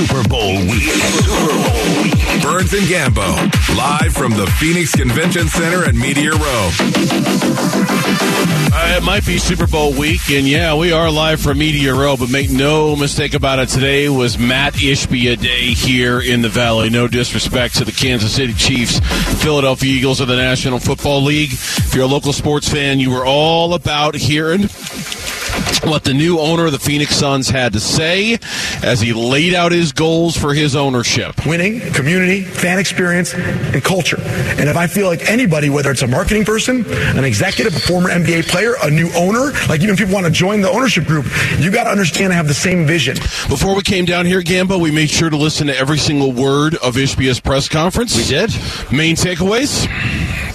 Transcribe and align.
Super 0.00 0.26
Bowl 0.30 0.54
week. 0.60 0.82
Super 0.82 1.52
Bowl 1.52 2.02
week. 2.02 2.42
Burns 2.42 2.72
and 2.72 2.86
Gambo, 2.86 3.76
live 3.76 4.14
from 4.14 4.32
the 4.32 4.46
Phoenix 4.58 4.92
Convention 4.92 5.46
Center 5.46 5.84
at 5.84 5.94
Media 5.94 6.30
Row. 6.30 6.70
Uh, 8.72 8.96
it 8.96 9.02
might 9.02 9.26
be 9.26 9.36
Super 9.36 9.66
Bowl 9.66 9.92
week, 9.92 10.30
and 10.30 10.48
yeah, 10.48 10.74
we 10.74 10.90
are 10.90 11.10
live 11.10 11.38
from 11.38 11.58
Media 11.58 11.92
Row, 11.94 12.16
but 12.16 12.30
make 12.30 12.50
no 12.50 12.96
mistake 12.96 13.34
about 13.34 13.58
it, 13.58 13.68
today 13.68 14.08
was 14.08 14.38
Mat 14.38 14.72
Ishbia 14.72 15.38
Day 15.38 15.74
here 15.74 16.18
in 16.18 16.40
the 16.40 16.48
Valley. 16.48 16.88
No 16.88 17.06
disrespect 17.06 17.76
to 17.76 17.84
the 17.84 17.92
Kansas 17.92 18.34
City 18.34 18.54
Chiefs, 18.54 19.00
Philadelphia 19.42 19.92
Eagles 19.92 20.20
of 20.20 20.28
the 20.28 20.36
National 20.36 20.78
Football 20.78 21.24
League. 21.24 21.52
If 21.52 21.94
you're 21.94 22.04
a 22.04 22.08
local 22.08 22.32
sports 22.32 22.70
fan, 22.70 23.00
you 23.00 23.10
were 23.10 23.26
all 23.26 23.74
about 23.74 24.14
hearing 24.14 24.62
what 25.84 26.04
the 26.04 26.14
new 26.14 26.38
owner 26.38 26.66
of 26.66 26.72
the 26.72 26.78
Phoenix 26.78 27.16
Suns 27.16 27.48
had 27.48 27.72
to 27.72 27.80
say 27.80 28.38
as 28.82 29.00
he 29.00 29.12
laid 29.12 29.54
out 29.54 29.72
his 29.72 29.92
goals 29.92 30.36
for 30.36 30.54
his 30.54 30.76
ownership. 30.76 31.46
Winning, 31.46 31.80
community, 31.92 32.42
fan 32.42 32.78
experience, 32.78 33.34
and 33.34 33.82
culture. 33.82 34.20
And 34.20 34.68
if 34.68 34.76
I 34.76 34.86
feel 34.86 35.06
like 35.06 35.28
anybody, 35.28 35.70
whether 35.70 35.90
it's 35.90 36.02
a 36.02 36.06
marketing 36.06 36.44
person, 36.44 36.84
an 37.16 37.24
executive, 37.24 37.74
a 37.74 37.80
former 37.80 38.08
NBA 38.08 38.48
player, 38.48 38.74
a 38.82 38.90
new 38.90 39.10
owner, 39.14 39.52
like 39.68 39.80
even 39.80 39.90
if 39.90 39.98
people 39.98 40.14
want 40.14 40.26
to 40.26 40.32
join 40.32 40.60
the 40.60 40.70
ownership 40.70 41.04
group, 41.04 41.26
you 41.58 41.70
got 41.70 41.84
to 41.84 41.90
understand 41.90 42.26
and 42.26 42.34
have 42.34 42.48
the 42.48 42.54
same 42.54 42.86
vision. 42.86 43.16
Before 43.48 43.74
we 43.74 43.82
came 43.82 44.04
down 44.04 44.26
here, 44.26 44.40
Gambo, 44.40 44.80
we 44.80 44.90
made 44.90 45.10
sure 45.10 45.30
to 45.30 45.36
listen 45.36 45.66
to 45.66 45.76
every 45.76 45.98
single 45.98 46.32
word 46.32 46.76
of 46.76 46.94
Ishbia's 46.94 47.40
press 47.40 47.68
conference. 47.68 48.16
We 48.16 48.24
did. 48.24 48.50
Main 48.92 49.16
takeaways? 49.16 50.49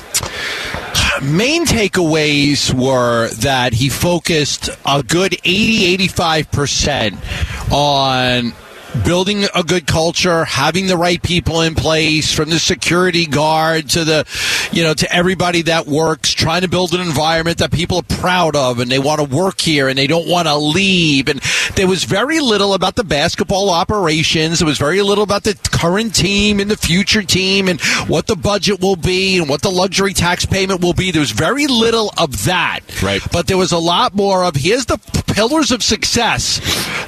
Main 1.21 1.65
takeaways 1.65 2.73
were 2.73 3.29
that 3.35 3.73
he 3.73 3.89
focused 3.89 4.69
a 4.85 5.03
good 5.03 5.33
80 5.43 5.97
85% 6.09 7.71
on 7.71 8.53
building 9.03 9.45
a 9.55 9.63
good 9.63 9.87
culture, 9.87 10.45
having 10.45 10.87
the 10.87 10.97
right 10.97 11.21
people 11.21 11.61
in 11.61 11.75
place, 11.75 12.33
from 12.33 12.49
the 12.49 12.59
security 12.59 13.25
guard 13.25 13.89
to 13.91 14.03
the, 14.03 14.25
you 14.71 14.83
know, 14.83 14.93
to 14.93 15.11
everybody 15.13 15.63
that 15.63 15.87
works, 15.87 16.31
trying 16.33 16.61
to 16.61 16.67
build 16.67 16.93
an 16.93 17.01
environment 17.01 17.57
that 17.57 17.71
people 17.71 17.97
are 17.97 18.17
proud 18.17 18.55
of 18.55 18.79
and 18.79 18.91
they 18.91 18.99
want 18.99 19.19
to 19.19 19.35
work 19.35 19.59
here 19.59 19.87
and 19.87 19.97
they 19.97 20.07
don't 20.07 20.27
want 20.27 20.47
to 20.47 20.55
leave. 20.55 21.27
And 21.29 21.39
there 21.75 21.87
was 21.87 22.03
very 22.03 22.39
little 22.39 22.73
about 22.73 22.95
the 22.95 23.03
basketball 23.03 23.69
operations. 23.69 24.59
There 24.59 24.67
was 24.67 24.77
very 24.77 25.01
little 25.01 25.23
about 25.23 25.43
the 25.43 25.57
current 25.71 26.15
team 26.15 26.59
and 26.59 26.69
the 26.69 26.77
future 26.77 27.23
team 27.23 27.67
and 27.67 27.81
what 28.07 28.27
the 28.27 28.35
budget 28.35 28.81
will 28.81 28.95
be 28.95 29.37
and 29.37 29.49
what 29.49 29.61
the 29.61 29.71
luxury 29.71 30.13
tax 30.13 30.45
payment 30.45 30.81
will 30.81 30.93
be. 30.93 31.11
There 31.11 31.19
was 31.21 31.31
very 31.31 31.67
little 31.67 32.11
of 32.17 32.45
that. 32.45 32.81
Right. 33.01 33.21
But 33.31 33.47
there 33.47 33.57
was 33.57 33.71
a 33.71 33.77
lot 33.77 34.15
more 34.15 34.43
of 34.43 34.55
here's 34.55 34.85
the 34.85 34.97
pillars 35.27 35.71
of 35.71 35.83
success 35.83 36.59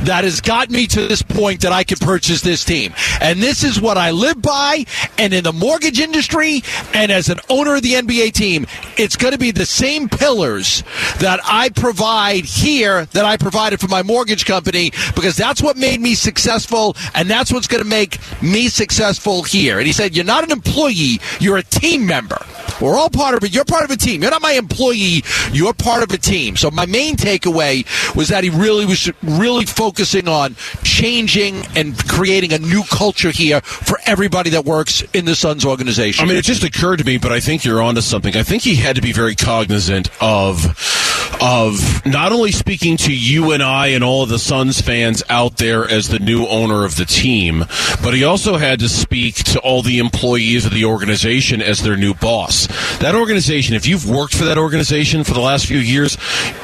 that 0.01 0.23
has 0.23 0.41
got 0.41 0.69
me 0.69 0.87
to 0.87 1.07
this 1.07 1.21
point 1.21 1.61
that 1.61 1.71
I 1.71 1.76
can 1.83 1.97
purchase 1.97 2.41
this 2.41 2.63
team. 2.63 2.93
And 3.21 3.41
this 3.41 3.63
is 3.63 3.79
what 3.79 3.97
I 3.97 4.11
live 4.11 4.41
by. 4.41 4.85
And 5.17 5.33
in 5.33 5.43
the 5.43 5.53
mortgage 5.53 5.99
industry 5.99 6.63
and 6.93 7.11
as 7.11 7.29
an 7.29 7.39
owner 7.49 7.75
of 7.75 7.81
the 7.81 7.93
NBA 7.93 8.33
team, 8.33 8.65
it's 8.97 9.15
going 9.15 9.33
to 9.33 9.39
be 9.39 9.51
the 9.51 9.65
same 9.65 10.09
pillars 10.09 10.83
that 11.19 11.39
I 11.43 11.69
provide 11.69 12.45
here 12.45 13.05
that 13.05 13.25
I 13.25 13.37
provided 13.37 13.79
for 13.79 13.87
my 13.87 14.03
mortgage 14.03 14.45
company 14.45 14.91
because 15.15 15.35
that's 15.35 15.61
what 15.61 15.77
made 15.77 16.01
me 16.01 16.15
successful 16.15 16.95
and 17.13 17.29
that's 17.29 17.51
what's 17.51 17.67
going 17.67 17.83
to 17.83 17.89
make 17.89 18.19
me 18.41 18.67
successful 18.69 19.43
here. 19.43 19.77
And 19.77 19.87
he 19.87 19.93
said, 19.93 20.15
You're 20.15 20.25
not 20.25 20.43
an 20.43 20.51
employee, 20.51 21.19
you're 21.39 21.57
a 21.57 21.63
team 21.63 22.05
member. 22.05 22.39
We're 22.81 22.95
all 22.95 23.09
part 23.09 23.35
of 23.35 23.43
it. 23.43 23.53
You're 23.53 23.65
part 23.65 23.83
of 23.83 23.91
a 23.91 23.97
team. 23.97 24.21
You're 24.21 24.31
not 24.31 24.41
my 24.41 24.51
employee. 24.51 25.23
You're 25.51 25.73
part 25.73 26.03
of 26.03 26.11
a 26.11 26.17
team. 26.17 26.55
So 26.55 26.69
my 26.69 26.85
main 26.85 27.15
takeaway 27.15 27.85
was 28.15 28.29
that 28.29 28.43
he 28.43 28.49
really 28.49 28.85
was 28.85 29.11
really 29.23 29.65
focusing 29.65 30.27
on 30.27 30.55
changing 30.83 31.63
and 31.75 31.97
creating 32.07 32.53
a 32.53 32.59
new 32.59 32.83
culture 32.83 33.31
here 33.31 33.61
for 33.61 33.99
everybody 34.05 34.51
that 34.51 34.65
works 34.65 35.01
in 35.13 35.25
the 35.25 35.35
Suns 35.35 35.65
organization. 35.65 36.25
I 36.25 36.27
mean, 36.27 36.37
it 36.37 36.45
just 36.45 36.63
occurred 36.63 36.97
to 36.97 37.05
me, 37.05 37.17
but 37.17 37.31
I 37.31 37.39
think 37.39 37.65
you're 37.65 37.81
onto 37.81 38.01
something. 38.01 38.35
I 38.35 38.43
think 38.43 38.63
he 38.63 38.75
had 38.75 38.95
to 38.95 39.01
be 39.01 39.11
very 39.11 39.35
cognizant 39.35 40.09
of 40.21 40.96
of 41.41 42.05
not 42.05 42.31
only 42.31 42.51
speaking 42.51 42.97
to 42.97 43.13
you 43.13 43.51
and 43.51 43.61
I 43.61 43.87
and 43.87 44.03
all 44.03 44.23
of 44.23 44.29
the 44.29 44.39
Suns 44.39 44.81
fans 44.81 45.23
out 45.29 45.57
there 45.57 45.87
as 45.87 46.09
the 46.09 46.19
new 46.19 46.45
owner 46.47 46.85
of 46.85 46.95
the 46.95 47.05
team, 47.05 47.65
but 48.03 48.13
he 48.13 48.23
also 48.23 48.57
had 48.57 48.79
to 48.79 48.89
speak 48.89 49.35
to 49.35 49.59
all 49.59 49.81
the 49.81 49.99
employees 49.99 50.65
of 50.65 50.73
the 50.73 50.85
organization 50.85 51.61
as 51.61 51.81
their 51.81 51.97
new 51.97 52.13
boss. 52.13 52.67
That 52.99 53.15
organization, 53.15 53.75
if 53.75 53.87
you've 53.87 54.09
worked 54.09 54.35
for 54.35 54.45
that 54.45 54.57
organization 54.57 55.23
for 55.23 55.33
the 55.33 55.41
last 55.41 55.65
few 55.65 55.79
years, 55.79 56.17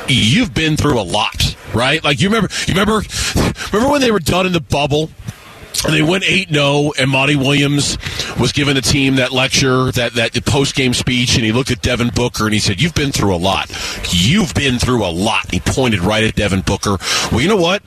you've 0.07 0.53
been 0.53 0.77
through 0.77 0.99
a 0.99 1.03
lot, 1.03 1.55
right? 1.73 2.03
Like 2.03 2.21
you 2.21 2.29
remember, 2.29 2.49
you 2.67 2.73
remember, 2.73 3.01
remember 3.71 3.91
when 3.91 4.01
they 4.01 4.11
were 4.11 4.19
done 4.19 4.45
in 4.45 4.53
the 4.53 4.61
bubble 4.61 5.09
they 5.89 6.01
went 6.01 6.23
8 6.23 6.49
0, 6.49 6.91
and 6.97 7.09
Monty 7.09 7.35
Williams 7.35 7.97
was 8.39 8.51
giving 8.51 8.75
the 8.75 8.81
team 8.81 9.15
that 9.15 9.31
lecture, 9.31 9.91
that, 9.91 10.13
that 10.13 10.45
post 10.45 10.75
game 10.75 10.93
speech, 10.93 11.35
and 11.35 11.43
he 11.43 11.51
looked 11.51 11.71
at 11.71 11.81
Devin 11.81 12.09
Booker 12.09 12.45
and 12.45 12.53
he 12.53 12.59
said, 12.59 12.81
You've 12.81 12.93
been 12.93 13.11
through 13.11 13.35
a 13.35 13.37
lot. 13.37 13.71
You've 14.11 14.53
been 14.53 14.79
through 14.79 15.03
a 15.05 15.11
lot. 15.11 15.51
He 15.51 15.59
pointed 15.59 16.01
right 16.01 16.23
at 16.23 16.35
Devin 16.35 16.61
Booker. 16.61 16.97
Well, 17.31 17.41
you 17.41 17.47
know 17.47 17.57
what? 17.57 17.81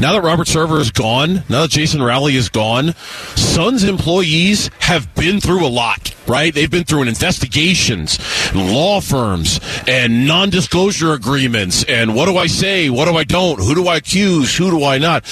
Now 0.00 0.12
that 0.12 0.22
Robert 0.22 0.46
Sarver 0.46 0.80
is 0.80 0.90
gone, 0.90 1.44
now 1.48 1.62
that 1.62 1.70
Jason 1.70 2.02
Rowley 2.02 2.36
is 2.36 2.48
gone, 2.48 2.94
Suns 3.36 3.84
employees 3.84 4.70
have 4.80 5.12
been 5.14 5.40
through 5.40 5.66
a 5.66 5.68
lot, 5.68 6.14
right? 6.26 6.54
They've 6.54 6.70
been 6.70 6.84
through 6.84 7.02
an 7.02 7.08
investigations, 7.08 8.18
law 8.54 9.00
firms, 9.00 9.60
and 9.86 10.26
non 10.26 10.50
disclosure 10.50 11.12
agreements, 11.12 11.84
and 11.84 12.14
what 12.14 12.26
do 12.26 12.36
I 12.36 12.46
say? 12.46 12.90
What 12.90 13.06
do 13.06 13.16
I 13.16 13.24
don't? 13.24 13.58
Who 13.58 13.74
do 13.74 13.88
I 13.88 13.96
accuse? 13.96 14.56
Who 14.56 14.70
do 14.70 14.84
I 14.84 14.98
not? 14.98 15.24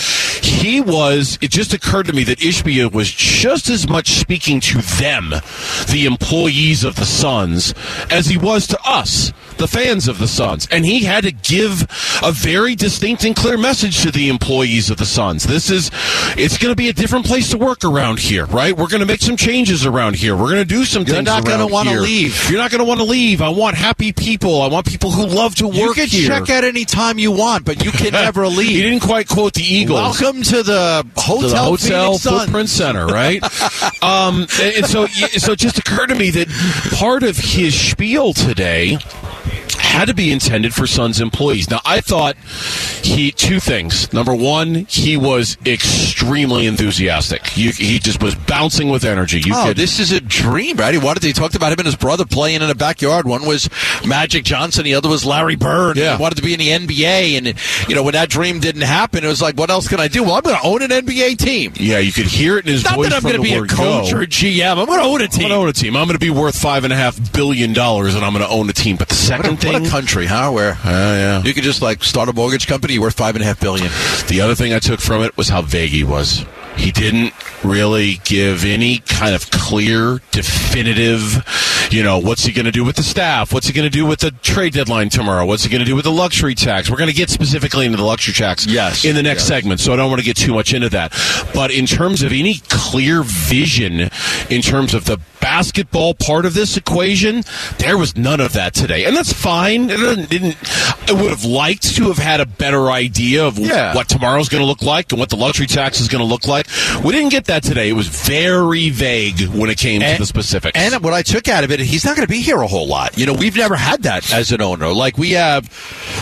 He 0.44 0.80
was, 0.80 1.38
it 1.40 1.50
just 1.50 1.72
occurred 1.72 2.06
to 2.06 2.12
me 2.12 2.24
that 2.24 2.38
Ishbia 2.38 2.92
was 2.92 3.10
just 3.10 3.68
as 3.68 3.88
much 3.88 4.10
speaking 4.12 4.60
to 4.60 4.78
them, 5.00 5.30
the 5.90 6.04
employees 6.06 6.84
of 6.84 6.96
the 6.96 7.04
Suns, 7.06 7.74
as 8.10 8.26
he 8.26 8.36
was 8.38 8.66
to 8.68 8.78
us, 8.84 9.32
the 9.58 9.68
fans 9.68 10.08
of 10.08 10.18
the 10.18 10.28
Suns. 10.28 10.66
And 10.70 10.84
he 10.86 11.04
had 11.04 11.24
to 11.24 11.32
give 11.32 11.82
a 12.22 12.32
very 12.32 12.74
distinct 12.74 13.24
and 13.24 13.34
clear 13.36 13.58
message 13.58 14.02
to 14.02 14.10
the 14.10 14.28
employees 14.28 14.90
of 14.90 14.96
the 14.96 15.06
Suns. 15.06 15.44
This 15.44 15.70
is, 15.70 15.90
it's 16.36 16.58
going 16.58 16.72
to 16.72 16.76
be 16.76 16.88
a 16.88 16.92
different 16.92 17.26
place 17.26 17.50
to 17.50 17.58
work 17.58 17.84
around 17.84 18.18
here, 18.18 18.46
right? 18.46 18.76
We're 18.76 18.88
going 18.88 19.00
to 19.00 19.06
make 19.06 19.20
some 19.20 19.36
changes 19.36 19.84
around 19.84 20.16
here. 20.16 20.34
We're 20.36 20.50
going 20.50 20.62
to 20.62 20.64
do 20.64 20.84
some 20.84 21.04
things. 21.04 21.14
You're 21.14 21.22
not 21.22 21.44
going 21.44 21.66
to 21.66 21.72
want 21.72 21.88
to 21.88 22.00
leave. 22.00 22.48
You're 22.50 22.58
not 22.58 22.70
going 22.70 22.78
to 22.80 22.84
want 22.84 23.00
to 23.00 23.06
leave. 23.06 23.42
I 23.42 23.48
want 23.50 23.76
happy 23.76 24.12
people. 24.12 24.62
I 24.62 24.68
want 24.68 24.86
people 24.86 25.10
who 25.10 25.26
love 25.26 25.54
to 25.56 25.66
work 25.66 25.76
You 25.76 25.94
can 25.94 26.06
here. 26.06 26.28
check 26.28 26.48
at 26.50 26.64
any 26.64 26.84
time 26.84 27.18
you 27.18 27.32
want, 27.32 27.64
but 27.64 27.84
you 27.84 27.90
can 27.90 28.12
never 28.12 28.46
leave. 28.46 28.68
He 28.68 28.82
didn't 28.82 29.00
quite 29.00 29.28
quote 29.28 29.54
the 29.54 29.62
Eagles 29.62 30.20
Welcome 30.20 30.29
to 30.32 30.62
the 30.62 31.06
hotel, 31.16 31.76
to 31.76 31.88
the 31.88 31.96
hotel 31.96 32.18
footprint 32.18 32.68
center, 32.68 33.06
right? 33.06 33.42
um, 34.02 34.46
and 34.60 34.86
so, 34.86 35.06
so 35.06 35.52
it 35.52 35.58
just 35.58 35.78
occurred 35.78 36.08
to 36.08 36.14
me 36.14 36.30
that 36.30 36.48
part 36.96 37.22
of 37.22 37.36
his 37.36 37.78
spiel 37.78 38.32
today 38.32 38.98
had 39.74 40.06
to 40.06 40.14
be 40.14 40.30
intended 40.32 40.74
for 40.74 40.86
Suns 40.86 41.20
employees. 41.20 41.70
Now, 41.70 41.80
I 41.84 42.00
thought 42.00 42.36
he 43.02 43.30
two 43.32 43.60
things. 43.60 44.12
Number 44.12 44.34
one, 44.34 44.86
he 44.88 45.16
was 45.16 45.56
extremely 45.66 46.66
enthusiastic. 46.66 47.56
You, 47.56 47.72
he 47.72 47.98
just 47.98 48.22
was 48.22 48.34
bouncing 48.34 48.88
with 48.90 49.04
energy. 49.04 49.40
You 49.40 49.52
Oh, 49.54 49.64
could, 49.68 49.76
this 49.76 49.98
is 49.98 50.12
a 50.12 50.20
dream, 50.20 50.76
right? 50.76 50.94
He 50.94 50.98
wanted. 51.00 51.22
He 51.22 51.32
talked 51.32 51.54
about 51.54 51.72
him 51.72 51.78
and 51.80 51.86
his 51.86 51.96
brother 51.96 52.24
playing 52.24 52.62
in 52.62 52.70
a 52.70 52.74
backyard. 52.74 53.26
One 53.26 53.46
was 53.46 53.68
Magic 54.06 54.44
Johnson, 54.44 54.84
the 54.84 54.94
other 54.94 55.08
was 55.08 55.24
Larry 55.24 55.56
Bird. 55.56 55.96
Yeah. 55.96 56.16
He 56.16 56.22
wanted 56.22 56.36
to 56.36 56.42
be 56.42 56.52
in 56.54 56.58
the 56.58 56.68
NBA, 56.68 57.36
and 57.38 57.88
you 57.88 57.94
know 57.94 58.02
when 58.02 58.12
that 58.14 58.28
dream 58.30 58.60
didn't 58.60 58.82
happen, 58.82 59.24
it 59.24 59.28
was 59.28 59.42
like, 59.42 59.56
what 59.56 59.70
else 59.70 59.88
can 59.88 60.00
I 60.00 60.08
do? 60.08 60.22
Well, 60.22 60.34
I'm 60.34 60.42
going 60.42 60.56
to 60.56 60.62
own 60.66 60.82
an 60.82 60.90
NBA 60.90 61.36
team. 61.38 61.72
yeah, 61.76 61.98
you 61.98 62.12
could 62.12 62.26
hear 62.26 62.58
it 62.58 62.66
in 62.66 62.72
his 62.72 62.84
Not 62.84 62.94
voice 62.96 63.10
Not 63.10 63.22
that 63.22 63.26
I'm 63.34 63.36
going 63.38 63.42
to 63.44 63.66
be 63.66 63.72
a 63.72 63.76
coach 63.76 64.10
go. 64.10 64.18
or 64.18 64.22
a 64.22 64.26
GM. 64.26 64.78
I'm 64.78 64.86
going 64.86 64.98
to 65.00 65.04
own 65.04 65.20
a 65.20 65.24
I'm 65.24 65.30
team. 65.30 65.40
going 65.40 65.50
to 65.50 65.56
own 65.56 65.68
a 65.68 65.72
team. 65.72 65.96
I'm 65.96 66.06
going 66.06 66.18
to 66.18 66.24
be 66.24 66.30
worth 66.30 66.56
five 66.58 66.84
and 66.84 66.92
a 66.92 66.96
half 66.96 67.32
billion 67.32 67.72
dollars, 67.72 68.14
and 68.14 68.24
I'm 68.24 68.32
going 68.32 68.44
to 68.44 68.50
own 68.50 68.68
a 68.70 68.72
team. 68.72 68.96
But 68.96 69.08
the 69.08 69.14
second 69.14 69.59
thing, 69.60 69.72
what 69.72 69.86
a 69.86 69.90
country, 69.90 70.26
huh? 70.26 70.50
Where 70.50 70.72
uh, 70.72 70.78
yeah. 70.84 71.42
you 71.42 71.54
could 71.54 71.64
just 71.64 71.82
like 71.82 72.02
start 72.02 72.28
a 72.28 72.32
mortgage 72.32 72.66
company, 72.66 72.94
you're 72.94 73.02
worth 73.02 73.16
five 73.16 73.36
and 73.36 73.42
a 73.42 73.46
half 73.46 73.60
billion. 73.60 73.88
The 74.28 74.40
other 74.42 74.54
thing 74.54 74.72
I 74.72 74.78
took 74.78 75.00
from 75.00 75.22
it 75.22 75.36
was 75.36 75.48
how 75.48 75.62
vague 75.62 75.90
he 75.90 76.04
was. 76.04 76.44
He 76.80 76.90
didn't 76.92 77.34
really 77.62 78.20
give 78.24 78.64
any 78.64 78.98
kind 79.00 79.34
of 79.34 79.50
clear, 79.50 80.20
definitive, 80.30 81.44
you 81.92 82.02
know, 82.02 82.18
what's 82.18 82.44
he 82.44 82.52
going 82.52 82.64
to 82.64 82.72
do 82.72 82.84
with 82.84 82.96
the 82.96 83.02
staff? 83.02 83.52
What's 83.52 83.66
he 83.66 83.72
going 83.72 83.84
to 83.88 83.90
do 83.96 84.06
with 84.06 84.20
the 84.20 84.30
trade 84.30 84.72
deadline 84.72 85.10
tomorrow? 85.10 85.44
What's 85.44 85.64
he 85.64 85.70
going 85.70 85.80
to 85.80 85.86
do 85.86 85.94
with 85.94 86.04
the 86.04 86.10
luxury 86.10 86.54
tax? 86.54 86.90
We're 86.90 86.96
going 86.96 87.10
to 87.10 87.14
get 87.16 87.28
specifically 87.30 87.84
into 87.84 87.98
the 87.98 88.04
luxury 88.04 88.32
tax 88.34 88.66
Yes, 88.66 89.04
in 89.04 89.14
the 89.14 89.22
next 89.22 89.42
yes. 89.42 89.48
segment, 89.48 89.80
so 89.80 89.92
I 89.92 89.96
don't 89.96 90.08
want 90.10 90.20
to 90.20 90.24
get 90.24 90.36
too 90.36 90.54
much 90.54 90.72
into 90.72 90.88
that. 90.90 91.12
But 91.54 91.70
in 91.70 91.86
terms 91.86 92.22
of 92.22 92.32
any 92.32 92.60
clear 92.68 93.22
vision, 93.24 94.08
in 94.48 94.62
terms 94.62 94.94
of 94.94 95.04
the 95.04 95.18
basketball 95.40 96.14
part 96.14 96.44
of 96.46 96.54
this 96.54 96.76
equation, 96.76 97.42
there 97.78 97.96
was 97.98 98.16
none 98.16 98.40
of 98.40 98.52
that 98.54 98.72
today, 98.74 99.04
and 99.04 99.16
that's 99.16 99.32
fine. 99.32 99.88
It 99.90 100.28
didn't. 100.30 100.56
I 101.08 101.12
would 101.12 101.30
have 101.30 101.44
liked 101.44 101.94
to 101.96 102.04
have 102.04 102.18
had 102.18 102.40
a 102.40 102.46
better 102.46 102.90
idea 102.90 103.46
of 103.46 103.58
Yeah. 103.58 103.94
what 103.94 104.08
tomorrow's 104.08 104.48
going 104.48 104.62
to 104.62 104.66
look 104.66 104.82
like 104.82 105.12
and 105.12 105.18
what 105.18 105.28
the 105.28 105.36
luxury 105.36 105.66
tax 105.66 106.00
is 106.00 106.08
going 106.08 106.20
to 106.20 106.26
look 106.26 106.46
like. 106.46 106.66
We 107.04 107.12
didn't 107.12 107.30
get 107.30 107.46
that 107.46 107.62
today. 107.62 107.88
It 107.88 107.94
was 107.94 108.08
very 108.08 108.90
vague 108.90 109.40
when 109.48 109.70
it 109.70 109.78
came 109.78 110.02
and, 110.02 110.16
to 110.16 110.22
the 110.22 110.26
specifics. 110.26 110.78
And 110.78 111.02
what 111.02 111.12
I 111.12 111.22
took 111.22 111.48
out 111.48 111.64
of 111.64 111.70
it, 111.70 111.80
he's 111.80 112.04
not 112.04 112.16
going 112.16 112.26
to 112.26 112.30
be 112.30 112.40
here 112.40 112.60
a 112.60 112.66
whole 112.66 112.86
lot. 112.86 113.16
You 113.16 113.26
know, 113.26 113.32
we've 113.32 113.56
never 113.56 113.76
had 113.76 114.02
that 114.02 114.32
as 114.32 114.52
an 114.52 114.60
owner. 114.60 114.88
Like 114.92 115.18
we 115.18 115.32
have, 115.32 115.68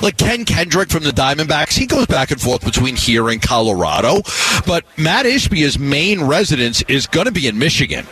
like 0.02 0.16
Ken 0.16 0.44
Kendrick 0.44 0.90
from 0.90 1.04
the 1.04 1.10
Diamondbacks. 1.10 1.76
He 1.76 1.86
goes 1.86 2.06
back 2.06 2.30
and 2.30 2.40
forth 2.40 2.64
between 2.64 2.96
here 2.96 3.28
and 3.28 3.42
Colorado, 3.42 4.22
but 4.66 4.84
Mat 4.96 5.26
Ishbia's 5.26 5.78
main 5.78 6.24
residence 6.24 6.82
is 6.88 7.06
going 7.06 7.26
to 7.26 7.32
be 7.32 7.46
in 7.46 7.58
Michigan. 7.58 8.06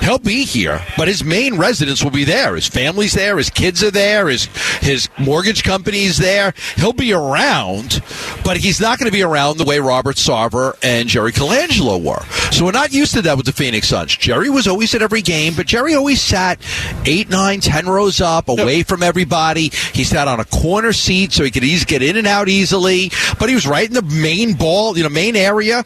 He'll 0.00 0.18
be 0.18 0.44
here, 0.44 0.80
but 0.96 1.08
his 1.08 1.24
main 1.24 1.56
residence 1.56 2.02
will 2.02 2.10
be 2.10 2.24
there. 2.24 2.54
His 2.54 2.68
family's 2.68 3.14
there, 3.14 3.36
his 3.36 3.50
kids 3.50 3.82
are 3.82 3.90
there, 3.90 4.28
his 4.28 4.46
his 4.80 5.08
mortgage 5.18 5.62
company's 5.62 6.18
there. 6.18 6.54
He'll 6.76 6.92
be 6.92 7.12
around, 7.12 8.02
but 8.44 8.56
he's 8.56 8.80
not 8.80 8.98
going 8.98 9.10
to 9.10 9.16
be 9.16 9.22
around 9.22 9.58
the 9.58 9.64
way 9.64 9.78
Robert 9.78 10.16
Sarver 10.16 10.76
and 10.82 11.08
Jerry 11.08 11.32
Colangelo 11.32 12.02
were. 12.02 12.24
So 12.52 12.64
we're 12.64 12.72
not 12.72 12.92
used 12.92 13.14
to 13.14 13.22
that 13.22 13.36
with 13.36 13.46
the 13.46 13.52
Phoenix 13.52 13.88
Suns. 13.88 14.16
Jerry 14.16 14.50
was 14.50 14.66
always 14.66 14.94
at 14.94 15.02
every 15.02 15.22
game, 15.22 15.54
but 15.56 15.66
Jerry 15.66 15.94
always 15.94 16.20
sat 16.20 16.60
eight, 17.06 17.28
nine, 17.30 17.60
ten 17.60 17.86
rows 17.86 18.20
up, 18.20 18.48
away 18.48 18.82
from 18.82 19.02
everybody. 19.02 19.70
He 19.92 20.04
sat 20.04 20.28
on 20.28 20.40
a 20.40 20.44
corner 20.44 20.92
seat 20.92 21.32
so 21.32 21.44
he 21.44 21.50
could 21.50 21.64
easily 21.64 21.86
get 21.86 22.02
in 22.02 22.16
and 22.16 22.26
out 22.26 22.48
easily. 22.48 23.10
But 23.38 23.48
he 23.48 23.54
was 23.54 23.66
right 23.66 23.86
in 23.86 23.94
the 23.94 24.02
main 24.02 24.54
ball, 24.54 24.96
you 24.96 25.02
know, 25.02 25.08
main 25.08 25.36
area. 25.36 25.84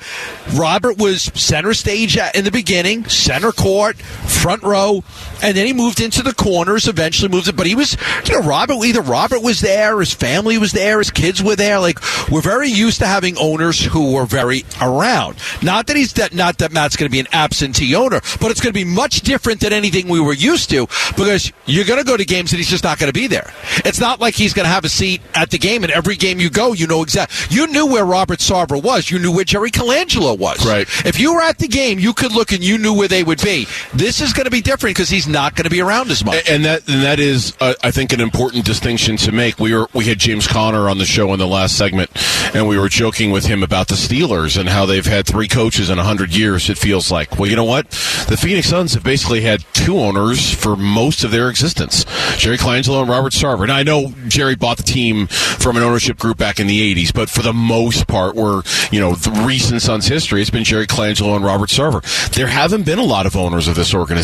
Robert 0.55 0.99
was 0.99 1.23
center 1.35 1.75
stage 1.75 2.17
in 2.35 2.45
the 2.45 2.51
beginning, 2.51 3.05
center 3.07 3.53
court 3.53 3.97
favorite 3.99 4.38
front 4.49 4.63
row, 4.63 5.05
and 5.43 5.55
then 5.55 5.67
he 5.67 5.75
moved 5.75 6.01
into 6.01 6.23
the 6.23 6.33
corners. 6.33 6.89
Eventually 6.89 7.29
moved 7.29 7.49
it, 7.49 7.57
but 7.57 7.67
he 7.67 7.75
was, 7.75 7.99
you 8.25 8.33
know, 8.33 8.47
Robert. 8.47 8.77
Either 8.83 9.03
Robert 9.03 9.43
was 9.43 9.61
there, 9.61 10.01
his 10.01 10.15
family 10.15 10.57
was 10.57 10.73
there, 10.73 10.99
his 10.99 11.11
kids 11.11 11.43
were 11.43 11.55
there. 11.55 11.79
Like 11.79 11.99
we're 12.31 12.41
very 12.41 12.69
used 12.69 13.01
to 13.01 13.07
having 13.07 13.37
owners 13.37 13.85
who 13.85 14.15
were 14.15 14.25
very 14.25 14.65
around. 14.81 15.37
Not 15.63 15.87
that 15.89 15.97
he's 15.97 16.15
that, 16.15 16.33
not 16.33 16.59
that 16.59 16.73
Mat's 16.73 16.97
going 16.97 17.09
to 17.09 17.13
be 17.13 17.21
an 17.21 17.27
absentee 17.33 17.95
owner, 17.95 18.21
but 18.41 18.51
it's 18.51 18.61
going 18.61 18.73
to 18.73 18.79
be 18.79 18.85
much 18.85 19.21
different 19.21 19.61
than 19.61 19.73
anything 19.73 20.09
we 20.09 20.21
were 20.21 20.33
used 20.33 20.71
to 20.71 20.87
because 21.17 21.53
you're 21.67 21.85
going 21.85 21.99
to 21.99 22.07
go 22.07 22.17
to 22.17 22.25
games 22.25 22.53
and 22.53 22.59
he's 22.59 22.71
just 22.71 22.85
not 22.85 22.99
going 22.99 23.13
to 23.13 23.19
be 23.19 23.27
there. 23.27 23.53
It's 23.85 24.01
not 24.01 24.21
like 24.21 24.35
he's 24.35 24.55
going 24.55 24.65
to 24.65 24.71
have 24.71 24.85
a 24.85 24.89
seat 24.89 25.21
at 25.35 25.51
the 25.51 25.59
game, 25.59 25.83
and 25.85 25.93
every 25.93 26.17
game 26.17 26.41
you 26.41 26.49
go, 26.49 26.73
you 26.73 26.87
know 26.87 27.03
exactly. 27.03 27.55
You 27.55 27.67
knew 27.67 27.87
where 27.87 28.07
Robert 28.07 28.39
Sarver 28.39 28.83
was. 28.83 29.11
You 29.11 29.19
knew 29.19 29.33
where 29.33 29.45
Jerry 29.45 29.71
Colangelo 29.71 30.39
was. 30.39 30.65
Right. 30.67 30.89
If 31.05 31.21
you 31.21 31.35
were 31.35 31.43
at 31.43 31.59
the 31.59 31.69
game, 31.69 31.99
you 31.99 32.15
could 32.15 32.33
look 32.33 32.53
and 32.53 32.65
you 32.65 32.79
knew 32.79 32.95
where 32.95 33.09
they 33.09 33.23
would 33.23 33.43
be. 33.43 33.67
This 33.93 34.21
is 34.21 34.33
going 34.39 34.45
to 34.45 34.51
be 34.51 34.63
different 34.63 34.95
because 34.95 35.11
he's 35.11 35.27
not 35.27 35.57
going 35.57 35.65
to 35.65 35.71
be 35.71 35.81
around 35.81 36.11
as 36.11 36.25
much. 36.25 36.49
And 36.49 36.65
that 36.65 36.89
and 36.89 37.03
that 37.03 37.19
is, 37.19 37.55
uh, 37.61 37.75
I 37.83 37.91
think, 37.91 38.13
an 38.13 38.21
important 38.21 38.65
distinction 38.65 39.17
to 39.19 39.33
make. 39.33 39.59
We 39.59 39.75
were 39.75 39.89
we 39.93 40.05
had 40.05 40.19
James 40.19 40.47
Conner 40.47 40.89
on 40.89 40.99
the 40.99 41.05
show 41.05 41.33
in 41.33 41.41
the 41.41 41.47
last 41.47 41.77
segment, 41.77 42.11
and 42.55 42.69
we 42.69 42.79
were 42.79 42.89
joking 42.89 43.33
with 43.33 43.47
him 43.47 43.65
about 43.65 43.89
the 43.89 43.97
Steelers 43.97 44.57
and 44.57 44.69
how 44.69 44.87
they've 44.87 45.05
had 45.05 45.27
three 45.27 45.49
coaches 45.49 45.91
in 45.91 45.99
hundred 45.99 46.35
years. 46.35 46.71
It 46.71 46.79
feels 46.79 47.11
like. 47.11 47.37
Well, 47.37 47.51
you 47.51 47.57
know 47.57 47.65
what? 47.65 47.91
The 48.29 48.39
Phoenix 48.41 48.69
Suns 48.69 48.95
have 48.95 49.03
basically 49.03 49.41
had 49.41 49.65
two 49.73 49.99
owners 49.99 50.55
for 50.55 50.77
most 50.77 51.25
of 51.25 51.33
their 51.33 51.51
existence: 51.51 52.07
Jerry 52.37 52.59
Colangelo 52.59 53.01
and 53.01 53.11
Robert 53.11 53.33
Sarver. 53.33 53.65
And 53.65 53.73
I 53.73 53.83
know 53.83 54.15
Jerry 54.29 54.55
bought 54.55 54.77
the 54.77 54.85
team 54.85 55.27
from 55.27 55.77
an 55.77 55.83
ownership 55.83 56.17
group 56.17 56.39
back 56.39 56.61
in 56.61 56.69
the 56.69 56.95
'80s, 56.95 57.13
but 57.13 57.29
for 57.29 57.43
the 57.43 57.53
most 57.53 58.07
part, 58.07 58.37
we're 58.37 58.63
you 58.93 59.01
know 59.01 59.15
the 59.15 59.33
recent 59.45 59.83
Suns 59.83 60.07
history, 60.07 60.41
it's 60.41 60.51
been 60.51 60.65
Jerry 60.65 60.87
Colangelo 60.87 61.35
and 61.35 61.45
Robert 61.45 61.71
Sarver. 61.71 62.03
There 62.31 62.47
haven't 62.47 62.85
been 62.85 63.01
a 63.01 63.05
lot 63.05 63.27
of 63.27 63.37
owners 63.37 63.67
of 63.67 63.75
this 63.75 63.93
organization. 63.95 64.18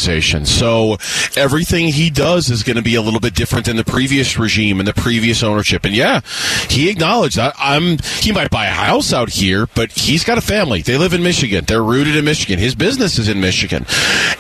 So 0.47 0.97
everything 1.37 1.89
he 1.89 2.11
does 2.11 2.51
is 2.51 2.63
going 2.63 2.77
to 2.77 2.83
be 2.83 2.95
a 2.95 3.03
little 3.03 3.21
bit 3.21 3.35
different 3.35 3.67
than 3.67 3.77
the 3.77 3.85
previous 3.85 4.39
regime 4.39 4.79
and 4.81 4.89
the 4.89 4.95
previous 4.95 5.43
ownership. 5.43 5.85
And 5.85 5.95
yeah, 5.95 6.21
he 6.69 6.91
acknowledged 6.91 7.37
that 7.37 7.55
I'm 7.59 7.99
he 8.21 8.33
might 8.33 8.51
buy 8.51 8.67
a 8.67 8.71
house 8.71 9.13
out 9.13 9.31
here, 9.31 9.67
but 9.75 9.93
he's 9.93 10.25
got 10.25 10.39
a 10.39 10.43
family. 10.43 10.83
They 10.83 10.97
live 10.97 11.15
in 11.15 11.23
Michigan. 11.23 11.65
They're 11.67 11.83
rooted 11.83 12.17
in 12.17 12.25
Michigan. 12.25 12.59
His 12.59 12.75
business 12.75 13.19
is 13.19 13.29
in 13.29 13.41
Michigan. 13.41 13.87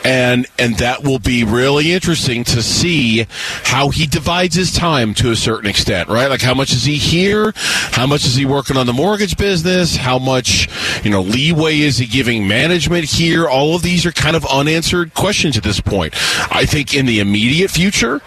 And 0.04 0.46
and 0.58 0.76
that 0.78 1.02
will 1.02 1.18
be 1.18 1.44
really 1.44 1.92
interesting 1.92 2.44
to 2.44 2.62
see 2.62 3.26
how 3.64 3.88
he 3.88 4.06
divides 4.06 4.54
his 4.54 4.70
time 4.70 5.14
to 5.14 5.30
a 5.30 5.36
certain 5.36 5.68
extent, 5.68 6.08
right? 6.10 6.28
Like 6.28 6.42
how 6.42 6.54
much 6.54 6.72
is 6.72 6.84
he 6.84 6.96
here? 6.96 7.52
How 7.56 8.06
much 8.06 8.26
is 8.26 8.34
he 8.34 8.44
working 8.44 8.76
on 8.76 8.86
the 8.86 8.92
mortgage 8.92 9.36
business? 9.38 9.96
How 9.96 10.18
much, 10.18 10.68
you 11.04 11.10
know, 11.10 11.22
leeway 11.22 11.78
is 11.80 11.98
he 11.98 12.06
giving 12.06 12.46
management 12.46 13.06
here? 13.06 13.48
All 13.48 13.74
of 13.74 13.82
these 13.82 14.04
are 14.04 14.12
kind 14.12 14.36
of 14.36 14.44
unanswered 14.46 15.14
questions 15.14 15.56
at 15.56 15.62
this 15.62 15.80
point. 15.80 16.14
I 16.54 16.66
think 16.66 16.94
in 16.94 17.06
the 17.06 17.20
immediate 17.20 17.70
future, 17.70 18.20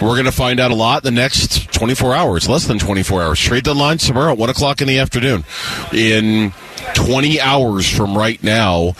we're 0.00 0.14
going 0.14 0.24
to 0.26 0.32
find 0.32 0.60
out 0.60 0.70
a 0.70 0.74
lot 0.74 1.02
the 1.02 1.10
next 1.10 1.72
24 1.72 2.14
hours, 2.14 2.48
less 2.48 2.66
than 2.66 2.78
24 2.78 3.22
hours. 3.22 3.40
Trade 3.40 3.64
deadline 3.64 3.98
tomorrow 3.98 4.32
at 4.32 4.38
1 4.38 4.50
o'clock 4.50 4.80
in 4.80 4.88
the 4.88 4.98
afternoon. 4.98 5.44
In 5.92 6.52
20 6.94 7.40
hours 7.40 7.88
from 7.88 8.16
right 8.16 8.42
now, 8.42 8.94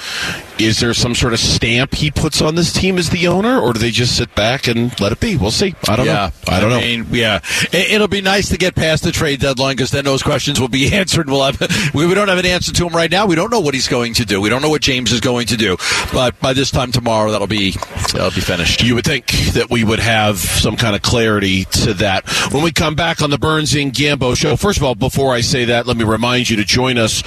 is 0.65 0.81
there 0.81 0.95
some 0.95 1.15
sort 1.15 1.33
of 1.33 1.41
stamp 1.41 1.95
he 1.95 2.11
puts 2.11 2.41
on 2.41 2.55
this 2.55 2.73
team 2.73 2.99
as 2.99 3.11
the 3.11 3.29
owner, 3.29 3.59
or 3.59 3.73
do 3.73 3.79
they 3.79 3.91
just 3.91 4.17
sit 4.17 4.35
back 4.35 4.67
and 4.69 4.99
let 5.01 5.13
it 5.13 5.21
be? 5.21 5.37
We'll 5.37 5.51
see. 5.51 5.75
I 5.89 5.97
don't 5.97 6.07
yeah, 6.07 6.31
know. 6.47 6.53
I 6.53 6.61
don't 6.61 6.73
I 6.73 6.81
mean, 6.81 7.01
know. 7.03 7.09
Yeah, 7.13 7.41
it'll 7.73 8.09
be 8.09 8.21
nice 8.21 8.49
to 8.51 8.59
get 8.59 8.75
past 8.75 9.05
the 9.05 9.13
trade 9.13 9.41
deadline 9.41 9.77
because 9.77 9.91
then 9.91 10.05
those 10.05 10.23
questions 10.23 10.61
will 10.61 10.69
be 10.69 10.93
answered. 10.95 11.29
We'll 11.29 11.45
have 11.45 11.61
we 11.95 12.13
don't 12.15 12.29
have 12.29 12.39
an 12.39 12.47
answer 12.47 12.73
to 12.73 12.87
him 12.87 12.95
right 12.95 13.11
now. 13.11 13.27
We 13.27 13.35
don't 13.35 13.51
know 13.51 13.61
what 13.61 13.75
he's 13.75 13.89
going 13.89 14.15
to 14.15 14.25
do. 14.25 14.41
We 14.41 14.49
don't 14.49 14.63
know 14.63 14.71
what 14.71 14.83
James 14.83 15.13
is 15.13 15.21
going 15.21 15.47
to 15.49 15.57
do. 15.57 15.77
But 16.13 16.39
by 16.41 16.53
this 16.53 16.71
time 16.71 16.93
tomorrow, 16.93 17.31
that'll 17.31 17.47
be 17.47 17.73
that'll 18.13 18.31
be 18.31 18.41
finished. 18.41 18.83
You 18.83 18.95
would 18.95 19.05
think 19.05 19.27
that 19.53 19.71
we 19.71 19.85
would 19.85 20.01
have 20.01 20.39
some 20.39 20.77
kind 20.77 20.95
of 20.95 21.03
clarity 21.03 21.65
to 21.65 21.95
that 21.95 22.29
when 22.53 22.63
we 22.63 22.73
come 22.73 22.95
back 22.95 23.23
on 23.23 23.31
the 23.31 23.39
Burns 23.39 23.75
and 23.75 23.93
Gambo 23.93 24.37
show. 24.37 24.57
First 24.57 24.79
of 24.79 24.85
all, 24.85 24.95
before 24.95 25.35
I 25.35 25.41
say 25.41 25.67
that, 25.67 25.87
let 25.87 25.97
me 25.97 26.05
remind 26.05 26.51
you 26.51 26.57
to 26.57 26.65
join 26.65 26.99
us 26.99 27.23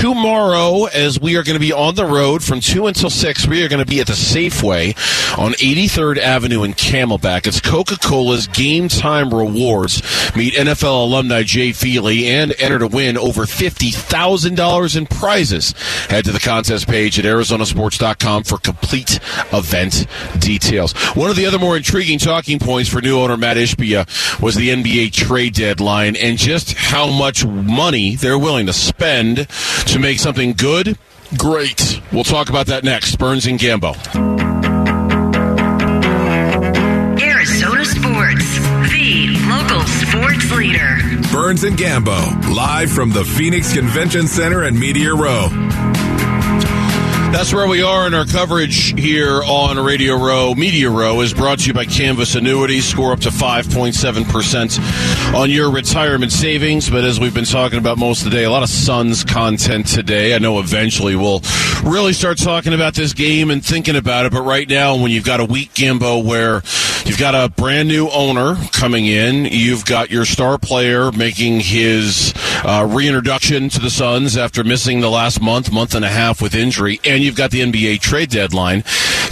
tomorrow 0.00 0.84
as 0.86 1.20
we 1.20 1.36
are 1.36 1.42
going 1.42 1.54
to 1.54 1.60
be 1.60 1.72
on 1.72 1.94
the 1.94 2.04
road 2.04 2.42
from 2.42 2.60
2 2.64 2.86
until 2.86 3.10
6, 3.10 3.46
we 3.46 3.62
are 3.62 3.68
going 3.68 3.84
to 3.84 3.88
be 3.88 4.00
at 4.00 4.06
the 4.06 4.14
Safeway 4.14 4.96
on 5.38 5.52
83rd 5.52 6.16
Avenue 6.16 6.62
in 6.62 6.72
Camelback. 6.72 7.46
It's 7.46 7.60
Coca 7.60 7.96
Cola's 7.96 8.46
Game 8.46 8.88
Time 8.88 9.32
Rewards. 9.32 10.02
Meet 10.34 10.54
NFL 10.54 11.04
alumni 11.04 11.42
Jay 11.42 11.72
Feely 11.72 12.26
and 12.28 12.54
enter 12.58 12.78
to 12.78 12.86
win 12.86 13.18
over 13.18 13.42
$50,000 13.42 14.96
in 14.96 15.06
prizes. 15.06 15.72
Head 16.08 16.24
to 16.24 16.32
the 16.32 16.40
contest 16.40 16.88
page 16.88 17.18
at 17.18 17.26
ArizonaSports.com 17.26 18.44
for 18.44 18.58
complete 18.58 19.20
event 19.52 20.06
details. 20.38 20.92
One 21.14 21.28
of 21.28 21.36
the 21.36 21.46
other 21.46 21.58
more 21.58 21.76
intriguing 21.76 22.18
talking 22.18 22.58
points 22.58 22.88
for 22.88 23.02
new 23.02 23.18
owner 23.18 23.36
Mat 23.36 23.58
Ishbia 23.58 24.40
was 24.40 24.54
the 24.54 24.70
NBA 24.70 25.12
trade 25.12 25.52
deadline 25.52 26.16
and 26.16 26.38
just 26.38 26.72
how 26.72 27.10
much 27.10 27.44
money 27.44 28.16
they're 28.16 28.38
willing 28.38 28.66
to 28.66 28.72
spend 28.72 29.46
to 29.86 29.98
make 29.98 30.18
something 30.18 30.54
good 30.54 30.98
Great. 31.36 32.00
We'll 32.12 32.24
talk 32.24 32.48
about 32.48 32.66
that 32.66 32.84
next. 32.84 33.16
Burns 33.16 33.46
and 33.46 33.58
Gambo. 33.58 33.94
Arizona 37.20 37.84
Sports, 37.84 38.58
the 38.92 39.36
local 39.48 39.80
sports 39.86 40.50
leader. 40.52 40.98
Burns 41.32 41.64
and 41.64 41.76
Gambo, 41.76 42.54
live 42.54 42.90
from 42.90 43.10
the 43.10 43.24
Phoenix 43.24 43.72
Convention 43.72 44.28
Center 44.28 44.62
and 44.62 44.78
Media 44.78 45.12
Row. 45.14 45.48
That's 47.34 47.52
where 47.52 47.66
we 47.66 47.82
are 47.82 48.06
in 48.06 48.14
our 48.14 48.26
coverage 48.26 48.98
here 48.98 49.42
on 49.42 49.76
Radio 49.76 50.14
Row. 50.14 50.54
Media 50.54 50.88
Row 50.88 51.20
is 51.20 51.34
brought 51.34 51.58
to 51.58 51.66
you 51.66 51.74
by 51.74 51.84
Canvas 51.84 52.36
Annuities. 52.36 52.86
Score 52.86 53.12
up 53.12 53.18
to 53.22 53.30
5.7% 53.30 55.34
on 55.34 55.50
your 55.50 55.68
retirement 55.68 56.30
savings. 56.30 56.88
But 56.88 57.02
as 57.02 57.18
we've 57.18 57.34
been 57.34 57.44
talking 57.44 57.80
about 57.80 57.98
most 57.98 58.24
of 58.24 58.30
the 58.30 58.36
day, 58.36 58.44
a 58.44 58.52
lot 58.52 58.62
of 58.62 58.68
Suns 58.68 59.24
content 59.24 59.88
today. 59.88 60.36
I 60.36 60.38
know 60.38 60.60
eventually 60.60 61.16
we'll 61.16 61.42
really 61.82 62.12
start 62.12 62.38
talking 62.38 62.72
about 62.72 62.94
this 62.94 63.12
game 63.12 63.50
and 63.50 63.64
thinking 63.64 63.96
about 63.96 64.26
it. 64.26 64.32
But 64.32 64.42
right 64.42 64.68
now, 64.68 64.94
when 64.94 65.10
you've 65.10 65.24
got 65.24 65.40
a 65.40 65.44
week 65.44 65.74
Gambo 65.74 66.24
where 66.24 66.62
you've 67.14 67.20
got 67.20 67.36
a 67.36 67.48
brand 67.48 67.86
new 67.86 68.08
owner 68.08 68.56
coming 68.72 69.06
in, 69.06 69.44
you've 69.44 69.84
got 69.84 70.10
your 70.10 70.24
star 70.24 70.58
player 70.58 71.12
making 71.12 71.60
his 71.60 72.34
uh, 72.64 72.84
reintroduction 72.90 73.68
to 73.68 73.78
the 73.78 73.88
Suns 73.88 74.36
after 74.36 74.64
missing 74.64 75.00
the 75.00 75.08
last 75.08 75.40
month, 75.40 75.70
month 75.70 75.94
and 75.94 76.04
a 76.04 76.08
half 76.08 76.42
with 76.42 76.56
injury, 76.56 76.98
and 77.04 77.22
you've 77.22 77.36
got 77.36 77.52
the 77.52 77.60
NBA 77.60 78.00
trade 78.00 78.30
deadline. 78.30 78.82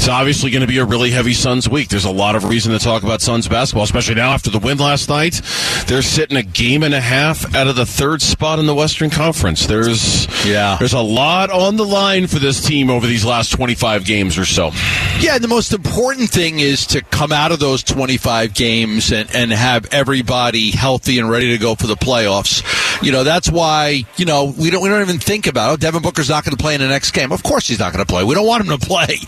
It's 0.02 0.08
obviously 0.08 0.50
going 0.50 0.62
to 0.62 0.66
be 0.66 0.78
a 0.78 0.84
really 0.84 1.12
heavy 1.12 1.32
Suns 1.32 1.68
week. 1.68 1.88
There's 1.88 2.06
a 2.06 2.10
lot 2.10 2.34
of 2.34 2.42
reason 2.42 2.72
to 2.72 2.80
talk 2.80 3.04
about 3.04 3.20
Suns 3.20 3.46
basketball, 3.46 3.84
especially 3.84 4.16
now 4.16 4.32
after 4.32 4.50
the 4.50 4.58
win 4.58 4.78
last 4.78 5.08
night. 5.08 5.40
They're 5.86 6.02
sitting 6.02 6.36
a 6.36 6.42
game 6.42 6.82
and 6.82 6.92
a 6.92 7.00
half 7.00 7.54
out 7.54 7.68
of 7.68 7.76
the 7.76 7.86
third 7.86 8.20
spot 8.20 8.58
in 8.58 8.66
the 8.66 8.74
Western 8.74 9.10
Conference. 9.10 9.64
There's 9.66 10.26
yeah, 10.44 10.76
there's 10.76 10.92
a 10.92 11.00
lot 11.00 11.50
on 11.50 11.76
the 11.76 11.84
line 11.84 12.26
for 12.26 12.40
this 12.40 12.64
team 12.66 12.90
over 12.90 13.06
these 13.06 13.24
last 13.24 13.50
25 13.50 14.04
games 14.04 14.36
or 14.38 14.44
so. 14.44 14.72
Yeah, 15.20 15.38
the 15.38 15.46
most 15.46 15.72
important 15.72 16.30
thing 16.30 16.58
is 16.58 16.84
to 16.88 17.02
come 17.02 17.30
out 17.30 17.52
of 17.52 17.60
those 17.60 17.84
25 17.84 18.54
games 18.54 19.12
and, 19.12 19.32
and 19.36 19.52
have 19.52 19.86
everybody 19.94 20.72
healthy 20.72 21.20
and 21.20 21.30
ready 21.30 21.50
to 21.52 21.58
go 21.58 21.76
for 21.76 21.86
the 21.86 21.94
playoffs 21.94 22.64
You 23.04 23.12
know, 23.12 23.22
that's 23.22 23.48
why, 23.48 24.04
you 24.16 24.24
know, 24.24 24.52
we 24.58 24.70
don't 24.70 24.82
we 24.82 24.88
don't 24.88 25.02
even 25.02 25.20
think 25.20 25.46
about, 25.46 25.70
oh, 25.70 25.76
Devin 25.76 26.02
Booker's 26.02 26.28
not 26.28 26.44
going 26.44 26.56
to 26.56 26.60
play 26.60 26.74
in 26.74 26.80
the 26.80 26.88
next 26.88 27.12
game. 27.12 27.30
Of 27.30 27.44
course 27.44 27.68
he's 27.68 27.78
not 27.78 27.92
going 27.92 28.04
to 28.04 28.12
play. 28.12 28.24
We 28.24 28.34
don't 28.34 28.48
want 28.48 28.66
him 28.66 28.76
to 28.76 28.84
play. 28.92 29.18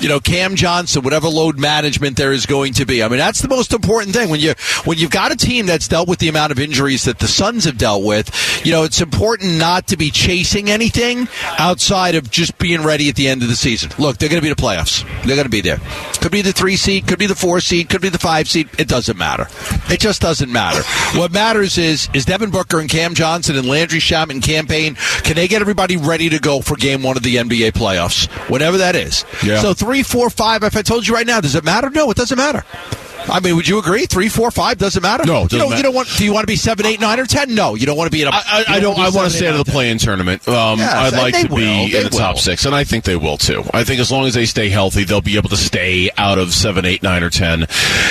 You 0.00 0.08
know, 0.08 0.20
Cam 0.24 0.56
Johnson, 0.56 1.02
whatever 1.02 1.28
load 1.28 1.58
management 1.58 2.16
there 2.16 2.32
is 2.32 2.46
going 2.46 2.72
to 2.74 2.84
be. 2.84 3.02
I 3.02 3.08
mean, 3.08 3.18
that's 3.18 3.40
the 3.40 3.48
most 3.48 3.72
important 3.72 4.14
thing 4.14 4.30
when 4.30 4.40
you 4.40 4.54
when 4.84 4.98
you've 4.98 5.10
got 5.10 5.32
a 5.32 5.36
team 5.36 5.66
that's 5.66 5.88
dealt 5.88 6.08
with 6.08 6.18
the 6.18 6.28
amount 6.28 6.52
of 6.52 6.58
injuries 6.58 7.04
that 7.04 7.18
the 7.18 7.28
Suns 7.28 7.64
have 7.64 7.78
dealt 7.78 8.04
with. 8.04 8.30
You 8.66 8.72
know, 8.72 8.84
it's 8.84 9.00
important 9.00 9.58
not 9.58 9.86
to 9.88 9.96
be 9.96 10.10
chasing 10.10 10.68
anything 10.70 11.28
outside 11.58 12.16
of 12.16 12.30
just 12.30 12.58
being 12.58 12.82
ready 12.82 13.08
at 13.08 13.14
the 13.14 13.28
end 13.28 13.42
of 13.42 13.48
the 13.48 13.56
season. 13.56 13.90
Look, 13.98 14.18
they're 14.18 14.28
going 14.28 14.42
to 14.42 14.46
be 14.46 14.52
the 14.52 14.60
playoffs. 14.60 15.04
They're 15.24 15.36
going 15.36 15.44
to 15.44 15.48
be 15.48 15.60
there. 15.60 15.78
Could 16.20 16.32
be 16.32 16.42
the 16.42 16.52
three 16.52 16.76
seed, 16.76 17.06
could 17.06 17.18
be 17.18 17.26
the 17.26 17.34
four 17.34 17.60
seed, 17.60 17.88
could 17.88 18.00
be 18.00 18.08
the 18.08 18.18
five 18.18 18.48
seed. 18.48 18.68
It 18.78 18.88
doesn't 18.88 19.16
matter. 19.16 19.46
It 19.88 20.00
just 20.00 20.20
doesn't 20.20 20.50
matter. 20.50 20.82
What 21.18 21.32
matters 21.32 21.78
is 21.78 22.08
is 22.12 22.24
Devin 22.24 22.50
Booker 22.50 22.80
and 22.80 22.88
Cam 22.88 23.14
Johnson 23.14 23.56
and 23.56 23.68
Landry 23.68 24.00
Shamet 24.00 24.30
and 24.30 24.42
Cam 24.42 24.64
can 24.66 25.36
they 25.36 25.48
get 25.48 25.60
everybody 25.60 25.96
ready 25.96 26.28
to 26.30 26.38
go 26.38 26.60
for 26.60 26.76
game 26.76 27.02
one 27.02 27.16
of 27.16 27.22
the 27.22 27.36
NBA 27.36 27.72
playoffs? 27.72 28.28
Whatever 28.48 28.78
that 28.78 28.96
is. 28.96 29.24
Yeah. 29.44 29.60
So 29.60 29.74
three, 29.74 30.02
four, 30.14 30.30
five, 30.30 30.62
if 30.62 30.76
I 30.76 30.82
told 30.82 31.08
you 31.08 31.12
right 31.12 31.26
now, 31.26 31.40
does 31.40 31.56
it 31.56 31.64
matter? 31.64 31.90
No, 31.90 32.08
it 32.08 32.16
doesn't 32.16 32.38
matter. 32.38 32.64
I 33.28 33.40
mean, 33.40 33.56
would 33.56 33.66
you 33.68 33.78
agree? 33.78 34.06
Three, 34.06 34.28
four, 34.28 34.50
five 34.50 34.78
doesn't 34.78 35.02
matter. 35.02 35.24
No, 35.24 35.42
you 35.42 35.48
doesn't 35.48 35.58
don't. 35.58 35.70
matter. 35.70 35.76
You 35.78 35.82
don't 35.84 35.94
want. 35.94 36.08
Do 36.16 36.24
you 36.24 36.32
want 36.32 36.42
to 36.42 36.46
be 36.46 36.56
seven, 36.56 36.86
eight, 36.86 37.00
nine, 37.00 37.18
or 37.18 37.26
ten? 37.26 37.54
No, 37.54 37.74
you 37.74 37.86
don't 37.86 37.96
want 37.96 38.10
to 38.10 38.16
be 38.16 38.22
in 38.22 38.28
a. 38.28 38.30
I, 38.30 38.42
I, 38.46 38.64
I 38.76 38.80
don't. 38.80 38.98
I 38.98 39.10
want 39.10 39.30
to 39.30 39.36
stay 39.36 39.48
out 39.48 39.58
of 39.58 39.64
the 39.64 39.70
play-in 39.72 39.98
tournament. 39.98 40.46
Um, 40.48 40.78
Yes, 40.78 40.92
I'd 40.92 41.18
like 41.18 41.34
to 41.40 41.48
be 41.48 41.54
will. 41.54 41.88
They 41.88 41.98
in 41.98 42.04
the 42.04 42.10
top 42.10 42.38
six, 42.38 42.64
and 42.66 42.74
I 42.74 42.84
think 42.84 43.04
they 43.04 43.16
will 43.16 43.36
too. 43.38 43.62
I 43.72 43.84
think 43.84 44.00
as 44.00 44.10
long 44.10 44.26
as 44.26 44.34
they 44.34 44.44
stay 44.44 44.68
healthy, 44.68 45.04
they'll 45.04 45.20
be 45.20 45.36
able 45.36 45.48
to 45.50 45.56
stay 45.56 46.10
out 46.16 46.38
of 46.38 46.52
seven, 46.52 46.84
eight, 46.84 47.02
nine, 47.02 47.22
or 47.22 47.30
ten, 47.30 47.66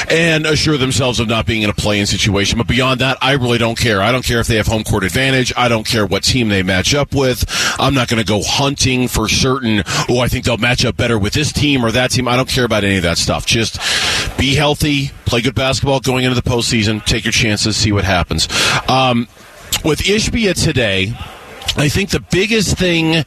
and 0.10 0.46
assure 0.46 0.78
themselves 0.78 1.20
of 1.20 1.28
not 1.28 1.46
being 1.46 1.62
in 1.62 1.70
a 1.70 1.74
play-in 1.74 2.06
situation. 2.06 2.58
But 2.58 2.68
beyond 2.68 3.02
that, 3.02 3.18
I 3.22 3.34
really 3.34 3.58
don't 3.58 3.78
care. 3.78 4.02
I 4.02 4.12
don't 4.12 4.26
care 4.26 4.40
if 4.40 4.48
they 4.48 4.56
have 4.58 4.68
home 4.68 4.84
court 4.84 5.04
advantage. 5.04 5.54
I 5.56 5.68
don't 5.68 5.86
care 5.86 6.06
what 6.06 6.24
team 6.24 6.50
they 6.50 6.64
match 6.64 6.94
up 6.96 7.14
with. 7.14 7.46
I'm 7.80 7.94
not 7.94 8.08
going 8.08 8.22
to 8.22 8.28
go 8.28 8.42
hunting 8.44 9.08
for 9.08 9.28
certain. 9.30 9.84
Oh, 10.10 10.20
I 10.20 10.28
think 10.28 10.46
they'll 10.46 10.58
match 10.58 10.86
up 10.86 10.98
better 10.98 11.18
with 11.20 11.34
this 11.34 11.52
team 11.52 11.86
or 11.86 11.92
that 11.92 12.12
team. 12.12 12.28
I 12.28 12.36
don't 12.36 12.50
care 12.50 12.66
about 12.66 12.84
any 12.84 12.98
of 12.98 13.04
that 13.04 13.18
stuff. 13.18 13.46
Just 13.46 13.78
be 14.38 14.56
healthy, 14.56 15.12
play 15.26 15.42
good 15.42 15.56
basketball 15.56 16.00
going 16.00 16.26
into 16.26 16.40
the 16.40 16.48
postseason, 16.48 17.04
take 17.06 17.26
your 17.26 17.32
chances, 17.32 17.76
see 17.76 17.92
what 17.92 18.04
happens. 18.04 18.48
Um, 18.90 19.28
with 19.84 20.00
Ishbia 20.00 20.62
today, 20.62 21.14
I 21.76 21.90
think 21.90 22.12
the 22.12 22.20
biggest 22.20 22.78
thing 22.78 23.26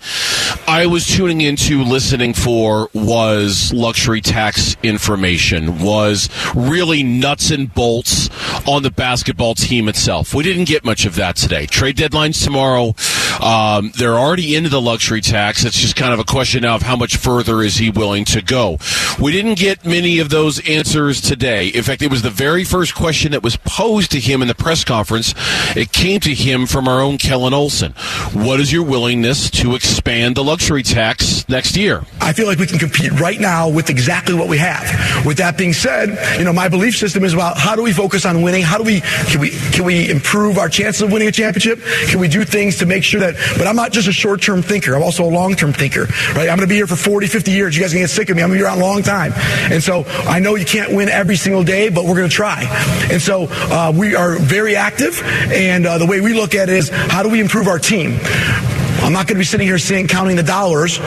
I 0.69 0.87
was 0.87 1.07
tuning 1.07 1.41
into 1.41 1.83
listening 1.83 2.35
for 2.35 2.89
was 2.93 3.73
luxury 3.73 4.21
tax 4.21 4.77
information, 4.83 5.81
was 5.81 6.29
really 6.55 7.03
nuts 7.03 7.51
and 7.51 7.73
bolts 7.73 8.29
on 8.67 8.83
the 8.83 8.91
basketball 8.91 9.55
team 9.55 9.89
itself. 9.89 10.35
We 10.35 10.45
didn't 10.45 10.65
get 10.65 10.85
much 10.85 11.07
of 11.07 11.15
that 11.17 11.37
today. 11.37 11.67
Trade 11.67 11.97
deadlines 11.97 12.43
tomorrow. 12.43 12.95
Um, 13.41 13.93
they're 13.97 14.19
already 14.19 14.57
into 14.57 14.71
the 14.71 14.81
luxury 14.81 15.21
tax. 15.21 15.65
It's 15.65 15.79
just 15.79 15.97
kind 15.97 16.13
of 16.13 16.19
a 16.19 16.25
question 16.25 16.63
now 16.63 16.75
of 16.77 16.83
how 16.83 16.97
much 16.97 17.17
further 17.17 17.63
is 17.63 17.77
he 17.77 17.91
willing 17.91 18.25
to 18.27 18.43
go. 18.43 18.79
We 19.21 19.33
didn't 19.33 19.59
get 19.59 19.85
many 19.85 20.19
of 20.19 20.31
those 20.31 20.67
answers 20.69 21.21
today. 21.21 21.69
In 21.69 21.83
fact, 21.83 22.03
it 22.03 22.11
was 22.11 22.23
the 22.23 22.31
very 22.31 22.65
first 22.65 22.95
question 22.95 23.33
that 23.33 23.43
was 23.43 23.57
posed 23.59 24.11
to 24.13 24.21
him 24.21 24.43
in 24.43 24.49
the 24.49 24.55
press 24.55 24.85
conference. 24.85 25.35
It 25.77 25.93
came 25.93 26.21
to 26.21 26.35
him 26.35 26.67
from 26.67 26.89
our 26.89 27.01
own 27.01 27.19
Kellan 27.19 27.55
Olson. 27.55 27.93
What 28.33 28.61
is 28.61 28.73
your 28.73 28.83
willingness 28.83 29.51
to 29.51 29.75
expand 29.75 30.36
the 30.37 30.45
luxury 30.45 30.83
tax 30.83 31.49
next 31.49 31.77
year? 31.77 32.05
I 32.21 32.33
feel 32.33 32.47
like 32.47 32.59
we 32.59 32.67
can 32.67 32.79
compete 32.79 33.11
right 33.19 33.41
now 33.41 33.69
with 33.69 33.89
exactly 33.89 34.35
what 34.35 34.49
we 34.49 34.59
have. 34.59 35.25
With 35.25 35.39
that 35.39 35.57
being 35.57 35.73
said, 35.73 36.39
you 36.39 36.45
know, 36.45 36.53
my 36.53 36.69
belief 36.69 36.97
system 36.97 37.25
is 37.25 37.33
about 37.33 37.57
how 37.57 37.75
do 37.75 37.83
we 37.83 37.93
focus 37.93 38.27
on 38.27 38.43
winning? 38.43 38.63
How 38.63 38.77
do 38.77 38.85
we 38.85 39.01
can 39.01 39.41
we 39.41 39.51
can 39.51 39.85
we 39.85 40.11
improve 40.11 40.59
our 40.59 40.69
chances 40.69 41.03
of 41.03 41.11
winning 41.11 41.29
a 41.29 41.33
championship? 41.33 41.81
Can 42.09 42.21
we 42.21 42.29
do 42.29 42.45
things 42.45 42.79
to 42.79 42.87
make 42.87 43.03
sure 43.03 43.21
that 43.21 43.35
but 43.57 43.67
I'm 43.67 43.77
not 43.77 43.93
just 43.93 44.09
a 44.09 44.13
short-term 44.13 44.63
thinker. 44.63 44.95
I'm 44.95 45.03
also 45.03 45.25
a 45.25 45.33
long-term 45.33 45.73
thinker, 45.73 46.03
right? 46.35 46.49
I'm 46.51 46.57
going 46.57 46.61
to 46.61 46.67
be 46.67 46.75
here 46.75 46.87
for 46.87 46.97
40, 46.97 47.27
50 47.27 47.51
years. 47.51 47.75
You 47.75 47.83
guys 47.83 47.93
are 47.93 47.97
going 47.97 48.07
to 48.07 48.13
get 48.13 48.15
sick 48.15 48.29
of 48.29 48.37
me. 48.37 48.43
I'm 48.43 48.51
going 48.51 48.59
to 48.59 48.65
be 48.65 48.67
around 48.67 48.79
a 48.79 48.85
long 48.85 49.03
time. 49.03 49.33
And 49.73 49.83
so 49.83 50.05
I 50.07 50.39
know 50.39 50.55
you 50.55 50.67
can't 50.67 50.95
win 50.95 51.09
every 51.09 51.37
single 51.37 51.65
day, 51.65 51.89
but 51.89 52.05
we're 52.05 52.17
going 52.17 52.29
to 52.29 52.35
try. 52.35 52.65
And 53.11 53.23
so 53.23 53.47
uh, 53.51 53.93
we 53.97 54.15
are 54.15 54.39
very 54.39 54.77
active 54.77 55.23
and 55.25 55.87
uh, 55.87 55.97
the 55.97 56.07
way 56.07 56.21
we 56.21 56.35
look 56.35 56.55
at 56.55 56.69
it 56.69 56.77
is 56.77 56.91
how 56.91 57.23
do 57.23 57.31
we 57.31 57.41
improve 57.41 57.69
our 57.69 57.79
team? 57.79 58.19
I'm 59.03 59.13
not 59.13 59.27
going 59.27 59.37
to 59.37 59.41
be 59.41 59.45
sitting 59.45 59.67
here 59.67 59.79
saying 59.79 60.09
counting 60.09 60.37
the 60.37 60.43
dollars. 60.43 60.99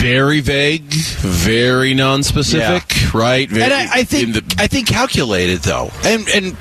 Very 0.00 0.40
vague, 0.40 0.92
very 0.92 1.94
non-specific, 1.94 3.12
right? 3.14 3.50
And 3.50 3.72
I, 3.72 3.88
I 4.00 4.04
think 4.04 4.34
the- 4.34 4.54
I 4.62 4.66
think 4.66 4.86
calculated 4.88 5.60
though, 5.60 5.90
and 6.04 6.28
and 6.28 6.56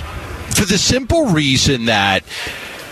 for 0.55 0.65
the 0.65 0.77
simple 0.77 1.27
reason 1.27 1.85
that 1.85 2.23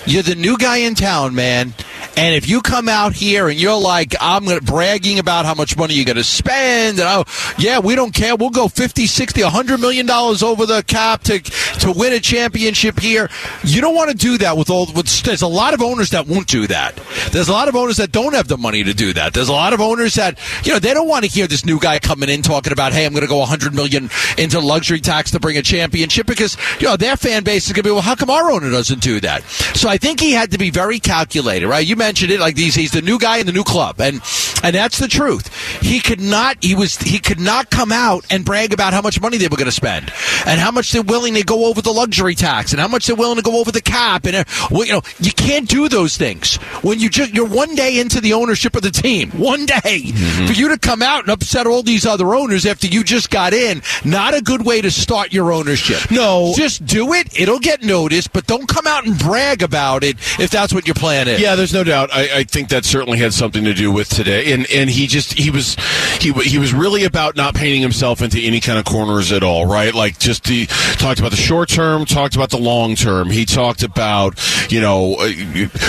you're 0.05 0.23
the 0.23 0.35
new 0.35 0.57
guy 0.57 0.77
in 0.77 0.95
town, 0.95 1.33
man. 1.35 1.73
And 2.17 2.35
if 2.35 2.49
you 2.49 2.61
come 2.61 2.89
out 2.89 3.13
here 3.13 3.47
and 3.47 3.59
you're 3.59 3.79
like, 3.79 4.15
I'm 4.19 4.45
gonna, 4.45 4.61
bragging 4.61 5.19
about 5.19 5.45
how 5.45 5.53
much 5.53 5.77
money 5.77 5.93
you're 5.93 6.05
going 6.05 6.17
to 6.17 6.23
spend, 6.23 6.99
and 6.99 7.07
oh, 7.07 7.25
yeah, 7.57 7.79
we 7.79 7.95
don't 7.95 8.13
care. 8.13 8.35
We'll 8.35 8.49
go 8.49 8.67
50, 8.67 9.07
60, 9.07 9.43
100 9.43 9.79
million 9.79 10.05
dollars 10.05 10.43
over 10.43 10.65
the 10.65 10.83
cap 10.83 11.23
to 11.23 11.39
to 11.39 11.91
win 11.91 12.13
a 12.13 12.19
championship 12.19 12.99
here. 12.99 13.29
You 13.63 13.81
don't 13.81 13.95
want 13.95 14.11
to 14.11 14.17
do 14.17 14.37
that 14.39 14.57
with 14.57 14.69
all. 14.69 14.87
With, 14.93 15.23
there's 15.23 15.41
a 15.41 15.47
lot 15.47 15.73
of 15.73 15.81
owners 15.81 16.11
that 16.11 16.27
won't 16.27 16.47
do 16.47 16.67
that. 16.67 16.95
There's 17.31 17.49
a 17.49 17.53
lot 17.53 17.69
of 17.69 17.75
owners 17.75 17.97
that 17.97 18.11
don't 18.11 18.33
have 18.33 18.47
the 18.47 18.57
money 18.57 18.83
to 18.83 18.93
do 18.93 19.13
that. 19.13 19.33
There's 19.33 19.49
a 19.49 19.53
lot 19.53 19.73
of 19.73 19.81
owners 19.81 20.15
that 20.15 20.37
you 20.65 20.73
know 20.73 20.79
they 20.79 20.93
don't 20.93 21.07
want 21.07 21.25
to 21.25 21.31
hear 21.31 21.47
this 21.47 21.65
new 21.65 21.79
guy 21.79 21.99
coming 21.99 22.29
in 22.29 22.41
talking 22.41 22.73
about, 22.73 22.93
hey, 22.93 23.05
I'm 23.05 23.13
going 23.13 23.21
to 23.21 23.27
go 23.27 23.39
100 23.39 23.73
million 23.73 24.09
into 24.37 24.59
luxury 24.59 24.99
tax 24.99 25.31
to 25.31 25.39
bring 25.39 25.57
a 25.57 25.61
championship 25.61 26.27
because 26.27 26.57
you 26.79 26.87
know 26.87 26.97
their 26.97 27.17
fan 27.17 27.43
base 27.43 27.67
is 27.67 27.73
going 27.73 27.83
to 27.83 27.89
be, 27.89 27.91
well, 27.91 28.01
how 28.01 28.15
come 28.15 28.29
our 28.29 28.51
owner 28.51 28.69
doesn't 28.69 29.01
do 29.01 29.19
that? 29.21 29.43
So 29.75 29.89
I 29.89 29.97
think 29.97 30.19
he 30.19 30.31
had 30.31 30.51
to 30.51 30.57
be 30.57 30.69
very 30.69 30.99
calculated, 30.99 31.67
right? 31.67 31.85
You 31.85 31.95
mentioned 32.01 32.31
it 32.31 32.39
like 32.39 32.55
these. 32.55 32.73
He's 32.73 32.91
the 32.91 33.01
new 33.03 33.19
guy 33.19 33.37
in 33.37 33.45
the 33.45 33.51
new 33.51 33.63
club, 33.63 34.01
and 34.01 34.21
and 34.63 34.75
that's 34.75 34.97
the 34.97 35.07
truth. 35.07 35.53
He 35.81 35.99
could 35.99 36.19
not. 36.19 36.57
He 36.61 36.73
was. 36.73 36.97
He 36.97 37.19
could 37.19 37.39
not 37.39 37.69
come 37.69 37.91
out 37.91 38.25
and 38.31 38.43
brag 38.43 38.73
about 38.73 38.91
how 38.93 39.01
much 39.01 39.21
money 39.21 39.37
they 39.37 39.47
were 39.47 39.57
going 39.57 39.65
to 39.69 39.71
spend 39.71 40.11
and 40.47 40.59
how 40.59 40.71
much 40.71 40.91
they're 40.91 41.03
willing 41.03 41.35
to 41.35 41.43
go 41.43 41.65
over 41.65 41.81
the 41.81 41.91
luxury 41.91 42.33
tax 42.33 42.71
and 42.71 42.79
how 42.79 42.87
much 42.87 43.05
they're 43.05 43.15
willing 43.15 43.37
to 43.37 43.43
go 43.43 43.59
over 43.59 43.71
the 43.71 43.81
cap. 43.81 44.25
And 44.25 44.35
uh, 44.37 44.43
well, 44.71 44.83
you 44.85 44.93
know, 44.93 45.01
you 45.19 45.31
can't 45.31 45.69
do 45.69 45.87
those 45.89 46.17
things 46.17 46.55
when 46.81 46.99
you 46.99 47.09
just 47.09 47.33
you're 47.33 47.47
one 47.47 47.75
day 47.75 47.99
into 47.99 48.19
the 48.19 48.33
ownership 48.33 48.75
of 48.75 48.81
the 48.81 48.91
team. 48.91 49.29
One 49.31 49.65
day 49.67 50.11
for 50.47 50.53
you 50.53 50.69
to 50.69 50.79
come 50.79 51.03
out 51.03 51.21
and 51.21 51.29
upset 51.29 51.67
all 51.67 51.83
these 51.83 52.05
other 52.07 52.33
owners 52.33 52.65
after 52.65 52.87
you 52.87 53.03
just 53.03 53.29
got 53.29 53.53
in. 53.53 53.81
Not 54.03 54.33
a 54.33 54.41
good 54.41 54.65
way 54.65 54.81
to 54.81 54.89
start 54.89 55.31
your 55.33 55.51
ownership. 55.51 56.09
No. 56.09 56.53
just 56.55 56.85
do 56.85 57.13
it. 57.13 57.39
It'll 57.39 57.59
get 57.59 57.83
noticed, 57.83 58.33
but 58.33 58.47
don't 58.47 58.67
come 58.67 58.87
out 58.87 59.05
and 59.05 59.17
brag 59.19 59.61
about 59.61 60.03
it 60.03 60.17
if 60.39 60.49
that's 60.49 60.73
what 60.73 60.87
your 60.87 60.95
plan 60.95 61.27
is. 61.27 61.39
Yeah, 61.39 61.55
there's 61.55 61.73
no 61.73 61.83
doubt. 61.91 62.09
I, 62.13 62.39
I 62.39 62.43
think 62.43 62.69
that 62.69 62.85
certainly 62.85 63.19
had 63.19 63.33
something 63.33 63.65
to 63.65 63.73
do 63.73 63.91
with 63.91 64.07
today, 64.07 64.53
and 64.53 64.65
and 64.71 64.89
he 64.89 65.07
just 65.07 65.33
he 65.33 65.51
was 65.51 65.75
he 66.19 66.31
he 66.31 66.57
was 66.57 66.73
really 66.73 67.03
about 67.03 67.35
not 67.35 67.53
painting 67.53 67.81
himself 67.81 68.21
into 68.21 68.39
any 68.39 68.61
kind 68.61 68.79
of 68.79 68.85
corners 68.85 69.33
at 69.33 69.43
all, 69.43 69.65
right? 69.65 69.93
Like 69.93 70.17
just 70.17 70.47
he 70.47 70.67
talked 70.67 71.19
about 71.19 71.31
the 71.31 71.37
short 71.37 71.67
term, 71.67 72.05
talked 72.05 72.35
about 72.35 72.49
the 72.49 72.57
long 72.57 72.95
term. 72.95 73.29
He 73.29 73.45
talked 73.45 73.83
about 73.83 74.39
you 74.71 74.79
know 74.79 75.15
uh, 75.15 75.27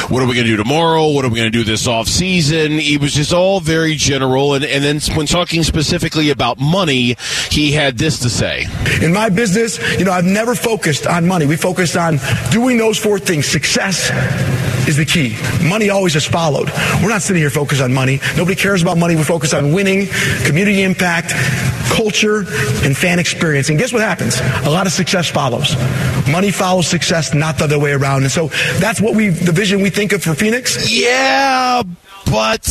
what 0.08 0.22
are 0.22 0.26
we 0.26 0.34
going 0.34 0.46
to 0.46 0.52
do 0.52 0.56
tomorrow? 0.56 1.08
What 1.08 1.24
are 1.24 1.28
we 1.28 1.36
going 1.36 1.52
to 1.52 1.56
do 1.56 1.62
this 1.62 1.86
off 1.86 2.08
season? 2.08 2.72
He 2.72 2.96
was 2.96 3.14
just 3.14 3.32
all 3.32 3.60
very 3.60 3.94
general, 3.94 4.54
and 4.54 4.64
and 4.64 4.82
then 4.82 5.16
when 5.16 5.26
talking 5.26 5.62
specifically 5.62 6.30
about 6.30 6.58
money, 6.58 7.16
he 7.48 7.70
had 7.70 7.96
this 7.98 8.18
to 8.20 8.28
say. 8.28 8.66
In 9.00 9.12
my 9.12 9.28
business, 9.28 9.78
you 10.00 10.04
know, 10.04 10.12
I've 10.12 10.24
never 10.24 10.56
focused 10.56 11.06
on 11.06 11.28
money. 11.28 11.46
We 11.46 11.56
focused 11.56 11.96
on 11.96 12.18
doing 12.50 12.76
those 12.76 12.98
four 12.98 13.20
things. 13.20 13.46
Success 13.46 14.10
is 14.88 14.96
the 14.96 15.04
key. 15.04 15.36
Money 15.66 15.90
always 15.90 16.14
has 16.14 16.24
followed. 16.26 16.70
We're 17.02 17.08
not 17.08 17.22
sitting 17.22 17.40
here 17.42 17.50
focused 17.50 17.80
on 17.82 17.92
money. 17.92 18.20
Nobody 18.36 18.56
cares 18.56 18.82
about 18.82 18.98
money. 18.98 19.16
We 19.16 19.22
focus 19.24 19.54
on 19.54 19.72
winning, 19.72 20.08
community 20.44 20.82
impact, 20.82 21.32
culture, 21.94 22.38
and 22.84 22.96
fan 22.96 23.18
experience. 23.18 23.68
And 23.68 23.78
guess 23.78 23.92
what 23.92 24.02
happens? 24.02 24.40
A 24.66 24.70
lot 24.70 24.86
of 24.86 24.92
success 24.92 25.28
follows. 25.30 25.76
Money 26.30 26.50
follows 26.50 26.86
success, 26.86 27.34
not 27.34 27.58
the 27.58 27.64
other 27.64 27.78
way 27.78 27.92
around. 27.92 28.22
And 28.22 28.30
so 28.32 28.48
that's 28.78 29.00
what 29.00 29.14
we, 29.14 29.28
the 29.28 29.52
vision 29.52 29.80
we 29.82 29.90
think 29.90 30.12
of 30.12 30.22
for 30.22 30.34
Phoenix. 30.34 30.90
Yeah, 30.90 31.82
but 32.26 32.66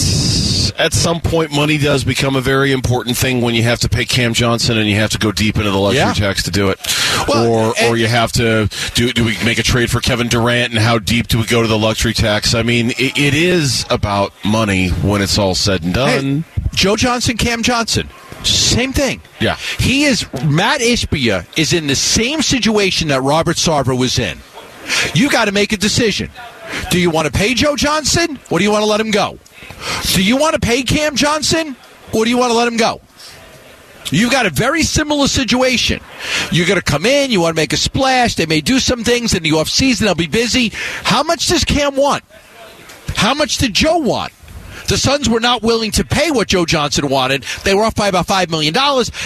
at 0.77 0.94
some 0.94 1.22
point, 1.22 1.51
money 1.51 1.77
does 1.77 2.03
become 2.03 2.36
a 2.36 2.41
very 2.41 2.72
important 2.72 3.15
thing 3.18 3.41
when 3.41 3.53
you 3.56 3.63
have 3.63 3.80
to 3.80 3.89
pay 3.89 4.06
Cam 4.06 4.34
Johnson 4.34 4.77
and 4.77 4.89
you 4.89 4.96
have 4.96 5.12
to 5.12 5.18
go 5.18 5.32
deep 5.32 5.58
into 5.58 5.70
the 5.70 5.77
luxury 5.77 6.00
Yeah. 6.00 6.13
tax 6.13 6.44
to 6.44 6.51
do 6.51 6.70
it, 6.70 6.80
Well, 7.28 7.48
or 7.48 7.74
or 7.86 7.98
you 7.98 8.08
have 8.08 8.32
to 8.34 8.70
do 8.94 9.12
do 9.12 9.24
we 9.24 9.38
make 9.44 9.58
a 9.60 9.63
trade 9.63 9.90
for 9.90 10.00
Kevin 10.00 10.28
Durant 10.28 10.74
and 10.74 10.82
how 10.82 11.00
deep 11.00 11.28
do 11.28 11.40
we 11.40 11.46
go 11.46 11.62
to 11.62 11.68
the 11.68 11.78
luxury 11.78 12.13
tax? 12.13 12.54
I 12.54 12.63
mean, 12.63 12.92
it, 12.92 13.18
it 13.18 13.34
is 13.34 13.86
about 13.90 14.34
money 14.44 14.90
when 14.90 15.22
it's 15.22 15.38
all 15.38 15.56
said 15.56 15.84
and 15.84 15.94
done. 15.94 16.42
Hey, 16.42 16.66
Joe 16.74 16.96
Johnson, 16.96 17.38
Cam 17.38 17.63
Johnson. 17.63 18.10
Same 18.44 18.92
thing. 18.92 19.22
Yeah. 19.40 19.58
He 19.80 20.06
is 20.06 20.25
Mat 20.46 20.82
Ishbia 20.82 21.46
is 21.58 21.74
in 21.74 21.88
the 21.88 21.96
same 21.96 22.42
situation 22.42 23.10
that 23.10 23.22
Robert 23.22 23.58
Sarver 23.58 23.98
was 23.98 24.18
in. 24.18 24.40
You 25.13 25.30
got 25.30 25.46
to 25.46 25.51
make 25.51 25.72
a 25.74 25.78
decision. 25.78 26.32
Do 26.90 27.00
you 27.00 27.10
want 27.10 27.28
to 27.28 27.32
pay 27.32 27.54
Joe 27.54 27.75
Johnson 27.75 28.40
or 28.50 28.58
do 28.58 28.63
you 28.63 28.72
want 28.72 28.84
to 28.84 28.88
let 28.88 29.00
him 29.00 29.12
go? 29.12 29.38
Do 30.13 30.24
you 30.24 30.38
want 30.38 30.54
to 30.54 30.60
pay 30.60 30.84
Cam 30.84 31.16
Johnson 31.16 31.75
or 32.13 32.24
do 32.24 32.30
you 32.30 32.38
want 32.38 32.51
to 32.51 32.58
let 32.58 32.68
him 32.68 32.78
go? 32.78 33.01
You've 34.10 34.31
got 34.31 34.46
a 34.46 34.50
very 34.50 34.84
similar 34.84 35.27
situation. 35.27 36.01
You're 36.51 36.67
going 36.67 36.79
to 36.79 36.86
come 36.86 37.05
in, 37.05 37.31
you 37.31 37.41
want 37.41 37.55
to 37.55 37.62
make 37.62 37.74
a 37.74 37.77
splash. 37.77 38.36
They 38.36 38.46
may 38.46 38.62
do 38.62 38.79
some 38.79 39.03
things 39.03 39.34
in 39.34 39.43
the 39.43 39.51
offseason. 39.51 40.00
They'll 40.00 40.15
be 40.15 40.27
busy. 40.27 40.72
How 41.03 41.24
much 41.24 41.48
does 41.48 41.63
Cam 41.63 41.96
want? 41.96 42.24
How 43.15 43.34
much 43.34 43.58
did 43.58 43.74
Joe 43.74 43.98
want? 43.98 44.34
The 44.88 44.98
Suns 44.98 45.29
were 45.29 45.39
not 45.39 45.62
willing 45.62 45.91
to 45.91 46.03
pay 46.03 46.31
what 46.31 46.50
Joe 46.50 46.65
Johnson 46.65 47.08
wanted. 47.08 47.43
They 47.63 47.74
were 47.74 47.84
off 47.84 47.96
by 47.96 48.08
about 48.10 48.27
$5 48.27 48.50
million. 48.50 48.74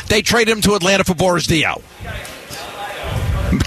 They 0.07 0.21
traded 0.21 0.55
him 0.55 0.61
to 0.61 0.75
Atlanta 0.75 1.03
for 1.03 1.15
Boris 1.15 1.47
Diaw. 1.47 1.81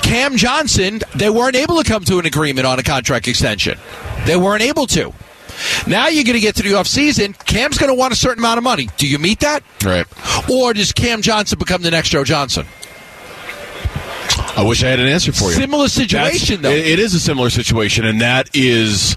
Cam 0.02 0.36
Johnson, 0.36 1.00
they 1.16 1.30
weren't 1.30 1.56
able 1.56 1.82
to 1.82 1.88
come 1.88 2.04
to 2.04 2.18
an 2.18 2.26
agreement 2.26 2.66
on 2.66 2.78
a 2.78 2.82
contract 2.82 3.26
extension. 3.26 3.78
They 4.26 4.36
weren't 4.36 4.62
able 4.62 4.86
to. 4.88 5.12
Now 5.86 6.08
you're 6.08 6.24
going 6.24 6.34
to 6.34 6.40
get 6.40 6.56
to 6.56 6.62
the 6.62 6.70
offseason. 6.70 7.38
Cam's 7.46 7.78
going 7.78 7.90
to 7.90 7.98
want 7.98 8.12
a 8.12 8.16
certain 8.16 8.40
amount 8.40 8.58
of 8.58 8.64
money. 8.64 8.88
Do 8.96 9.08
you 9.08 9.18
meet 9.18 9.40
that? 9.40 9.62
Right. 9.84 10.06
Or 10.50 10.72
does 10.72 10.92
Cam 10.92 11.22
Johnson 11.22 11.58
become 11.58 11.82
the 11.82 11.90
next 11.90 12.10
Joe 12.10 12.24
Johnson? 12.24 12.66
I 14.58 14.62
wish 14.62 14.82
I 14.82 14.88
had 14.88 14.98
an 14.98 15.06
answer 15.06 15.30
for 15.32 15.44
you. 15.50 15.52
Similar 15.52 15.86
situation, 15.86 16.62
That's- 16.62 16.82
though. 16.84 16.90
it- 16.92 16.98
is 16.98 17.14
a 17.14 17.20
similar 17.20 17.48
situation, 17.48 18.04
and 18.04 18.20
that 18.20 18.50
is 18.54 19.16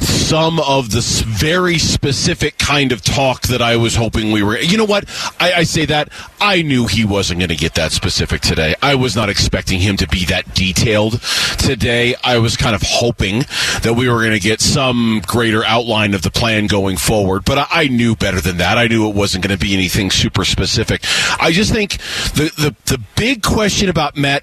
some 0.00 0.58
of 0.58 0.90
the 0.90 1.00
very 1.28 1.78
specific 1.78 2.58
kind 2.58 2.90
of 2.90 3.00
talk 3.00 3.42
that 3.42 3.62
I 3.62 3.76
was 3.76 3.94
hoping 3.94 4.32
we 4.32 4.42
were. 4.42 4.58
You 4.58 4.76
know 4.76 4.84
what? 4.84 5.04
I, 5.38 5.52
I 5.58 5.62
say 5.62 5.84
that 5.86 6.08
I 6.40 6.62
knew 6.62 6.86
he 6.88 7.04
wasn't 7.04 7.38
going 7.38 7.50
to 7.50 7.56
get 7.56 7.74
that 7.74 7.92
specific 7.92 8.40
today. 8.40 8.74
I 8.82 8.96
was 8.96 9.14
not 9.14 9.28
expecting 9.28 9.78
him 9.78 9.96
to 9.98 10.08
be 10.08 10.24
that 10.24 10.54
detailed 10.54 11.20
today. 11.58 12.16
I 12.24 12.38
was 12.38 12.56
kind 12.56 12.74
of 12.74 12.82
hoping 12.82 13.44
that 13.82 13.94
we 13.96 14.08
were 14.08 14.18
going 14.18 14.32
to 14.32 14.40
get 14.40 14.60
some 14.60 15.22
greater 15.24 15.64
outline 15.64 16.14
of 16.14 16.22
the 16.22 16.32
plan 16.32 16.66
going 16.66 16.96
forward, 16.96 17.44
but 17.44 17.58
I, 17.58 17.66
I 17.70 17.86
knew 17.86 18.16
better 18.16 18.40
than 18.40 18.56
that. 18.56 18.76
I 18.76 18.88
knew 18.88 19.08
it 19.08 19.14
wasn't 19.14 19.44
going 19.46 19.56
to 19.56 19.64
be 19.64 19.72
anything 19.72 20.10
super 20.10 20.44
specific. 20.44 21.02
I 21.40 21.52
just 21.52 21.72
think 21.72 21.98
the 22.34 22.50
the, 22.58 22.74
the 22.86 22.98
big 23.14 23.42
question 23.44 23.88
about 23.88 24.16
Mat 24.16 24.42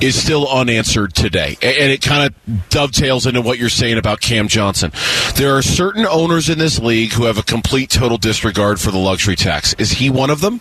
Is 0.00 0.20
still 0.20 0.48
unanswered 0.48 1.14
today, 1.14 1.56
and 1.62 1.90
it 1.92 2.02
kind 2.02 2.26
of 2.26 2.68
dovetails 2.70 3.26
into 3.26 3.40
what 3.40 3.58
you're 3.58 3.68
saying 3.68 3.98
about 3.98 4.20
Cam 4.20 4.48
Johnson. 4.48 4.92
There 5.36 5.56
are 5.56 5.62
certain 5.62 6.06
owners 6.06 6.48
in 6.48 6.58
this 6.58 6.78
league 6.78 7.12
who 7.12 7.24
have 7.24 7.38
a 7.38 7.42
complete 7.42 7.90
total 7.90 8.18
disregard 8.18 8.80
for 8.80 8.90
the 8.90 8.98
luxury 8.98 9.36
tax. 9.36 9.74
Is 9.74 9.92
he 9.92 10.10
one 10.10 10.30
of 10.30 10.40
them? 10.40 10.60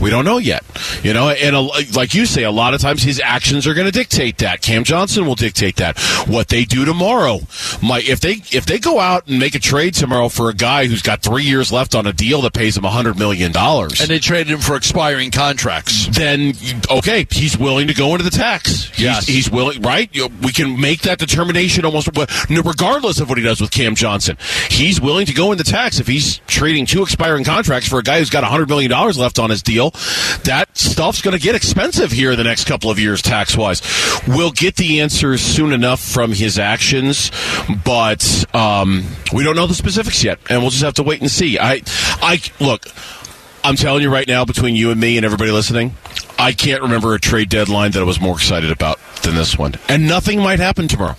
We 0.00 0.10
don't 0.10 0.24
know 0.24 0.38
yet. 0.38 0.64
You 1.02 1.12
know, 1.12 1.30
and 1.30 1.56
a, 1.56 1.60
like 1.60 2.14
you 2.14 2.26
say, 2.26 2.44
a 2.44 2.50
lot 2.50 2.74
of 2.74 2.80
times 2.80 3.02
his 3.02 3.20
actions 3.20 3.66
are 3.66 3.74
going 3.74 3.86
to 3.86 3.92
dictate 3.92 4.38
that. 4.38 4.62
Cam 4.62 4.84
Johnson 4.84 5.26
will 5.26 5.34
dictate 5.34 5.76
that. 5.76 5.98
What 6.28 6.48
they 6.48 6.64
do 6.64 6.84
tomorrow, 6.84 7.40
might 7.82 8.08
if 8.08 8.20
they 8.20 8.42
if 8.52 8.66
they 8.66 8.78
go 8.78 8.98
out 8.98 9.26
and 9.26 9.38
make 9.38 9.54
a 9.54 9.60
trade 9.60 9.94
tomorrow 9.94 10.28
for 10.28 10.48
a 10.50 10.54
guy 10.54 10.86
who's 10.86 11.02
got 11.02 11.22
three 11.22 11.44
years 11.44 11.72
left 11.72 11.94
on 11.94 12.06
a 12.06 12.12
deal 12.12 12.42
that 12.42 12.52
pays 12.52 12.76
him 12.76 12.84
a 12.84 12.90
hundred 12.90 13.18
million 13.18 13.52
dollars, 13.52 14.00
and 14.00 14.08
they 14.08 14.18
traded 14.18 14.52
him 14.52 14.60
for 14.60 14.76
expiring 14.76 15.30
contracts. 15.30 16.08
then 16.08 16.52
okay, 16.90 17.26
he's 17.30 17.56
willing 17.58 17.86
to 17.88 17.94
go 17.94 18.15
into 18.16 18.24
the 18.28 18.36
tax. 18.36 18.98
Yes. 18.98 19.26
he's 19.26 19.50
willing, 19.50 19.82
right? 19.82 20.08
You 20.12 20.28
know, 20.28 20.34
We 20.42 20.52
can 20.52 20.80
make 20.80 21.02
that 21.02 21.18
determination 21.18 21.84
almost 21.84 22.08
regardless 22.48 23.20
of 23.20 23.28
what 23.28 23.38
he 23.38 23.44
does 23.44 23.60
with 23.60 23.70
Cam 23.70 23.94
Johnson. 23.94 24.36
He's 24.70 25.00
willing 25.00 25.26
to 25.26 25.34
go 25.34 25.52
into 25.52 25.64
tax 25.64 26.00
if 26.00 26.06
he's 26.06 26.38
trading 26.46 26.86
two 26.86 27.02
expiring 27.02 27.44
contracts 27.44 27.88
for 27.88 27.98
a 27.98 28.02
guy 28.02 28.18
who's 28.18 28.30
got 28.30 28.44
hundred 28.44 28.68
million 28.68 28.90
dollars 28.90 29.18
left 29.18 29.38
on 29.38 29.50
his 29.50 29.62
deal. 29.62 29.90
That 30.44 30.68
stuff's 30.76 31.20
going 31.22 31.36
to 31.36 31.42
get 31.42 31.54
expensive 31.54 32.10
here 32.10 32.32
in 32.32 32.38
the 32.38 32.44
next 32.44 32.64
couple 32.66 32.90
of 32.90 32.98
years, 32.98 33.22
tax 33.22 33.56
wise. 33.56 33.82
We'll 34.26 34.52
get 34.52 34.76
the 34.76 35.00
answers 35.00 35.40
soon 35.42 35.72
enough 35.72 36.00
from 36.00 36.32
his 36.32 36.58
actions, 36.58 37.30
but 37.84 38.44
um, 38.54 39.04
we 39.32 39.44
don't 39.44 39.56
know 39.56 39.66
the 39.66 39.74
specifics 39.74 40.24
yet, 40.24 40.38
and 40.48 40.60
we'll 40.60 40.70
just 40.70 40.82
have 40.82 40.94
to 40.94 41.02
wait 41.02 41.20
and 41.20 41.30
see. 41.30 41.58
I, 41.58 41.82
I 42.20 42.40
look. 42.60 42.86
I'm 43.66 43.74
telling 43.74 44.00
you 44.00 44.10
right 44.10 44.28
now, 44.28 44.44
between 44.44 44.76
you 44.76 44.92
and 44.92 45.00
me 45.00 45.16
and 45.16 45.26
everybody 45.26 45.50
listening, 45.50 45.96
I 46.38 46.52
can't 46.52 46.82
remember 46.82 47.14
a 47.14 47.18
trade 47.18 47.48
deadline 47.48 47.90
that 47.90 48.00
I 48.00 48.04
was 48.04 48.20
more 48.20 48.36
excited 48.36 48.70
about 48.70 49.00
than 49.24 49.34
this 49.34 49.58
one. 49.58 49.74
And 49.88 50.06
nothing 50.06 50.38
might 50.38 50.60
happen 50.60 50.86
tomorrow. 50.86 51.16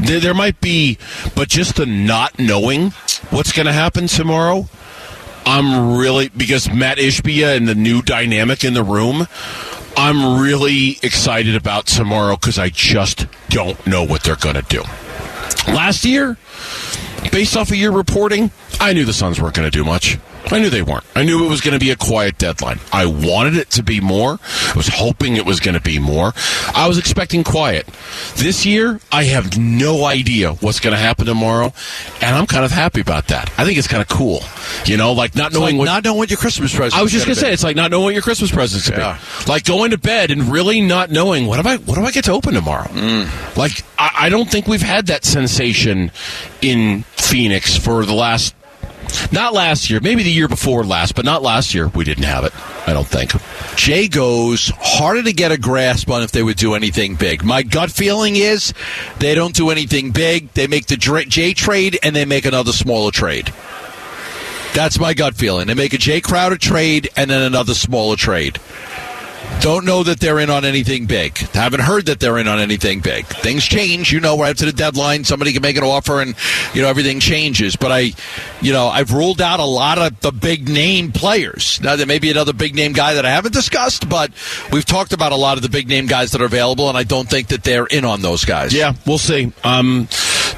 There, 0.00 0.18
there 0.18 0.34
might 0.34 0.60
be, 0.60 0.98
but 1.36 1.48
just 1.48 1.76
the 1.76 1.86
not 1.86 2.40
knowing 2.40 2.90
what's 3.30 3.52
going 3.52 3.66
to 3.66 3.72
happen 3.72 4.08
tomorrow, 4.08 4.68
I'm 5.46 5.96
really, 5.96 6.28
because 6.28 6.68
Mat 6.68 6.98
Ishbia 6.98 7.56
and 7.56 7.68
the 7.68 7.76
new 7.76 8.02
dynamic 8.02 8.64
in 8.64 8.74
the 8.74 8.82
room, 8.82 9.28
I'm 9.96 10.42
really 10.42 10.98
excited 11.04 11.54
about 11.54 11.86
tomorrow 11.86 12.34
because 12.34 12.58
I 12.58 12.68
just 12.68 13.26
don't 13.48 13.86
know 13.86 14.02
what 14.02 14.24
they're 14.24 14.34
going 14.34 14.56
to 14.56 14.62
do. 14.62 14.82
Last 15.68 16.04
year, 16.04 16.36
based 17.30 17.56
off 17.56 17.70
of 17.70 17.76
your 17.76 17.92
reporting, 17.92 18.50
I 18.80 18.92
knew 18.92 19.04
the 19.04 19.12
Suns 19.12 19.40
weren't 19.40 19.54
going 19.54 19.70
to 19.70 19.78
do 19.78 19.84
much. 19.84 20.18
I 20.48 20.60
knew 20.60 20.70
they 20.70 20.82
weren't. 20.82 21.04
I 21.14 21.24
knew 21.24 21.44
it 21.44 21.48
was 21.48 21.60
going 21.60 21.74
to 21.74 21.80
be 21.84 21.90
a 21.90 21.96
quiet 21.96 22.38
deadline. 22.38 22.78
I 22.92 23.06
wanted 23.06 23.56
it 23.56 23.70
to 23.72 23.82
be 23.82 24.00
more. 24.00 24.38
I 24.42 24.72
was 24.76 24.86
hoping 24.88 25.36
it 25.36 25.44
was 25.44 25.58
going 25.60 25.74
to 25.74 25.80
be 25.80 25.98
more. 25.98 26.32
I 26.74 26.86
was 26.86 26.98
expecting 26.98 27.42
quiet. 27.42 27.86
This 28.36 28.64
year, 28.64 29.00
I 29.10 29.24
have 29.24 29.58
no 29.58 30.04
idea 30.04 30.52
what's 30.54 30.78
going 30.78 30.94
to 30.94 30.98
happen 31.00 31.26
tomorrow, 31.26 31.72
and 32.20 32.36
I'm 32.36 32.46
kind 32.46 32.64
of 32.64 32.70
happy 32.70 33.00
about 33.00 33.28
that. 33.28 33.50
I 33.58 33.64
think 33.64 33.76
it's 33.78 33.88
kind 33.88 34.00
of 34.02 34.08
cool. 34.08 34.40
You 34.84 34.96
know, 34.96 35.12
like 35.12 35.34
not 35.34 35.48
It's 35.48 35.56
like 35.56 35.62
knowing 35.62 35.78
what 35.78 35.84
not 35.86 36.04
knowing 36.04 36.18
what 36.18 36.30
your 36.30 36.38
Christmas 36.38 36.74
present. 36.74 36.98
I 36.98 37.02
was 37.02 37.10
just 37.12 37.26
gonna 37.26 37.34
gonna 37.34 37.46
say 37.48 37.52
it's 37.52 37.64
like 37.64 37.76
not 37.76 37.90
knowing 37.90 38.04
what 38.04 38.12
your 38.14 38.22
Christmas 38.22 38.50
presents 38.52 38.88
Yeah. 38.88 39.18
be. 39.44 39.50
Like 39.50 39.64
going 39.64 39.90
to 39.90 39.98
bed 39.98 40.30
and 40.30 40.44
really 40.52 40.80
not 40.80 41.10
knowing 41.10 41.46
what 41.46 41.58
am 41.58 41.66
I 41.66 41.76
what 41.78 41.96
do 41.96 42.04
I 42.04 42.12
get 42.12 42.24
to 42.26 42.32
open 42.32 42.54
tomorrow. 42.54 42.86
Mm. 42.88 43.56
Like 43.56 43.82
I, 43.98 44.26
I 44.26 44.28
don't 44.28 44.48
think 44.50 44.66
we've 44.68 44.80
had 44.82 45.06
that 45.06 45.24
sensation 45.24 46.12
in 46.62 47.02
Phoenix 47.16 47.76
for 47.76 48.04
the 48.04 48.14
last 48.14 48.54
not 49.32 49.52
last 49.52 49.90
year, 49.90 50.00
maybe 50.00 50.22
the 50.22 50.30
year 50.30 50.48
before 50.48 50.84
last, 50.84 51.14
but 51.14 51.24
not 51.24 51.42
last 51.42 51.74
year. 51.74 51.88
We 51.88 52.04
didn't 52.04 52.24
have 52.24 52.44
it. 52.44 52.52
I 52.88 52.92
don't 52.92 53.06
think. 53.06 53.30
Jae 53.76 54.10
goes 54.10 54.72
harder 54.76 55.22
to 55.22 55.32
get 55.32 55.52
a 55.52 55.58
grasp 55.58 56.10
on 56.10 56.22
if 56.22 56.32
they 56.32 56.42
would 56.42 56.56
do 56.56 56.74
anything 56.74 57.14
big. 57.14 57.44
My 57.44 57.62
gut 57.62 57.90
feeling 57.90 58.36
is 58.36 58.72
they 59.18 59.34
don't 59.34 59.54
do 59.54 59.70
anything 59.70 60.12
big. 60.12 60.52
They 60.52 60.66
make 60.66 60.86
the 60.86 60.96
Jae 60.96 61.54
trade 61.54 61.98
and 62.02 62.14
they 62.14 62.24
make 62.24 62.44
another 62.46 62.72
smaller 62.72 63.10
trade. 63.10 63.52
That's 64.74 65.00
my 65.00 65.14
gut 65.14 65.34
feeling. 65.34 65.68
They 65.68 65.74
make 65.74 65.94
a 65.94 65.96
Jae 65.96 66.22
Crowder 66.22 66.58
trade 66.58 67.08
and 67.16 67.30
then 67.30 67.40
another 67.40 67.72
smaller 67.72 68.16
trade. 68.16 68.60
Don't 69.60 69.84
know 69.84 70.02
that 70.02 70.20
they're 70.20 70.38
in 70.38 70.50
on 70.50 70.64
anything 70.64 71.06
big. 71.06 71.38
Haven't 71.38 71.80
heard 71.80 72.06
that 72.06 72.20
they're 72.20 72.38
in 72.38 72.46
on 72.46 72.60
anything 72.60 73.00
big. 73.00 73.26
Things 73.26 73.64
change, 73.64 74.12
you 74.12 74.20
know, 74.20 74.38
right 74.38 74.56
to 74.56 74.64
the 74.64 74.72
deadline. 74.72 75.24
Somebody 75.24 75.52
can 75.52 75.62
make 75.62 75.76
an 75.76 75.82
offer 75.82 76.20
and, 76.20 76.36
you 76.72 76.82
know, 76.82 76.88
everything 76.88 77.18
changes. 77.18 77.74
But 77.74 77.90
I, 77.90 78.12
you 78.60 78.72
know, 78.72 78.86
I've 78.86 79.12
ruled 79.12 79.40
out 79.40 79.58
a 79.58 79.64
lot 79.64 79.98
of 79.98 80.20
the 80.20 80.30
big 80.30 80.68
name 80.68 81.10
players. 81.10 81.80
Now, 81.82 81.96
there 81.96 82.06
may 82.06 82.18
be 82.18 82.30
another 82.30 82.52
big 82.52 82.74
name 82.74 82.92
guy 82.92 83.14
that 83.14 83.24
I 83.26 83.30
haven't 83.30 83.54
discussed, 83.54 84.08
but 84.08 84.30
we've 84.70 84.84
talked 84.84 85.12
about 85.12 85.32
a 85.32 85.36
lot 85.36 85.56
of 85.56 85.62
the 85.62 85.68
big 85.68 85.88
name 85.88 86.06
guys 86.06 86.32
that 86.32 86.40
are 86.40 86.46
available, 86.46 86.88
and 86.88 86.96
I 86.96 87.02
don't 87.02 87.28
think 87.28 87.48
that 87.48 87.64
they're 87.64 87.86
in 87.86 88.04
on 88.04 88.22
those 88.22 88.44
guys. 88.44 88.72
Yeah, 88.72 88.94
we'll 89.04 89.18
see. 89.18 89.52
Um, 89.64 90.06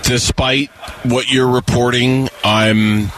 despite 0.02 0.70
what 1.04 1.30
you're 1.30 1.48
reporting, 1.48 2.28
I'm 2.44 3.10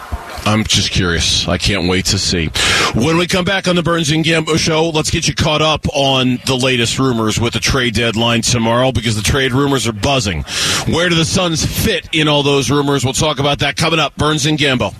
I'm 0.46 0.64
just 0.64 0.90
curious. 0.90 1.46
I 1.48 1.58
can't 1.58 1.88
wait 1.88 2.06
to 2.06 2.18
see. 2.18 2.50
When 2.94 3.16
we 3.18 3.26
come 3.26 3.44
back 3.44 3.68
on 3.68 3.76
the 3.76 3.82
Burns 3.82 4.10
and 4.10 4.24
Gambo 4.24 4.58
show, 4.58 4.90
let's 4.90 5.10
get 5.10 5.28
you 5.28 5.34
caught 5.34 5.62
up 5.62 5.86
on 5.94 6.38
the 6.46 6.56
latest 6.56 6.98
rumors 6.98 7.38
with 7.40 7.52
the 7.52 7.60
trade 7.60 7.94
deadline 7.94 8.42
tomorrow 8.42 8.90
because 8.92 9.14
the 9.16 9.22
trade 9.22 9.52
rumors 9.52 9.86
are 9.86 9.92
buzzing. 9.92 10.42
Where 10.88 11.08
do 11.08 11.14
the 11.14 11.24
Suns 11.24 11.64
fit 11.64 12.08
in 12.12 12.26
all 12.28 12.42
those 12.42 12.70
rumors? 12.70 13.04
We'll 13.04 13.12
talk 13.14 13.38
about 13.38 13.60
that 13.60 13.76
coming 13.76 14.00
up. 14.00 14.16
Burns 14.16 14.44
and 14.46 14.58
Gambo. 14.58 14.94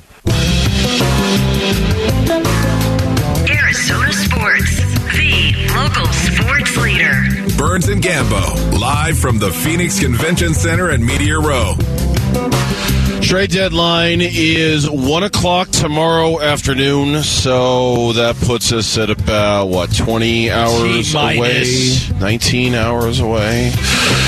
Arizona 3.51 4.13
Sports, 4.13 4.77
the 5.17 5.55
local 5.77 6.07
sports 6.13 6.77
leader. 6.77 7.57
Burns 7.59 7.89
and 7.89 8.03
Gambo, 8.03 8.79
live 8.81 9.19
from 9.19 9.39
the 9.39 9.51
Phoenix 9.51 9.99
Convention 9.99 10.55
Center 10.55 10.91
and 10.91 11.05
Media 11.05 11.39
Row. 11.39 11.75
Trade 13.23 13.51
deadline 13.51 14.21
is 14.23 14.91
one 14.91 15.23
o'clock 15.23 15.69
tomorrow 15.71 16.41
afternoon, 16.41 17.23
so 17.23 18.13
that 18.15 18.35
puts 18.37 18.73
us 18.73 18.99
at 18.99 19.09
about 19.09 19.67
what 19.67 19.95
twenty 19.95 20.51
hours 20.51 21.15
away, 21.15 21.65
nineteen 22.19 22.75
hours 22.75 23.21
away. 23.21 23.71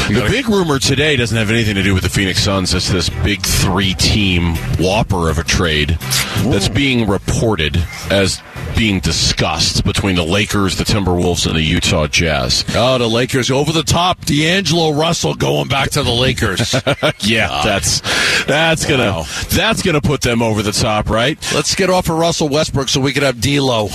The 0.09 0.27
big 0.31 0.49
rumor 0.49 0.79
today 0.79 1.17
doesn't 1.17 1.37
have 1.37 1.51
anything 1.51 1.75
to 1.75 1.83
do 1.83 1.95
with 1.95 2.05
the 2.05 2.09
Phoenix 2.11 2.41
Suns. 2.43 2.75
It's 2.75 2.91
this 2.91 3.09
big 3.09 3.43
three-team 3.43 4.55
whopper 4.79 5.29
of 5.29 5.39
a 5.39 5.45
trade 5.45 5.97
that's 6.45 6.69
being 6.69 7.09
reported 7.09 7.85
as 8.11 8.41
being 8.77 9.01
discussed 9.01 9.85
between 9.85 10.17
the 10.17 10.25
Lakers, 10.25 10.77
the 10.77 10.85
Timberwolves, 10.85 11.47
and 11.47 11.57
the 11.57 11.63
Utah 11.63 12.07
Jazz. 12.07 12.65
Oh, 12.75 12.99
the 12.99 13.09
Lakers 13.09 13.51
over 13.51 13.73
the 13.73 13.83
top. 13.83 14.25
D'Angelo 14.25 14.91
Russell 14.93 15.35
going 15.35 15.69
back 15.69 15.91
to 15.91 16.03
the 16.03 16.11
Lakers. 16.13 16.75
Yeah, 17.21 17.63
that's 17.65 18.01
that's 18.47 18.85
gonna 18.87 19.03
Wow. 19.13 19.25
that's 19.51 19.83
gonna 19.83 20.01
put 20.01 20.21
them 20.23 20.43
over 20.43 20.63
the 20.63 20.73
top, 20.73 21.09
right? 21.09 21.39
Let's 21.55 21.75
get 21.75 21.89
off 21.91 22.09
of 22.09 22.17
Russell 22.17 22.49
Westbrook 22.49 22.89
so 22.89 23.01
we 23.01 23.13
can 23.13 23.23
have 23.23 23.41
D'Lo. 23.41 23.89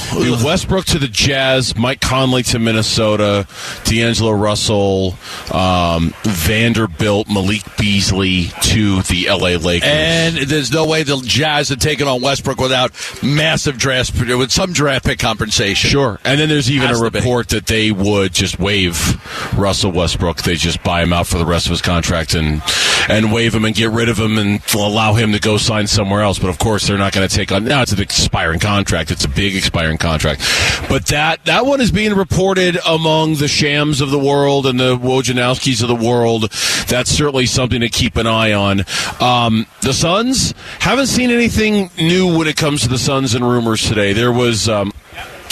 Westbrook 0.43 0.85
to 0.87 0.99
the 0.99 1.07
Jazz, 1.07 1.75
Mike 1.75 1.99
Conley 1.99 2.43
to 2.43 2.59
Minnesota, 2.59 3.47
D'Angelo 3.83 4.31
Russell, 4.31 5.15
um, 5.51 6.13
Vanderbilt, 6.23 7.27
Malik 7.29 7.63
Beasley 7.77 8.45
to 8.63 9.01
the 9.03 9.27
LA 9.29 9.57
Lakers. 9.57 9.89
And 9.89 10.37
there's 10.37 10.71
no 10.71 10.85
way 10.85 11.03
the 11.03 11.21
Jazz 11.25 11.69
had 11.69 11.81
taken 11.81 12.07
on 12.07 12.21
Westbrook 12.21 12.59
without 12.59 12.91
massive 13.21 13.77
draft 13.77 14.13
with 14.19 14.51
some 14.51 14.66
some 14.67 14.73
draft 14.73 15.05
pick 15.05 15.19
compensation. 15.19 15.89
Sure. 15.89 16.19
And 16.23 16.39
then 16.39 16.49
there's 16.49 16.69
even 16.69 16.91
a 16.91 16.99
report 16.99 17.49
that 17.49 17.65
they 17.65 17.91
would 17.91 18.33
just 18.33 18.59
waive 18.59 19.17
Russell 19.57 19.91
Westbrook. 19.91 20.41
They 20.43 20.55
just 20.55 20.83
buy 20.83 21.03
him 21.03 21.13
out 21.13 21.27
for 21.27 21.37
the 21.37 21.45
rest 21.45 21.67
of 21.67 21.71
his 21.71 21.81
contract 21.81 22.33
and 22.33 22.61
and 23.07 23.31
waive 23.31 23.53
him 23.53 23.65
and 23.65 23.75
get 23.75 23.91
rid 23.91 24.09
of 24.09 24.17
him 24.17 24.37
and 24.37 24.61
allow 24.73 25.13
him 25.13 25.31
to 25.31 25.39
go 25.39 25.57
sign 25.57 25.87
somewhere 25.87 26.21
else. 26.21 26.39
But 26.39 26.49
of 26.49 26.59
course, 26.59 26.87
they're 26.87 26.97
not 26.97 27.13
going 27.13 27.27
to 27.27 27.33
take 27.33 27.51
on. 27.51 27.65
Now 27.65 27.81
it's 27.81 27.91
an 27.91 28.01
expiring 28.01 28.59
contract. 28.59 29.11
It's 29.11 29.25
a 29.25 29.29
big 29.29 29.55
expiring 29.55 29.97
contract. 29.97 30.41
But 30.89 31.07
that 31.07 31.45
that 31.45 31.65
one 31.65 31.81
is 31.81 31.91
being 31.91 32.15
reported 32.15 32.77
among 32.87 33.35
the 33.35 33.47
Shams 33.47 34.01
of 34.01 34.11
the 34.11 34.19
world 34.19 34.65
and 34.65 34.79
the 34.79 34.97
Wojnarowskis 34.97 35.81
of 35.81 35.87
the 35.87 35.95
world. 35.95 36.51
That's 36.87 37.09
certainly 37.09 37.45
something 37.45 37.81
to 37.81 37.89
keep 37.89 38.17
an 38.17 38.27
eye 38.27 38.53
on. 38.53 38.85
Um, 39.19 39.67
the 39.81 39.93
Suns 39.93 40.53
haven't 40.79 41.07
seen 41.07 41.31
anything 41.31 41.89
new 41.97 42.37
when 42.37 42.47
it 42.47 42.57
comes 42.57 42.81
to 42.81 42.89
the 42.89 42.97
Suns 42.97 43.35
and 43.35 43.47
rumors 43.47 43.87
today. 43.87 44.13
There 44.13 44.31
was. 44.31 44.69
Um, 44.69 44.91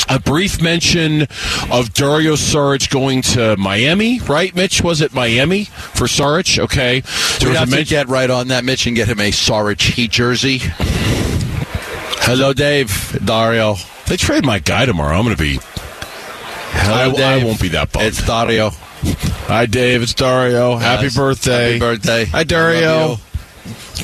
a 0.09 0.19
brief 0.19 0.61
mention 0.61 1.23
of 1.71 1.93
Dario 1.93 2.33
Saric 2.33 2.89
going 2.89 3.21
to 3.23 3.57
Miami, 3.57 4.19
right, 4.21 4.55
Mitch? 4.55 4.81
Was 4.83 5.01
it 5.01 5.13
Miami 5.13 5.65
for 5.65 6.05
Saric? 6.05 6.59
Okay. 6.59 7.01
There 7.39 7.49
We 7.49 7.55
have 7.55 7.69
to 7.69 7.83
get 7.83 8.07
right 8.07 8.29
on 8.29 8.49
that, 8.49 8.63
Mitch, 8.63 8.87
and 8.87 8.95
get 8.95 9.07
him 9.07 9.19
a 9.19 9.31
Saric 9.31 9.81
Heat 9.81 10.11
jersey. 10.11 10.59
Hello, 12.21 12.53
Dave. 12.53 13.19
Dario. 13.23 13.75
they 14.07 14.17
trade 14.17 14.45
my 14.45 14.59
guy 14.59 14.85
tomorrow. 14.85 15.17
I'm 15.17 15.23
going 15.23 15.35
to 15.35 15.41
be. 15.41 15.59
Hello, 16.77 17.23
I, 17.23 17.39
I 17.39 17.43
won't 17.43 17.61
be 17.61 17.69
that 17.69 17.91
bummed. 17.91 18.07
It's 18.07 18.25
Dario. 18.25 18.71
Hi, 19.47 19.65
Dave. 19.65 20.01
It's 20.01 20.13
Dario. 20.13 20.75
Happy 20.77 21.09
birthday. 21.15 21.73
Happy 21.73 21.79
birthday. 21.79 22.25
Hi, 22.25 22.43
Dario. 22.43 23.17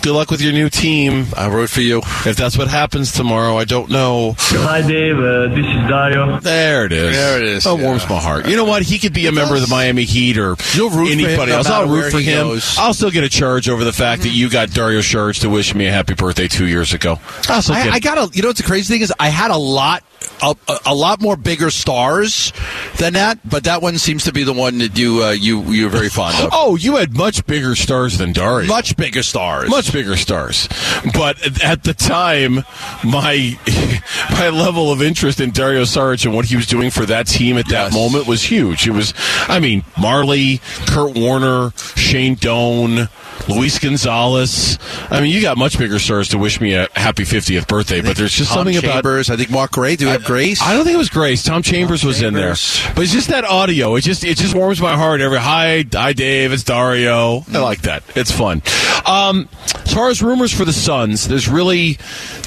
Love 0.01 0.11
Good 0.11 0.17
luck 0.17 0.31
with 0.31 0.41
your 0.41 0.53
new 0.53 0.69
team. 0.69 1.27
I 1.37 1.47
root 1.47 1.69
for 1.69 1.81
you. 1.81 1.99
If 2.25 2.35
that's 2.35 2.57
what 2.57 2.67
happens 2.67 3.11
tomorrow, 3.11 3.57
I 3.57 3.65
don't 3.65 3.89
know. 3.89 4.35
Hi 4.37 4.81
Dave, 4.81 5.17
uh, 5.17 5.47
this 5.49 5.65
is 5.65 5.89
Dario. 5.89 6.39
There 6.39 6.85
it 6.85 6.91
is. 6.91 7.15
There 7.15 7.37
it 7.37 7.43
is, 7.43 7.63
That 7.63 7.77
yeah. 7.77 7.83
warms 7.85 8.07
my 8.09 8.19
heart. 8.19 8.47
You 8.47 8.55
know 8.55 8.65
what? 8.65 8.83
He 8.83 8.99
could 8.99 9.13
be 9.13 9.27
a 9.27 9.31
member 9.31 9.55
of 9.55 9.61
the 9.61 9.67
Miami 9.67 10.03
Heat 10.03 10.37
or 10.37 10.51
root 10.51 10.57
for 10.57 11.03
him 11.03 11.19
anybody 11.19 11.51
no 11.51 11.57
else. 11.57 11.67
I'll 11.67 11.87
root 11.87 12.11
for 12.11 12.19
him. 12.19 12.47
goes. 12.47 12.77
I'll 12.77 12.93
still 12.93 13.11
get 13.11 13.23
a 13.23 13.29
charge 13.29 13.69
over 13.69 13.83
the 13.83 13.93
fact 13.93 14.23
that 14.23 14.29
you 14.29 14.49
got 14.49 14.71
Dario 14.71 14.99
Saric 14.99 15.41
to 15.41 15.49
wish 15.49 15.75
me 15.75 15.87
a 15.87 15.91
happy 15.91 16.13
birthday 16.13 16.47
two 16.47 16.67
years 16.67 16.93
ago. 16.93 17.19
I'll 17.47 17.61
still 17.61 17.75
I, 17.75 17.91
I 17.91 17.99
got 17.99 18.17
a. 18.17 18.35
You 18.35 18.41
know 18.41 18.49
what's 18.49 18.61
the 18.61 18.67
crazy 18.67 18.93
thing 18.93 19.01
is 19.01 19.13
I 19.19 19.29
had 19.29 19.51
a 19.51 19.57
lot, 19.57 20.03
a, 20.41 20.55
a, 20.87 20.95
lot 20.95 21.21
more 21.21 21.35
bigger 21.35 21.69
stars 21.69 22.51
than 22.97 23.13
that, 23.13 23.39
but 23.47 23.63
that 23.65 23.81
one 23.81 23.97
seems 23.97 24.23
to 24.25 24.33
be 24.33 24.43
the 24.43 24.53
one 24.53 24.79
that 24.79 24.97
you 24.97 25.23
uh, 25.23 25.31
you 25.31 25.61
you're 25.71 25.89
very 25.89 26.09
fond 26.09 26.35
of. 26.43 26.49
Oh, 26.51 26.75
you 26.75 26.95
had 26.97 27.15
much 27.15 27.45
bigger 27.45 27.75
stars 27.75 28.17
than 28.17 28.33
Dario. 28.33 28.67
Much 28.67 28.95
bigger 28.97 29.23
stars. 29.23 29.69
much 29.69 29.91
bigger 29.93 30.15
stars. 30.17 30.67
But 31.13 31.63
at 31.63 31.83
the 31.83 31.93
time, 31.93 32.63
my 33.03 33.57
my 34.31 34.49
level 34.49 34.91
of 34.91 35.01
interest 35.01 35.39
in 35.39 35.51
Dario 35.51 35.83
Saric 35.83 36.25
and 36.25 36.33
what 36.35 36.45
he 36.45 36.55
was 36.55 36.67
doing 36.67 36.89
for 36.89 37.05
that 37.05 37.27
team 37.27 37.57
at 37.57 37.67
that 37.69 37.81
Yes. 37.91 37.93
moment 37.93 38.27
was 38.27 38.43
huge. 38.43 38.87
It 38.87 38.91
was, 38.91 39.13
I 39.47 39.59
mean, 39.59 39.83
Marley, 39.99 40.61
Kurt 40.87 41.15
Warner, 41.17 41.71
Shane 41.95 42.35
Doan. 42.35 43.09
Luis 43.47 43.79
Gonzalez. 43.79 44.77
I 45.09 45.21
mean, 45.21 45.31
you 45.31 45.41
got 45.41 45.57
much 45.57 45.77
bigger 45.77 45.99
stars 45.99 46.29
to 46.29 46.37
wish 46.37 46.59
me 46.61 46.73
a 46.73 46.87
happy 46.95 47.23
50th 47.23 47.67
birthday, 47.67 48.01
but 48.01 48.17
there's 48.17 48.33
just 48.33 48.49
Tom 48.49 48.59
something 48.59 48.77
about 48.77 49.03
Chambers. 49.03 49.29
I 49.29 49.35
think 49.37 49.49
Mark 49.49 49.71
Grace. 49.71 49.97
Do 49.97 50.05
we 50.05 50.11
have 50.11 50.23
Grace? 50.23 50.61
I 50.61 50.73
don't 50.73 50.83
think 50.83 50.95
it 50.95 50.99
was 50.99 51.09
Grace. 51.09 51.43
Tom 51.43 51.61
Chambers 51.61 52.03
was 52.03 52.21
in 52.21 52.33
there, 52.33 52.55
but 52.95 52.99
it's 53.03 53.11
just 53.11 53.29
that 53.29 53.43
audio. 53.45 53.95
It 53.95 54.01
just 54.01 54.23
it 54.23 54.37
just 54.37 54.55
warms 54.55 54.81
my 54.81 54.95
heart. 54.95 55.21
Every 55.21 55.37
hi, 55.39 55.85
hi, 55.91 56.13
Dave. 56.13 56.51
It's 56.51 56.63
Dario. 56.63 57.43
I 57.51 57.59
like 57.59 57.81
that. 57.81 58.03
It's 58.15 58.31
fun. 58.31 58.61
Um, 59.05 59.49
as 59.85 59.93
far 59.93 60.09
as 60.09 60.21
rumors 60.21 60.53
for 60.53 60.65
the 60.65 60.73
Suns, 60.73 61.27
there's 61.27 61.47
really 61.47 61.93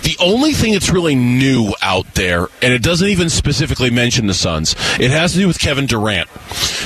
the 0.02 0.16
only 0.20 0.52
thing 0.52 0.72
that's 0.72 0.90
really 0.90 1.14
new 1.14 1.72
out 1.82 2.14
there, 2.14 2.48
and 2.62 2.72
it 2.72 2.82
doesn't 2.82 3.08
even 3.08 3.28
specifically 3.28 3.90
mention 3.90 4.26
the 4.26 4.34
Suns. 4.34 4.74
It 4.98 5.10
has 5.10 5.32
to 5.32 5.38
do 5.38 5.46
with 5.46 5.58
Kevin 5.58 5.86
Durant. 5.86 6.28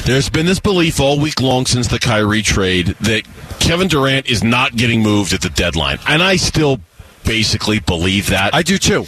There's 0.09 0.31
been 0.31 0.47
this 0.47 0.59
belief 0.59 1.01
all 1.01 1.21
week 1.21 1.39
long 1.39 1.67
since 1.67 1.89
the 1.89 1.99
Kyrie 1.99 2.41
trade 2.41 2.87
that 3.01 3.25
Kevin 3.61 3.89
Durant 3.89 4.27
is 4.27 4.43
not 4.43 4.75
getting 4.75 5.03
moved 5.03 5.35
at 5.35 5.43
the 5.43 5.51
deadline, 5.51 5.99
and 6.09 6.23
I 6.23 6.37
still 6.37 6.81
basically 7.27 7.81
believe 7.81 8.31
that. 8.31 8.55
I 8.55 8.63
do 8.63 8.79
too. 8.79 9.05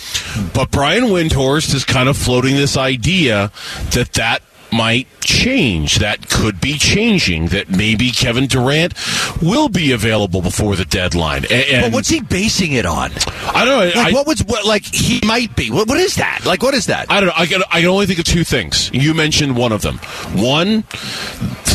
But 0.53 0.71
Brian 0.71 1.05
Windhorst 1.05 1.75
is 1.75 1.87
kind 1.87 2.11
of 2.11 2.19
floating 2.19 2.55
this 2.55 2.77
idea 2.77 3.51
that 3.93 4.13
that 4.13 4.43
might 4.73 5.07
change. 5.21 5.99
That 5.99 6.29
could 6.29 6.61
be 6.61 6.75
changing. 6.79 7.47
That 7.49 7.69
maybe 7.71 8.11
Kevin 8.11 8.47
Durant 8.47 8.95
will 9.43 9.69
be 9.69 9.93
available 9.93 10.43
before 10.43 10.77
the 10.77 10.85
deadline. 10.85 11.45
A- 11.51 11.73
And, 11.75 11.83
But 11.87 11.93
what's 11.93 12.09
he 12.09 12.21
basing 12.21 12.73
it 12.73 12.87
on? 12.87 13.11
I 13.55 13.65
don't 13.65 13.95
know. 13.95 14.01
Like 14.01 14.13
I, 14.13 14.13
what 14.13 14.27
was 14.27 14.45
what? 14.45 14.67
Like 14.67 14.85
he 14.85 15.21
might 15.25 15.55
be. 15.57 15.71
What, 15.71 15.89
what 15.89 15.99
is 15.99 16.17
that? 16.17 16.45
Like 16.45 16.63
what 16.63 16.75
is 16.75 16.87
that? 16.87 17.11
I 17.11 17.21
don't 17.21 17.29
know. 17.29 17.35
I 17.37 17.47
can, 17.47 17.63
I 17.71 17.81
can 17.81 17.89
only 17.91 18.07
think 18.07 18.19
of 18.19 18.25
two 18.25 18.45
things. 18.45 18.91
You 18.93 19.15
mentioned 19.15 19.57
one 19.57 19.73
of 19.73 19.83
them. 19.83 19.99
One, 20.35 20.85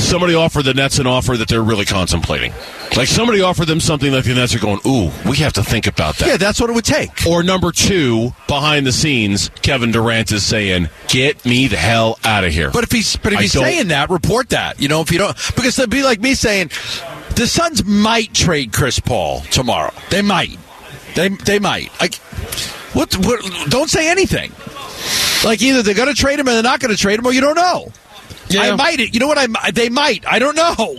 somebody 0.05 0.35
offered 0.35 0.63
the 0.63 0.73
Nets 0.73 0.99
an 0.99 1.07
offer 1.07 1.35
that 1.37 1.47
they're 1.47 1.63
really 1.63 1.85
contemplating. 1.85 2.53
Like 2.95 3.07
somebody 3.07 3.41
offered 3.41 3.67
them 3.67 3.79
something 3.79 4.11
like 4.11 4.23
the 4.23 4.35
Nets 4.35 4.55
are 4.55 4.59
going, 4.59 4.79
ooh, 4.85 5.11
we 5.27 5.37
have 5.37 5.53
to 5.53 5.63
think 5.63 5.87
about 5.87 6.17
that. 6.17 6.27
yeah, 6.27 6.37
that's 6.37 6.61
what 6.61 6.69
it 6.69 6.73
would 6.73 6.85
take. 6.85 7.25
Or 7.27 7.43
number 7.43 7.71
two, 7.71 8.33
behind 8.47 8.85
the 8.85 8.91
scenes, 8.91 9.49
Kevin 9.61 9.91
Durant 9.91 10.31
is 10.31 10.45
saying, 10.45 10.89
"Get 11.07 11.45
me 11.45 11.67
the 11.67 11.77
hell 11.77 12.19
out 12.23 12.43
of 12.43 12.51
here." 12.51 12.71
But 12.71 12.83
if 12.83 12.91
he's 12.91 13.15
but 13.17 13.33
if 13.33 13.39
I 13.39 13.41
he's 13.43 13.51
saying 13.51 13.89
that, 13.89 14.09
report 14.09 14.49
that. 14.49 14.79
You 14.79 14.87
know, 14.87 15.01
if 15.01 15.11
you 15.11 15.17
don't, 15.17 15.35
because 15.55 15.77
it'd 15.79 15.89
be 15.89 16.03
like 16.03 16.21
me 16.21 16.35
saying 16.35 16.69
the 17.35 17.47
Suns 17.47 17.83
might 17.83 18.33
trade 18.33 18.71
Chris 18.71 18.99
Paul 18.99 19.41
tomorrow. 19.51 19.93
They 20.09 20.21
might. 20.21 20.57
They 21.15 21.29
they 21.29 21.59
might. 21.59 21.91
Like 21.99 22.15
what? 22.93 23.13
what 23.17 23.41
don't 23.69 23.89
say 23.89 24.09
anything. 24.09 24.51
Like 25.43 25.61
either 25.61 25.83
they're 25.83 25.93
going 25.93 26.07
to 26.07 26.19
trade 26.19 26.39
him 26.39 26.47
or 26.47 26.51
they're 26.51 26.63
not 26.63 26.79
going 26.79 26.93
to 26.93 26.97
trade 26.99 27.19
him, 27.19 27.25
or 27.25 27.33
you 27.33 27.41
don't 27.41 27.55
know. 27.55 27.91
Yeah. 28.49 28.61
I 28.61 28.75
might. 28.75 29.13
You 29.13 29.19
know 29.19 29.27
what? 29.27 29.37
I 29.37 29.71
they 29.71 29.89
might. 29.89 30.25
I 30.27 30.39
don't 30.39 30.55
know. 30.55 30.97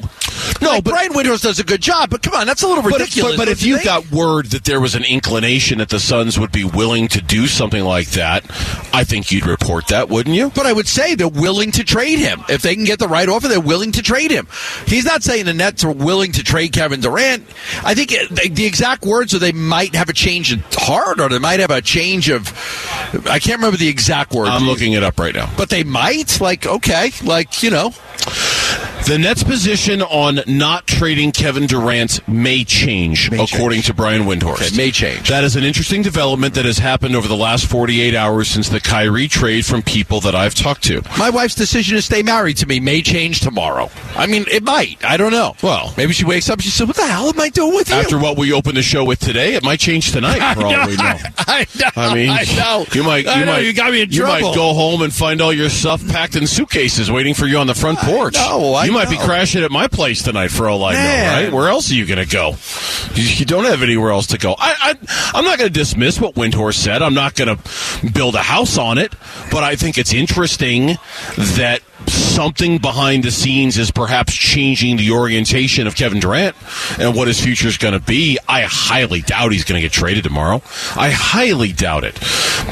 No, 0.61 0.71
Like, 0.71 0.85
but- 0.85 0.91
Brian 0.91 1.13
Windhorst 1.13 1.43
does 1.43 1.59
a 1.59 1.65
good 1.65 1.81
job, 1.81 2.11
but 2.11 2.23
come 2.23 2.35
on, 2.35 2.47
that's 2.47 2.63
a 2.63 2.67
little 2.67 2.83
but, 2.83 2.93
ridiculous. 2.93 3.33
but, 3.37 3.47
but 3.47 3.49
if 3.49 3.63
you 3.63 3.75
think? 3.77 3.85
got 3.87 4.11
word 4.11 4.47
that 4.47 4.65
there 4.65 4.81
was 4.81 4.95
an 4.95 5.05
inclination 5.05 5.79
that 5.79 5.89
the 5.89 6.01
Suns 6.01 6.39
would 6.39 6.53
be 6.53 6.65
willing 6.65 7.09
to 7.09 7.21
do 7.21 7.47
something 7.47 7.85
like 7.85 8.09
that, 8.11 8.45
I 8.93 9.05
think 9.05 9.31
you'd 9.33 9.47
report 9.47 9.89
that, 9.89 10.09
wouldn't 10.09 10.35
you? 10.35 10.51
But 10.55 10.67
I 10.67 10.73
would 10.73 10.89
say 10.89 11.15
they're 11.15 11.29
willing 11.29 11.73
to 11.73 11.85
trade 11.85 12.19
him. 12.19 12.43
If 12.49 12.63
they 12.63 12.75
can 12.75 12.85
get 12.85 12.99
the 12.99 13.09
right 13.09 13.29
offer, 13.29 13.49
they're 13.49 13.61
willing 13.61 13.93
to 13.93 14.03
trade 14.03 14.31
him. 14.31 14.47
He's 14.87 15.05
not 15.05 15.23
saying 15.23 15.45
the 15.45 15.55
Nets 15.55 15.85
are 15.85 15.93
willing 15.93 16.33
to 16.33 16.43
trade 16.43 16.73
Kevin 16.73 17.01
Durant. 17.01 17.45
I 17.85 17.95
think 17.95 18.13
it, 18.13 18.29
the, 18.31 18.49
the 18.49 18.67
exact 18.67 19.05
words 19.05 19.35
are 19.35 19.39
they 19.39 19.53
might 19.53 19.95
have 19.95 20.09
a 20.09 20.13
change 20.13 20.53
of 20.53 20.63
heart 20.73 21.21
or 21.21 21.29
they 21.29 21.39
might 21.39 21.61
have 21.61 21.71
a 21.71 21.81
change 21.83 22.29
of. 22.31 22.47
I 23.29 23.39
can't 23.39 23.59
remember 23.59 23.77
the 23.77 23.89
exact 23.89 24.33
words. 24.33 24.51
I'm 24.51 24.67
looking 24.67 24.93
it 24.93 25.03
up 25.03 25.19
right 25.19 25.35
now. 25.35 25.51
But 25.57 25.69
they 25.71 25.85
might. 25.85 26.41
Like, 26.41 26.67
okay. 26.67 27.11
Like, 27.23 27.63
you 27.63 27.71
know. 27.71 27.93
The 29.07 29.19
Nets' 29.21 29.45
position 29.45 30.03
on 30.03 30.41
not 30.49 30.89
trading 30.89 31.31
Kevin 31.31 31.67
Durant 31.69 32.27
may 32.27 32.65
change, 32.65 33.31
May 33.31 33.41
according 33.45 33.77
change. 33.77 33.87
to 33.87 33.95
Brian 33.95 34.23
Windhorst. 34.23 34.67
Okay, 34.67 34.77
may 34.77 34.91
change. 34.91 35.29
That 35.29 35.45
is 35.45 35.55
an 35.55 35.63
interesting 35.63 36.03
development 36.03 36.55
that 36.55 36.65
has 36.65 36.79
happened 36.79 37.15
over 37.15 37.29
the 37.29 37.37
last 37.37 37.67
48 37.67 38.17
hours 38.17 38.49
since 38.49 38.69
the 38.69 38.81
Kyrie 38.81 39.29
trade 39.29 39.65
from 39.65 39.83
people 39.83 40.21
that 40.23 40.35
I've 40.35 40.57
talked 40.57 40.83
to. 40.85 41.03
My 41.21 41.31
wife's 41.31 41.55
decision 41.55 41.95
to 41.95 42.03
stay 42.03 42.25
married 42.25 42.57
to 42.57 42.67
me 42.67 42.81
may 42.81 43.01
change 43.01 43.39
tomorrow. 43.39 43.91
I 44.17 44.27
mean, 44.27 44.45
it 44.51 44.65
might. 44.65 44.97
I 45.05 45.17
don't 45.17 45.31
know. 45.31 45.55
Well- 45.63 45.95
maybe 45.97 46.13
she 46.13 46.25
wakes 46.25 46.51
up 46.51 46.55
and 46.59 46.65
she 46.65 46.71
says, 46.71 46.89
What 46.89 46.97
the 46.97 47.07
hell 47.07 47.29
am 47.29 47.41
I 47.41 47.49
doing 47.51 47.77
with 47.77 47.89
you? 47.89 47.95
After 47.95 48.19
what 48.19 48.37
we 48.37 48.53
opened 48.53 48.77
the 48.77 48.83
show 48.83 49.05
with 49.05 49.21
today, 49.21 49.55
it 49.55 49.63
might 49.63 49.79
change 49.79 50.11
tonight, 50.11 50.55
for 50.55 50.65
all 50.65 50.85
we 50.89 50.97
know. 50.97 51.05
I 51.39 51.65
know. 51.79 51.91
I 51.95 52.13
mean, 52.13 52.31
I 52.31 52.43
know. 52.57 52.85
you 52.93 53.05
might, 53.05 53.25
you 53.25 53.31
I 53.31 53.41
know, 53.45 53.53
might, 53.53 53.59
you 53.61 53.73
got 53.73 53.93
me 53.93 54.03
in 54.03 54.11
you 54.11 54.23
trouble. 54.23 54.49
might 54.49 54.55
go 54.57 54.75
home 54.75 55.03
and 55.03 55.13
find 55.15 55.41
all 55.41 55.53
your 55.53 55.69
stuff 55.69 56.05
packed 56.09 56.35
in 56.35 56.45
suitcases 56.49 57.09
waiting 57.09 57.35
for 57.35 57.47
you 57.47 57.59
on 57.59 57.69
the 57.69 57.75
front 57.75 58.01
porch. 58.01 58.35
know, 58.35 58.75
I 58.75 58.87
you 58.87 58.96
might 58.97 59.11
be 59.11 59.19
crashing 59.19 59.63
at 59.63 59.71
my 59.71 59.89
place 59.89 60.23
tonight, 60.23 60.49
for 60.49 60.69
all 60.69 60.85
I 60.85 60.93
know. 60.93 60.99
Man. 60.99 61.45
Right? 61.45 61.53
Where 61.53 61.69
else 61.69 61.91
are 61.91 61.95
you 61.95 62.07
going 62.07 62.25
to 62.25 62.31
go? 62.31 62.57
You, 63.15 63.25
you 63.25 63.45
don't 63.45 63.65
have 63.65 63.83
anywhere 63.83 64.11
else 64.11 64.29
to 64.29 64.39
go. 64.39 64.55
I, 64.59 64.75
I, 64.81 65.33
I'm 65.35 65.45
not 65.45 65.59
going 65.59 65.69
to 65.69 65.79
dismiss 65.79 66.21
what 66.21 66.35
Windhorst 66.35 66.75
said. 66.75 67.03
I'm 67.03 67.15
not 67.15 67.35
going 67.35 67.57
to 67.57 68.11
build 68.13 68.35
a 68.35 68.43
house 68.43 68.79
on 68.79 68.99
it, 68.99 69.15
but 69.51 69.63
I 69.63 69.77
think 69.77 69.99
it's 69.99 70.15
interesting 70.15 70.99
that 71.37 71.81
something 72.09 72.79
behind 72.79 73.25
the 73.25 73.31
scenes 73.31 73.79
is 73.79 73.91
perhaps 73.91 74.35
changing 74.35 74.97
the 74.97 75.11
orientation 75.11 75.87
of 75.87 75.95
Kevin 75.97 76.21
Durant 76.21 76.57
and 76.99 77.15
what 77.15 77.29
his 77.29 77.41
future 77.41 77.69
is 77.69 77.79
going 77.79 77.95
to 77.95 78.01
be. 78.01 78.39
I 78.49 78.63
highly 78.63 79.23
doubt 79.23 79.53
he's 79.53 79.65
going 79.65 79.81
to 79.81 79.83
get 79.83 79.93
traded 79.93 80.25
tomorrow. 80.25 80.63
I 80.97 81.11
highly 81.11 81.73
doubt 81.73 82.05
it. 82.05 82.19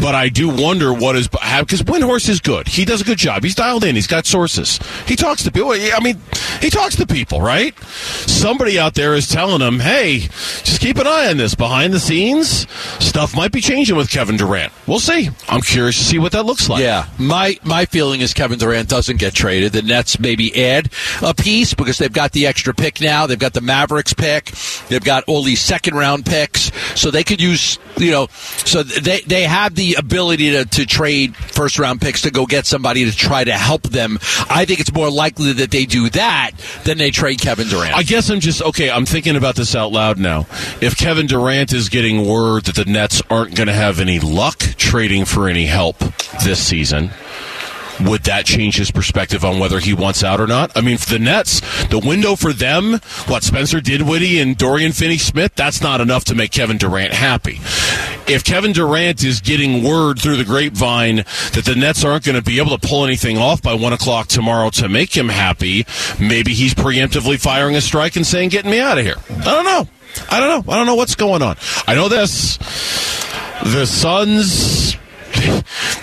But 0.01 0.15
I 0.15 0.29
do 0.29 0.49
wonder 0.49 0.93
what 0.93 1.17
is 1.17 1.29
because 1.29 1.83
Windhorst 1.83 2.29
is 2.29 2.41
good. 2.41 2.69
He 2.69 2.85
does 2.85 3.01
a 3.01 3.05
good 3.05 3.19
job. 3.19 3.43
He's 3.43 3.55
dialed 3.55 3.85
in. 3.85 3.95
He's 3.95 4.07
got 4.07 4.27
sources. 4.27 4.79
He 5.07 5.17
talks 5.17 5.43
to 5.45 5.53
people. 5.53 5.73
I 5.73 5.99
mean, 6.03 6.21
he 6.61 6.71
talks 6.71 6.97
to 6.97 7.07
people, 7.07 7.41
right? 7.41 7.79
Somebody 7.81 8.79
out 8.79 8.95
there 8.95 9.15
is 9.15 9.29
telling 9.29 9.61
him, 9.61 9.81
"Hey, 9.81 10.29
just 10.63 10.81
keep 10.81 10.99
an 10.99 11.07
eye 11.07 11.29
on 11.29 11.37
this 11.37 11.55
behind 11.55 11.93
the 11.93 12.01
scenes. 12.01 12.67
Stuff 12.99 13.35
might 13.35 13.53
be 13.53 13.61
changing 13.61 13.97
with 13.97 14.11
Kevin 14.11 14.37
Durant. 14.37 14.73
We'll 14.87 15.01
see. 15.01 15.31
I'm 15.49 15.61
curious 15.61 15.97
to 15.99 16.05
see 16.05 16.19
what 16.19 16.33
that 16.33 16.45
looks 16.45 16.69
like." 16.69 16.83
Yeah, 16.83 17.07
my 17.19 17.59
my 17.63 17.87
feeling 17.87 18.21
is 18.21 18.35
Kevin 18.35 18.59
Durant 18.59 18.89
doesn't 18.89 19.19
get 19.19 19.35
traded. 19.35 19.73
The 19.73 19.83
Nets 19.83 20.19
maybe 20.19 20.65
add 20.65 20.91
a 21.23 21.35
piece 21.35 21.75
because 21.75 21.99
they've 21.99 22.13
got 22.13 22.33
the 22.33 22.47
extra 22.47 22.75
pick 22.75 23.01
now. 23.01 23.27
They've 23.27 23.39
got 23.39 23.53
the 23.53 23.61
Mavericks 23.61 24.13
pick. 24.13 24.47
They've 24.89 25.05
got 25.05 25.25
all 25.27 25.43
these 25.43 25.61
second 25.61 25.95
round 25.95 26.27
picks, 26.27 26.71
so 26.95 27.11
they 27.11 27.25
could 27.25 27.41
use 27.41 27.79
you 27.99 28.11
know, 28.11 28.27
so 28.65 28.83
they 28.83 29.21
they 29.21 29.45
have 29.45 29.75
the 29.75 29.95
ability 29.95 30.51
to, 30.53 30.65
to 30.65 30.87
trade 30.87 31.37
first 31.37 31.79
round 31.79 32.01
picks 32.01 32.23
to 32.23 32.31
go 32.31 32.47
get 32.47 32.67
somebody 32.67 33.05
to 33.05 33.17
try 33.17 33.45
to 33.45 33.53
help 33.53 33.83
them. 33.85 34.19
I 34.51 34.65
think 34.65 34.81
it's 34.81 34.93
more 34.93 35.11
likely 35.11 35.53
that 35.55 35.71
they 35.71 35.85
do 35.85 36.11
that 36.11 36.53
than 36.85 36.99
they 36.99 37.11
trade 37.11 37.41
Kevin 37.41 37.69
Durant. 37.69 37.97
I 37.97 38.03
guess 38.03 38.31
I'm 38.31 38.41
just 38.41 38.63
okay. 38.63 38.91
I'm 38.91 39.07
thinking 39.07 39.37
about 39.37 39.57
this 39.57 39.75
out 39.75 39.93
loud 39.93 40.19
now. 40.19 40.47
If 40.81 40.97
Kevin 40.97 41.27
Durant 41.27 41.73
is 41.73 41.89
getting 41.89 42.27
word 42.27 42.65
that 42.65 42.75
the 42.75 42.85
Nets 42.85 43.23
aren't 43.31 43.55
going 43.55 43.69
to 43.69 43.75
have 43.75 44.01
any 44.01 44.19
luck 44.19 44.63
trading 44.77 45.25
for 45.25 45.49
any 45.49 45.67
help 45.67 45.99
this 46.45 46.61
season, 46.61 47.11
would 48.01 48.25
that 48.25 48.45
change 48.45 48.77
his 48.77 48.91
perspective 48.91 49.45
on 49.45 49.59
whether 49.59 49.79
he 49.79 49.95
wants 49.95 50.25
out 50.25 50.41
or 50.41 50.47
not? 50.47 50.73
I 50.77 50.81
mean, 50.81 50.99
for 50.99 51.11
the 51.11 51.19
Nets, 51.19 51.61
the 51.87 51.99
window 51.99 52.35
for 52.35 52.53
them, 52.53 52.95
what 53.27 53.43
Spencer 53.45 53.81
Dinwiddie 53.81 54.41
and 54.41 54.57
Dorian 54.57 54.93
Finney-Smith, 54.93 55.55
that's 55.55 55.81
not 55.81 56.01
enough 56.01 56.25
to 56.25 56.35
make 56.35 56.51
Kevin 56.51 56.77
Durant 56.77 57.13
happy. 57.13 57.61
If 58.27 58.43
Kevin 58.45 58.73
Durant 58.73 59.23
is 59.23 59.41
getting 59.41 59.85
word 59.85 60.19
through 60.19 60.37
the 60.37 60.45
grapevine 60.45 61.17
that 61.53 61.65
the 61.65 61.77
Nets 61.77 62.05
aren't 62.05 62.25
going 62.25 62.37
to 62.37 62.43
be 62.43 62.59
able 62.59 62.77
to 62.77 62.89
pull 62.89 63.05
anything 63.05 63.39
off 63.39 63.63
by 63.63 63.75
one 63.75 63.93
o'clock 63.93 64.29
tomorrow 64.29 64.71
to 64.71 64.89
make 64.89 65.17
him 65.17 65.29
happy, 65.29 65.87
maybe 66.19 66.53
he's 66.53 66.75
preemptively 66.75 67.39
firing 67.39 67.77
a 67.77 67.81
strike 67.81 68.17
and 68.17 68.27
saying, 68.27 68.49
"Getting 68.49 68.71
me 68.71 68.81
out 68.81 68.99
of 68.99 69.05
here." 69.05 69.17
I 69.31 69.45
don't 69.45 69.65
know. 69.65 69.89
I 70.31 70.41
don't 70.41 70.67
know. 70.67 70.73
I 70.73 70.77
don't 70.77 70.87
know 70.87 70.95
what's 70.95 71.15
going 71.15 71.43
on. 71.43 71.57
I 71.87 71.95
know 71.95 72.09
this. 72.09 72.59
The 73.65 73.87
Suns 73.87 74.97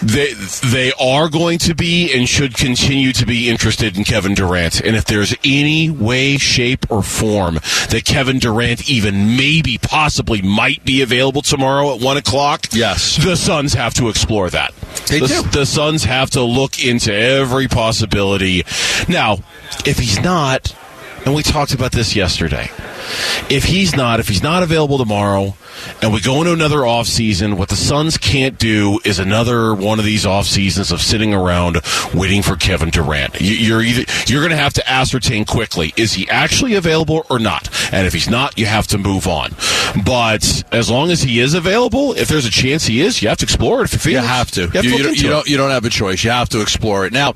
they 0.01 0.33
they 0.71 0.91
are 0.99 1.29
going 1.29 1.59
to 1.59 1.73
be 1.75 2.11
and 2.13 2.27
should 2.27 2.55
continue 2.55 3.13
to 3.13 3.25
be 3.25 3.49
interested 3.49 3.97
in 3.97 4.03
Kevin 4.03 4.33
Durant. 4.33 4.81
And 4.81 4.95
if 4.95 5.05
there's 5.05 5.35
any 5.43 5.89
way, 5.89 6.37
shape, 6.37 6.85
or 6.91 7.03
form 7.03 7.55
that 7.89 8.03
Kevin 8.05 8.39
Durant 8.39 8.89
even 8.89 9.37
maybe 9.37 9.77
possibly 9.77 10.41
might 10.41 10.83
be 10.85 11.01
available 11.01 11.41
tomorrow 11.41 11.93
at 11.93 12.01
one 12.01 12.17
o'clock, 12.17 12.67
Yes. 12.71 13.17
the 13.23 13.35
Suns 13.35 13.73
have 13.73 13.93
to 13.95 14.09
explore 14.09 14.49
that. 14.49 14.73
They 15.07 15.19
the, 15.19 15.27
do. 15.27 15.41
The 15.43 15.65
Suns 15.65 16.03
have 16.03 16.29
to 16.31 16.41
look 16.41 16.83
into 16.83 17.13
every 17.13 17.67
possibility. 17.67 18.63
Now, 19.07 19.39
if 19.85 19.97
he's 19.97 20.19
not, 20.19 20.75
and 21.25 21.35
we 21.35 21.43
talked 21.43 21.73
about 21.73 21.91
this 21.91 22.15
yesterday. 22.15 22.69
If 23.49 23.63
he's 23.65 23.95
not, 23.95 24.19
if 24.19 24.27
he's 24.27 24.43
not 24.43 24.63
available 24.63 24.97
tomorrow, 24.97 25.55
and 26.01 26.13
we 26.13 26.21
go 26.21 26.39
into 26.39 26.53
another 26.53 26.85
off 26.85 27.07
season, 27.07 27.57
what 27.57 27.69
the 27.69 27.75
Suns 27.75 28.17
can't 28.17 28.57
do 28.59 28.99
is 29.03 29.19
another 29.19 29.73
one 29.73 29.99
of 29.99 30.05
these 30.05 30.25
off 30.25 30.45
seasons 30.45 30.91
of 30.91 31.01
sitting 31.01 31.33
around 31.33 31.79
waiting 32.13 32.41
for 32.41 32.55
Kevin 32.55 32.89
Durant. 32.89 33.39
You- 33.41 33.55
You're 33.55 33.81
either 33.81 34.03
you're 34.27 34.41
going 34.41 34.51
to 34.51 34.57
have 34.57 34.73
to 34.73 34.89
ascertain 34.89 35.45
quickly 35.45 35.93
is 35.97 36.13
he 36.13 36.29
actually 36.29 36.75
available 36.75 37.25
or 37.29 37.39
not, 37.39 37.69
and 37.93 38.05
if 38.07 38.13
he's 38.13 38.29
not, 38.29 38.57
you 38.57 38.65
have 38.65 38.87
to 38.87 38.97
move 38.97 39.27
on. 39.27 39.51
But 40.05 40.63
as 40.71 40.89
long 40.89 41.09
as 41.11 41.21
he 41.21 41.39
is 41.39 41.53
available, 41.53 42.13
if 42.13 42.27
there's 42.27 42.45
a 42.45 42.51
chance 42.51 42.85
he 42.85 43.01
is, 43.01 43.21
you 43.21 43.29
have 43.29 43.37
to 43.39 43.45
explore 43.45 43.83
it. 43.83 43.93
If 43.93 44.05
you 44.05 44.13
You 44.13 44.17
have 44.19 44.51
to. 44.51 44.61
You, 44.61 44.67
have 44.67 44.83
to 44.83 44.89
you 44.89 45.03
don't, 45.03 45.15
you 45.17 45.29
don't. 45.29 45.47
You 45.47 45.57
don't 45.57 45.69
have 45.71 45.85
a 45.85 45.89
choice. 45.89 46.23
You 46.23 46.31
have 46.31 46.49
to 46.49 46.61
explore 46.61 47.05
it. 47.05 47.13
Now, 47.13 47.33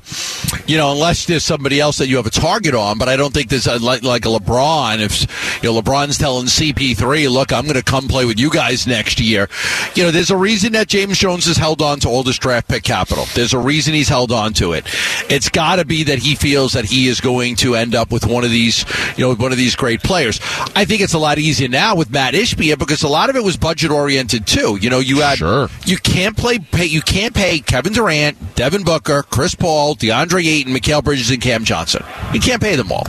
you 0.66 0.76
know, 0.76 0.92
unless 0.92 1.26
there's 1.26 1.44
somebody 1.44 1.80
else 1.80 1.98
that 1.98 2.08
you 2.08 2.16
have 2.16 2.26
a 2.26 2.30
target 2.30 2.74
on. 2.74 2.98
But 2.98 3.08
I 3.08 3.16
don't 3.16 3.32
think 3.32 3.48
there's 3.48 3.66
a, 3.66 3.78
like 3.78 4.02
like 4.02 4.24
a 4.24 4.28
LeBron. 4.28 5.00
If 5.00 5.62
you 5.62 5.72
know 5.72 5.80
LeBron's 5.80 6.18
telling 6.18 6.46
CP3, 6.46 7.30
"Look, 7.30 7.52
I'm 7.52 7.64
going 7.64 7.74
to 7.76 7.82
come 7.82 8.08
play 8.08 8.24
with 8.24 8.38
you 8.38 8.50
guys 8.50 8.86
next 8.86 9.20
year." 9.20 9.48
You 9.94 10.04
know, 10.04 10.10
there's 10.10 10.30
a 10.30 10.36
reason 10.36 10.72
that 10.72 10.88
James 10.88 11.18
Jones 11.18 11.46
has 11.46 11.56
held 11.56 11.82
on 11.82 12.00
to 12.00 12.08
all 12.08 12.22
this 12.22 12.38
draft 12.38 12.68
pick 12.68 12.82
capital. 12.82 13.24
There's 13.34 13.52
a 13.54 13.58
reason 13.58 13.94
he's 13.94 14.08
held 14.08 14.32
on 14.32 14.52
to 14.54 14.72
it. 14.72 14.84
It's 15.30 15.48
got 15.48 15.76
to 15.76 15.84
be 15.84 16.04
that 16.04 16.18
he 16.18 16.34
feels 16.34 16.72
that 16.72 16.84
he 16.84 17.08
is 17.08 17.20
going 17.20 17.56
to 17.56 17.74
end 17.74 17.94
up 17.94 18.10
with 18.12 18.26
one 18.26 18.44
of 18.44 18.50
these, 18.50 18.84
you 19.16 19.24
know, 19.26 19.34
one 19.34 19.52
of 19.52 19.58
these 19.58 19.76
great 19.76 20.02
players. 20.02 20.40
I 20.74 20.84
think 20.84 21.00
it's 21.00 21.14
a 21.14 21.18
lot 21.18 21.38
easier 21.38 21.68
now 21.68 21.94
with 21.96 22.10
Mat 22.10 22.34
Ishbia 22.34 22.78
because 22.78 23.02
a 23.02 23.08
lot 23.08 23.30
of 23.30 23.36
it 23.36 23.44
was 23.44 23.56
budget 23.56 23.90
oriented 23.90 24.46
too. 24.46 24.76
You 24.80 24.90
know, 24.90 24.98
you 24.98 25.20
had 25.20 25.38
Sure. 25.38 25.68
you 25.84 25.96
can't 25.98 26.36
play 26.36 26.58
pay 26.58 26.86
you 26.86 27.00
can't 27.02 27.34
pay 27.34 27.58
Kevin 27.60 27.92
Durant, 27.92 28.54
Devin 28.56 28.82
Booker, 28.84 29.22
Chris 29.22 29.54
Paul, 29.54 29.94
DeAndre 29.96 30.55
Ayton, 30.56 30.74
Mikal 30.74 31.02
Bridges, 31.04 31.30
and 31.30 31.40
Cam 31.40 31.64
Johnson. 31.64 32.02
You 32.32 32.40
can't 32.40 32.62
pay 32.62 32.76
them 32.76 32.90
all. 32.92 33.06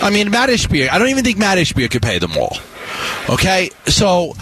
I 0.00 0.10
mean, 0.10 0.30
Mat 0.30 0.48
Ishbia. 0.48 0.90
I 0.90 0.98
don't 0.98 1.08
even 1.08 1.24
think 1.24 1.38
Mat 1.38 1.58
Ishbia 1.58 1.90
could 1.90 2.02
pay 2.02 2.18
them 2.18 2.36
all. 2.36 2.56
Okay, 3.28 3.70
so 3.86 4.34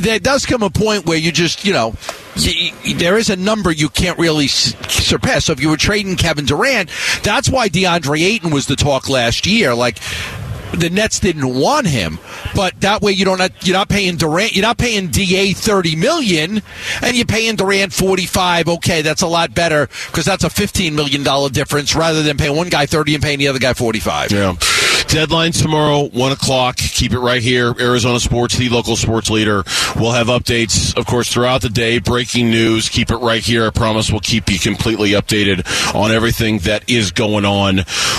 there 0.00 0.18
does 0.18 0.46
come 0.46 0.62
a 0.62 0.70
point 0.70 1.06
where 1.06 1.18
you 1.18 1.32
just 1.32 1.64
you 1.64 1.72
know. 1.72 1.94
There 2.96 3.18
is 3.18 3.28
a 3.28 3.36
number 3.36 3.72
you 3.72 3.88
can't 3.88 4.18
really 4.18 4.46
surpass. 4.46 5.46
So 5.46 5.52
if 5.52 5.60
you 5.60 5.68
were 5.68 5.76
trading 5.76 6.16
Kevin 6.16 6.46
Durant, 6.46 6.88
that's 7.22 7.50
why 7.50 7.68
DeAndre 7.68 8.20
Ayton 8.22 8.50
was 8.50 8.66
the 8.66 8.76
talk 8.76 9.10
last 9.10 9.46
year. 9.46 9.74
Like 9.74 9.98
the 10.72 10.90
Nets 10.90 11.20
didn't 11.20 11.54
want 11.54 11.86
him, 11.86 12.18
but 12.54 12.80
that 12.80 13.02
way 13.02 13.12
you 13.12 13.24
don't 13.24 13.40
you're 13.62 13.76
not 13.76 13.88
paying 13.88 14.16
Durant, 14.16 14.54
you're 14.54 14.62
not 14.62 14.78
paying 14.78 15.08
Da 15.08 15.52
thirty 15.54 15.96
million, 15.96 16.62
and 17.02 17.16
you're 17.16 17.26
paying 17.26 17.56
Durant 17.56 17.92
forty 17.92 18.26
five. 18.26 18.68
Okay, 18.68 19.02
that's 19.02 19.22
a 19.22 19.26
lot 19.26 19.54
better 19.54 19.88
because 20.06 20.24
that's 20.24 20.44
a 20.44 20.50
fifteen 20.50 20.94
million 20.94 21.22
dollar 21.22 21.50
difference 21.50 21.94
rather 21.94 22.22
than 22.22 22.36
paying 22.36 22.56
one 22.56 22.68
guy 22.68 22.86
thirty 22.86 23.14
and 23.14 23.22
paying 23.22 23.38
the 23.38 23.48
other 23.48 23.58
guy 23.58 23.74
forty 23.74 24.00
five. 24.00 24.30
Yeah. 24.32 24.56
Deadline 25.10 25.50
tomorrow, 25.50 26.08
1 26.08 26.32
o'clock. 26.32 26.76
Keep 26.76 27.14
it 27.14 27.18
right 27.18 27.42
here. 27.42 27.74
Arizona 27.80 28.20
Sports, 28.20 28.56
the 28.56 28.68
local 28.68 28.94
sports 28.94 29.28
leader. 29.28 29.64
We'll 29.96 30.12
have 30.12 30.28
updates, 30.28 30.96
of 30.96 31.04
course, 31.04 31.32
throughout 31.32 31.62
the 31.62 31.68
day. 31.68 31.98
Breaking 31.98 32.48
news. 32.48 32.88
Keep 32.88 33.10
it 33.10 33.16
right 33.16 33.42
here. 33.42 33.66
I 33.66 33.70
promise 33.70 34.12
we'll 34.12 34.20
keep 34.20 34.48
you 34.48 34.60
completely 34.60 35.10
updated 35.10 35.66
on 35.96 36.12
everything 36.12 36.58
that 36.60 36.88
is 36.88 37.10
going 37.10 37.44
on 37.44 37.78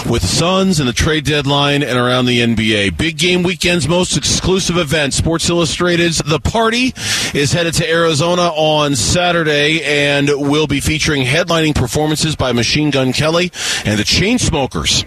with 0.09 0.21
the 0.21 0.27
Suns 0.27 0.81
and 0.81 0.89
the 0.89 0.93
trade 0.93 1.23
deadline 1.23 1.81
and 1.81 1.97
around 1.97 2.25
the 2.25 2.41
NBA. 2.41 2.97
Big 2.97 3.17
game 3.17 3.41
weekend's 3.41 3.87
most 3.87 4.17
exclusive 4.17 4.75
event. 4.75 5.13
Sports 5.13 5.49
Illustrated's 5.49 6.17
The 6.17 6.41
Party 6.41 6.93
is 7.33 7.53
headed 7.53 7.73
to 7.75 7.89
Arizona 7.89 8.49
on 8.49 8.97
Saturday 8.97 9.81
and 9.81 10.27
will 10.27 10.67
be 10.67 10.81
featuring 10.81 11.23
headlining 11.23 11.73
performances 11.73 12.35
by 12.35 12.51
Machine 12.51 12.89
Gun 12.89 13.13
Kelly 13.13 13.49
and 13.85 13.97
the 13.97 14.03
Chainsmokers. 14.03 15.05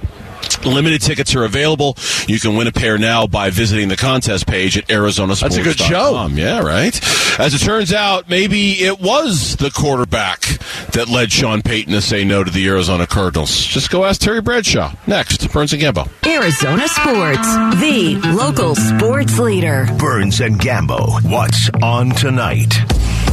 Limited 0.64 1.03
tickets 1.03 1.35
are 1.35 1.44
available. 1.44 1.96
You 2.27 2.40
can 2.40 2.57
win 2.57 2.66
a 2.66 2.72
pair 2.72 2.98
now 2.98 3.27
by 3.27 3.50
visiting 3.50 3.88
the 3.88 3.96
contest 3.96 4.46
page 4.46 4.77
at 4.77 4.90
Arizona 4.90 5.35
That's 5.35 5.57
a 5.57 5.62
good 5.62 5.79
show. 5.79 6.27
Yeah, 6.29 6.61
right. 6.61 6.98
As 7.38 7.55
it 7.55 7.59
turns 7.59 7.92
out, 7.92 8.29
maybe 8.29 8.72
it 8.72 9.00
was 9.00 9.57
the 9.57 9.70
quarterback 9.70 10.40
that 10.92 11.09
led 11.09 11.33
Sean 11.33 11.62
Payton 11.62 11.92
to 11.92 12.00
say 12.00 12.24
no 12.24 12.44
to 12.44 12.50
the 12.50 12.66
Arizona 12.68 13.07
Cardinals. 13.07 13.50
Just 13.64 13.90
go 13.90 14.05
ask 14.05 14.20
Terry 14.20 14.40
Bradshaw. 14.40 14.92
Next, 15.07 15.53
Burns 15.53 15.72
and 15.72 15.83
Gambo. 15.83 16.09
Arizona 16.27 16.88
Sports, 16.88 17.55
the 17.81 18.20
local 18.35 18.74
sports 18.74 19.38
leader. 19.38 19.87
Burns 19.98 20.40
and 20.40 20.59
Gambo. 20.59 21.22
What's 21.31 21.70
on 21.83 22.11
tonight? 22.11 22.74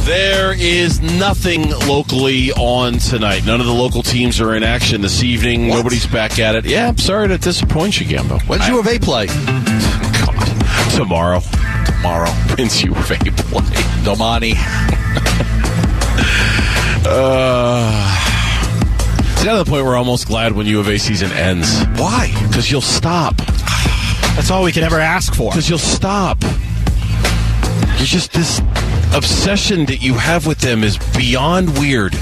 There 0.04 0.52
is 0.52 1.00
nothing 1.00 1.70
locally 1.70 2.50
on 2.52 2.94
tonight. 2.94 3.44
None 3.44 3.60
of 3.60 3.66
the 3.66 3.72
local 3.72 4.02
teams 4.02 4.40
are 4.40 4.54
in 4.56 4.64
action 4.64 5.00
this 5.00 5.22
evening. 5.22 5.68
Nobody's 5.68 6.06
back 6.06 6.40
at 6.40 6.56
it. 6.56 6.64
Yeah, 6.64 6.88
I'm 6.88 6.98
sorry 6.98 7.28
to 7.28 7.38
disappoint 7.38 8.00
you, 8.00 8.06
Gambo. 8.06 8.42
When's 8.48 8.66
U 8.66 8.80
of 8.80 8.86
A 8.88 8.98
play? 8.98 9.26
God. 9.26 10.90
Tomorrow. 10.96 11.40
Tomorrow. 11.86 12.30
When's 12.56 12.82
U 12.82 12.92
of 12.92 13.10
A 13.12 13.16
play? 13.16 13.64
Domani. 14.04 14.54
Uh, 17.04 18.16
it's 19.18 19.42
got 19.44 19.58
to 19.58 19.64
the 19.64 19.68
point 19.68 19.84
where 19.84 19.94
I'm 19.94 20.04
almost 20.04 20.28
glad 20.28 20.52
when 20.52 20.66
U 20.66 20.78
of 20.78 20.86
A 20.88 20.98
season 20.98 21.32
ends. 21.32 21.84
Why? 21.96 22.32
Because 22.46 22.70
you'll 22.70 22.80
stop. 22.80 23.36
That's 24.36 24.52
all 24.52 24.62
we 24.62 24.70
could 24.70 24.84
ever 24.84 25.00
ask 25.00 25.34
for. 25.34 25.50
Because 25.50 25.68
you'll 25.68 25.78
stop. 25.78 26.40
You're 27.98 28.06
just 28.06 28.32
this 28.32 28.60
obsession 29.14 29.86
that 29.86 30.02
you 30.02 30.14
have 30.14 30.46
with 30.46 30.58
them 30.58 30.82
is 30.84 30.98
beyond 31.16 31.78
weird. 31.78 32.14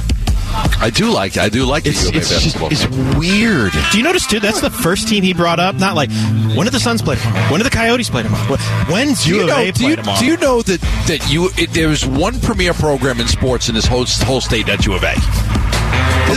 I 0.52 0.90
do 0.92 1.10
like 1.12 1.36
I 1.36 1.48
do 1.48 1.64
like 1.64 1.84
the 1.84 1.90
It's 1.90 2.02
U 2.02 2.08
of 2.08 2.14
A 2.14 2.18
it's 2.18 2.42
just 2.42 2.56
it's 2.60 2.86
weird. 3.16 3.72
Do 3.92 3.98
you 3.98 4.02
notice, 4.02 4.26
too? 4.26 4.40
That's 4.40 4.60
the 4.60 4.70
first 4.70 5.06
team 5.08 5.22
he 5.22 5.32
brought 5.32 5.60
up. 5.60 5.76
Not 5.76 5.94
like, 5.94 6.10
when 6.10 6.64
did 6.64 6.72
the 6.72 6.80
Suns 6.80 7.02
play 7.02 7.16
tomorrow? 7.16 7.50
When 7.50 7.60
did 7.60 7.66
the 7.70 7.76
Coyotes 7.76 8.10
play 8.10 8.24
tomorrow? 8.24 8.56
When's 8.88 9.26
U 9.26 9.36
you 9.36 9.42
of 9.42 9.48
know? 9.48 9.58
A 9.58 9.66
Do 9.70 9.72
play 9.80 9.90
you, 9.90 9.96
tomorrow? 9.96 10.18
do 10.18 10.26
you 10.26 10.36
know 10.38 10.62
that 10.62 10.80
that 11.06 11.30
you 11.30 11.50
it, 11.56 11.70
there's 11.70 12.04
one 12.04 12.40
premier 12.40 12.74
program 12.74 13.20
in 13.20 13.28
sports 13.28 13.68
in 13.68 13.74
this 13.76 13.86
whole 13.86 14.04
whole 14.06 14.40
state 14.40 14.66
that's 14.66 14.84
U 14.86 14.94
of 14.94 15.04
A. 15.04 15.14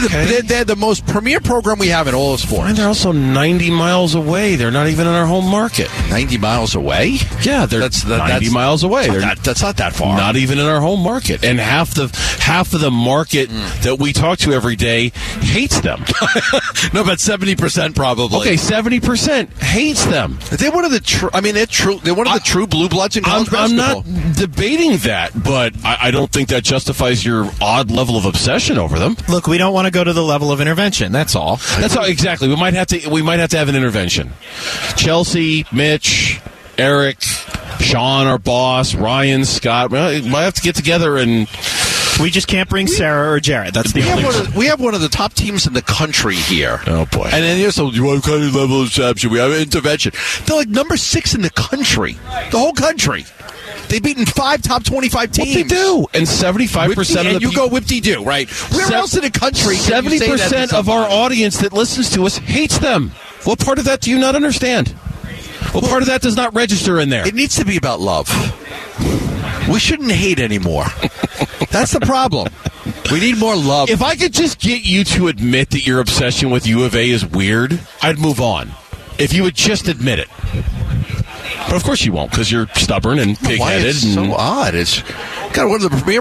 the, 0.00 0.06
Okay. 0.06 0.26
they're, 0.26 0.42
they're 0.42 0.64
the 0.64 0.76
most 0.76 1.06
premier 1.06 1.40
program 1.40 1.78
we 1.78 1.88
have 1.88 2.06
in 2.08 2.14
all 2.14 2.34
of 2.34 2.52
And 2.52 2.76
they're 2.76 2.88
also 2.88 3.12
90 3.12 3.70
miles 3.70 4.14
away. 4.14 4.56
They're 4.56 4.70
not 4.70 4.88
even 4.88 5.06
in 5.06 5.12
our 5.14 5.26
home 5.26 5.46
market. 5.46 5.88
Ninety 6.10 6.38
miles 6.38 6.74
away. 6.74 7.18
Yeah, 7.42 7.66
they're 7.66 7.80
That's 7.80 8.02
that, 8.04 8.18
90 8.18 8.32
that's, 8.46 8.54
mials 8.54 8.84
away. 8.84 9.08
They're 9.08 9.20
That, 9.20 9.38
that's 9.38 9.62
not 9.62 9.76
that 9.78 9.94
far. 9.94 10.16
not 10.16 10.36
even 10.36 10.58
in 10.58 10.66
our 10.66 10.80
home 10.80 11.00
market. 11.00 11.44
And 11.44 11.58
half 11.58 11.94
the 11.94 12.08
half 12.40 12.72
of 12.74 12.80
the 12.80 12.90
market 12.90 13.50
hmm. 13.50 13.82
that 13.82 13.96
we 13.98 14.12
talk 14.12 14.38
to 14.40 14.52
every 14.52 14.76
day 14.76 15.10
hates 15.40 15.80
them. 15.80 16.04
no, 16.94 17.02
about 17.02 17.20
seventy 17.20 17.56
percent 17.56 17.94
probably. 17.96 18.40
okay, 18.40 18.54
70% 18.54 19.52
hates 19.62 20.04
them. 20.06 20.38
they're 20.50 20.70
one 20.70 20.84
of 20.84 20.90
the 20.90 21.00
true. 21.00 21.30
I 21.32 21.40
mean, 21.40 21.54
they're 21.54 21.66
true. 21.66 21.98
They're 22.02 22.14
one 22.14 22.26
of 22.26 22.32
the 22.32 22.40
I- 22.40 22.44
true 22.44 22.66
blue 22.66 22.88
bloods 22.88 23.16
in 23.16 23.24
I'm, 23.24 23.44
college 23.46 23.70
I'm 23.70 23.76
not 23.76 24.04
debating 24.36 24.98
that, 24.98 25.30
but 25.42 25.74
I, 25.84 26.08
I 26.08 26.10
don't 26.10 26.30
think 26.30 26.48
that 26.48 26.64
justifies 26.64 27.24
your 27.24 27.50
odd 27.60 27.90
level 27.90 28.16
of 28.16 28.24
obsession 28.24 28.78
over 28.78 28.98
them. 28.98 29.16
Look, 29.28 29.46
we 29.46 29.58
don't 29.58 29.72
want 29.72 29.83
want 29.84 29.92
to 29.92 29.98
go 29.98 30.04
to 30.04 30.12
the 30.12 30.22
level 30.22 30.50
of 30.50 30.60
intervention. 30.60 31.12
That's 31.12 31.36
all. 31.36 31.56
That's 31.78 31.96
all 31.96 32.04
exactly. 32.04 32.48
We 32.48 32.56
might 32.56 32.74
have 32.74 32.86
to. 32.88 33.08
We 33.10 33.22
might 33.22 33.40
have 33.40 33.50
to 33.50 33.58
have 33.58 33.68
an 33.68 33.76
intervention. 33.76 34.32
Chelsea, 34.96 35.66
Mitch, 35.72 36.40
Eric, 36.78 37.20
Sean, 37.80 38.26
our 38.26 38.38
boss, 38.38 38.94
Ryan, 38.94 39.44
Scott. 39.44 39.90
We 39.90 39.98
might 39.98 40.42
have 40.42 40.54
to 40.54 40.62
get 40.62 40.74
together 40.74 41.18
and. 41.18 41.48
We 42.20 42.30
just 42.30 42.46
can't 42.46 42.68
bring 42.68 42.86
Sarah 42.86 43.32
or 43.32 43.40
Jared. 43.40 43.74
That's 43.74 43.92
the 43.92 43.98
We 43.98 44.06
have, 44.06 44.22
one 44.24 44.46
of, 44.46 44.56
we 44.56 44.66
have 44.66 44.80
one 44.80 44.94
of 44.94 45.00
the 45.00 45.08
top 45.08 45.34
teams 45.34 45.66
in 45.66 45.72
the 45.72 45.82
country 45.82 46.36
here. 46.36 46.78
Oh 46.86 47.06
boy. 47.06 47.24
And 47.24 47.42
then 47.42 47.58
here's 47.58 47.74
so 47.74 47.86
what 47.86 48.22
kind 48.22 48.44
of 48.44 48.54
level 48.54 48.82
of 48.82 48.90
championship? 48.90 49.32
We 49.32 49.38
have 49.38 49.50
intervention. 49.50 50.12
They're 50.46 50.56
like 50.56 50.68
number 50.68 50.96
six 50.96 51.34
in 51.34 51.42
the 51.42 51.50
country, 51.50 52.12
the 52.52 52.58
whole 52.58 52.72
country. 52.72 53.26
They've 53.94 54.02
beaten 54.02 54.26
five 54.26 54.60
top 54.60 54.82
twenty-five 54.82 55.28
What 55.28 55.34
teams. 55.34 55.54
they 55.54 55.62
do, 55.62 56.06
and 56.14 56.26
seventy-five 56.26 56.94
percent 56.96 57.28
of 57.28 57.34
and 57.34 57.36
the 57.36 57.48
you 57.48 57.54
go 57.54 57.68
whip 57.68 57.84
do 57.84 58.24
right? 58.24 58.50
Where 58.72 58.88
Se- 58.88 58.94
else 58.94 59.14
in 59.14 59.22
the 59.22 59.30
country? 59.30 59.76
Seventy 59.76 60.18
say 60.18 60.26
that 60.30 60.36
to 60.36 60.42
percent 60.42 60.72
of 60.72 60.88
our 60.88 61.08
audience 61.08 61.58
that 61.58 61.72
listens 61.72 62.10
to 62.10 62.24
us 62.24 62.36
hates 62.38 62.78
them. 62.78 63.10
What 63.44 63.60
part 63.60 63.78
of 63.78 63.84
that 63.84 64.00
do 64.00 64.10
you 64.10 64.18
not 64.18 64.34
understand? 64.34 64.88
What 65.70 65.84
part 65.84 66.02
of 66.02 66.08
that 66.08 66.22
does 66.22 66.34
not 66.34 66.54
register 66.56 66.98
in 66.98 67.08
there? 67.08 67.24
It 67.24 67.36
needs 67.36 67.54
to 67.56 67.64
be 67.64 67.76
about 67.76 68.00
love. 68.00 68.28
We 69.68 69.78
shouldn't 69.78 70.10
hate 70.10 70.40
anymore. 70.40 70.86
That's 71.70 71.92
the 71.92 72.00
problem. 72.04 72.48
We 73.12 73.20
need 73.20 73.38
more 73.38 73.54
love. 73.54 73.90
If 73.90 74.02
I 74.02 74.16
could 74.16 74.32
just 74.32 74.58
get 74.58 74.84
you 74.84 75.04
to 75.04 75.28
admit 75.28 75.70
that 75.70 75.86
your 75.86 76.00
obsession 76.00 76.50
with 76.50 76.66
U 76.66 76.84
of 76.84 76.96
A 76.96 77.08
is 77.10 77.24
weird, 77.24 77.78
I'd 78.02 78.18
move 78.18 78.40
on. 78.40 78.72
If 79.20 79.32
you 79.32 79.44
would 79.44 79.54
just 79.54 79.86
admit 79.86 80.18
it. 80.18 80.28
But 81.66 81.76
of 81.76 81.84
course 81.84 82.04
you 82.04 82.12
won't, 82.12 82.30
because 82.30 82.50
you're 82.52 82.66
stubborn 82.74 83.18
and 83.18 83.36
Why 83.38 83.48
pig-headed. 83.48 83.86
it's 83.86 84.02
and- 84.04 84.14
so 84.14 84.32
odd. 84.34 84.74
It's 84.74 85.02
got 85.52 85.66
one 85.68 85.82
of 85.82 85.90
the 85.90 85.96
premier, 86.02 86.20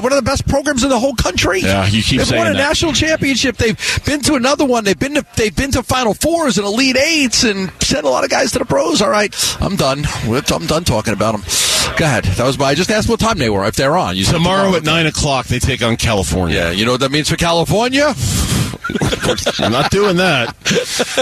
one 0.00 0.12
of 0.12 0.16
the 0.16 0.22
best 0.22 0.46
programs 0.46 0.82
in 0.84 0.88
the 0.90 0.98
whole 0.98 1.14
country. 1.14 1.60
Yeah, 1.60 1.86
you 1.86 2.02
keep 2.02 2.18
They've 2.18 2.26
saying 2.28 2.38
won 2.42 2.50
a 2.52 2.54
that. 2.54 2.58
national 2.68 2.92
championship. 2.92 3.56
They've 3.56 3.76
been 4.04 4.20
to 4.22 4.34
another 4.34 4.64
one. 4.64 4.84
They've 4.84 4.98
been 4.98 5.14
to 5.14 5.26
they've 5.36 5.54
been 5.54 5.72
to 5.72 5.82
Final 5.82 6.14
Fours 6.14 6.56
and 6.58 6.66
Elite 6.66 6.96
Eights 6.96 7.42
and 7.44 7.70
sent 7.82 8.04
a 8.06 8.08
lot 8.08 8.22
of 8.24 8.30
guys 8.30 8.52
to 8.52 8.58
the 8.60 8.64
pros. 8.64 9.02
All 9.02 9.10
right, 9.10 9.34
I'm 9.60 9.76
done. 9.76 10.04
I'm 10.26 10.66
done 10.66 10.84
talking 10.84 11.12
about 11.14 11.32
them. 11.32 11.42
Go 11.96 12.04
ahead. 12.04 12.24
That 12.24 12.46
was 12.46 12.58
my. 12.58 12.66
I 12.66 12.74
just 12.74 12.90
asked 12.90 13.08
what 13.08 13.18
time 13.20 13.38
they 13.38 13.50
were. 13.50 13.64
If 13.66 13.74
they're 13.76 13.96
on, 13.96 14.16
you 14.16 14.24
said 14.24 14.34
Tomorrow 14.34 14.74
at 14.76 14.84
9 14.84 15.06
o'clock, 15.06 15.46
they 15.46 15.58
take 15.58 15.82
on 15.82 15.96
California. 15.96 16.56
Yeah, 16.56 16.70
you 16.70 16.84
know 16.84 16.92
what 16.92 17.00
that 17.00 17.10
means 17.10 17.28
for 17.28 17.36
California. 17.36 18.14
We're 19.60 19.68
not 19.68 19.90
doing 19.90 20.16
that. 20.16 20.54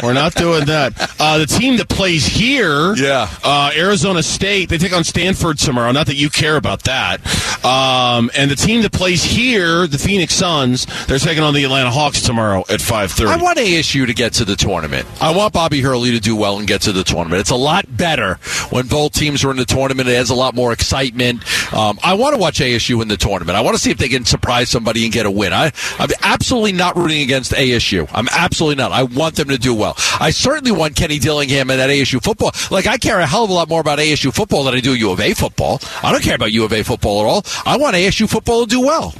We're 0.02 0.12
not 0.12 0.34
doing 0.34 0.66
that. 0.66 1.14
Uh, 1.18 1.38
the 1.38 1.46
team 1.46 1.76
that 1.78 1.88
plays 1.88 2.26
here, 2.26 2.94
Yeah. 2.96 3.28
uh, 3.44 3.70
Arizona 3.76 4.22
State, 4.22 4.68
they 4.68 4.78
take 4.78 4.92
on 4.92 5.04
Stanford 5.04 5.58
tomorrow. 5.58 5.90
Not 5.92 6.06
that 6.06 6.16
you 6.16 6.30
care 6.30 6.56
about 6.56 6.84
that. 6.84 7.20
Um, 7.64 8.30
and 8.36 8.50
the 8.50 8.56
team 8.56 8.82
that 8.82 8.92
plays 8.92 9.22
here, 9.24 9.86
the 9.86 9.98
Phoenix 9.98 10.34
Suns, 10.34 10.86
they're 11.06 11.18
taking 11.18 11.42
on 11.42 11.54
the 11.54 11.64
Atlanta 11.64 11.90
Hawks 11.90 12.22
tomorrow 12.22 12.64
at 12.68 12.80
five 12.80 13.10
thirty. 13.12 13.30
I 13.30 13.36
want 13.36 13.58
ASU 13.58 14.06
to 14.06 14.14
get 14.14 14.32
to 14.34 14.44
the 14.44 14.56
tournament. 14.56 15.06
I 15.20 15.34
want 15.34 15.52
Bobby 15.52 15.80
Hurley 15.80 16.10
to 16.12 16.20
do 16.20 16.36
well 16.36 16.58
and 16.58 16.66
get 16.66 16.82
to 16.82 16.92
the 16.92 17.04
tournament. 17.04 17.40
It's 17.40 17.50
a 17.50 17.56
lot 17.56 17.84
better 17.96 18.34
when 18.70 18.86
both 18.86 19.12
teams 19.12 19.44
are 19.44 19.50
in 19.50 19.56
the 19.56 19.64
tournament. 19.64 20.08
It 20.08 20.16
has 20.16 20.30
a 20.30 20.34
lot 20.34 20.54
more 20.54 20.72
excitement. 20.72 21.42
Um, 21.74 21.98
I 22.02 22.14
want 22.14 22.34
to 22.34 22.40
watch 22.40 22.58
ASU 22.60 23.02
in 23.02 23.08
the 23.08 23.16
tournament. 23.16 23.56
I 23.56 23.60
want 23.60 23.76
to 23.76 23.82
see 23.82 23.90
if 23.90 23.98
they 23.98 24.08
can 24.08 24.24
surprise 24.24 24.68
somebody 24.68 25.04
and 25.04 25.12
get 25.12 25.26
a 25.26 25.30
win. 25.30 25.52
I, 25.52 25.72
I'm 25.98 26.10
absolutely 26.22 26.72
not 26.72 26.96
rooting 26.96 27.22
against 27.22 27.52
ASU. 27.58 28.08
I'm 28.12 28.28
absolutely 28.28 28.76
not. 28.76 28.92
I 28.92 29.02
want 29.02 29.36
them 29.36 29.48
to 29.48 29.58
do 29.58 29.74
well. 29.74 29.94
I 30.20 30.30
certainly 30.30 30.72
want 30.72 30.96
Kenny 30.96 31.18
Dillingham 31.18 31.70
and 31.70 31.80
that 31.80 31.90
ASU 31.90 32.22
football. 32.22 32.52
Like 32.70 32.86
I 32.86 32.96
care 32.96 33.18
a 33.18 33.26
hell 33.26 33.44
of 33.44 33.50
a 33.50 33.52
lot 33.52 33.68
more 33.68 33.80
about 33.80 33.98
ASU 33.98 34.32
football 34.32 34.64
than 34.64 34.74
I 34.74 34.80
do 34.80 34.94
U 34.94 35.10
of 35.10 35.20
A 35.20 35.34
football. 35.34 35.80
I 36.02 36.12
don't 36.12 36.22
care 36.22 36.36
about 36.36 36.52
U 36.52 36.64
of 36.64 36.72
A 36.72 36.82
football 36.82 37.20
at 37.22 37.28
all. 37.28 37.42
I 37.66 37.76
want 37.76 37.96
ASU 37.96 38.28
football 38.28 38.62
to 38.62 38.66
do 38.66 38.80
well. 38.80 39.14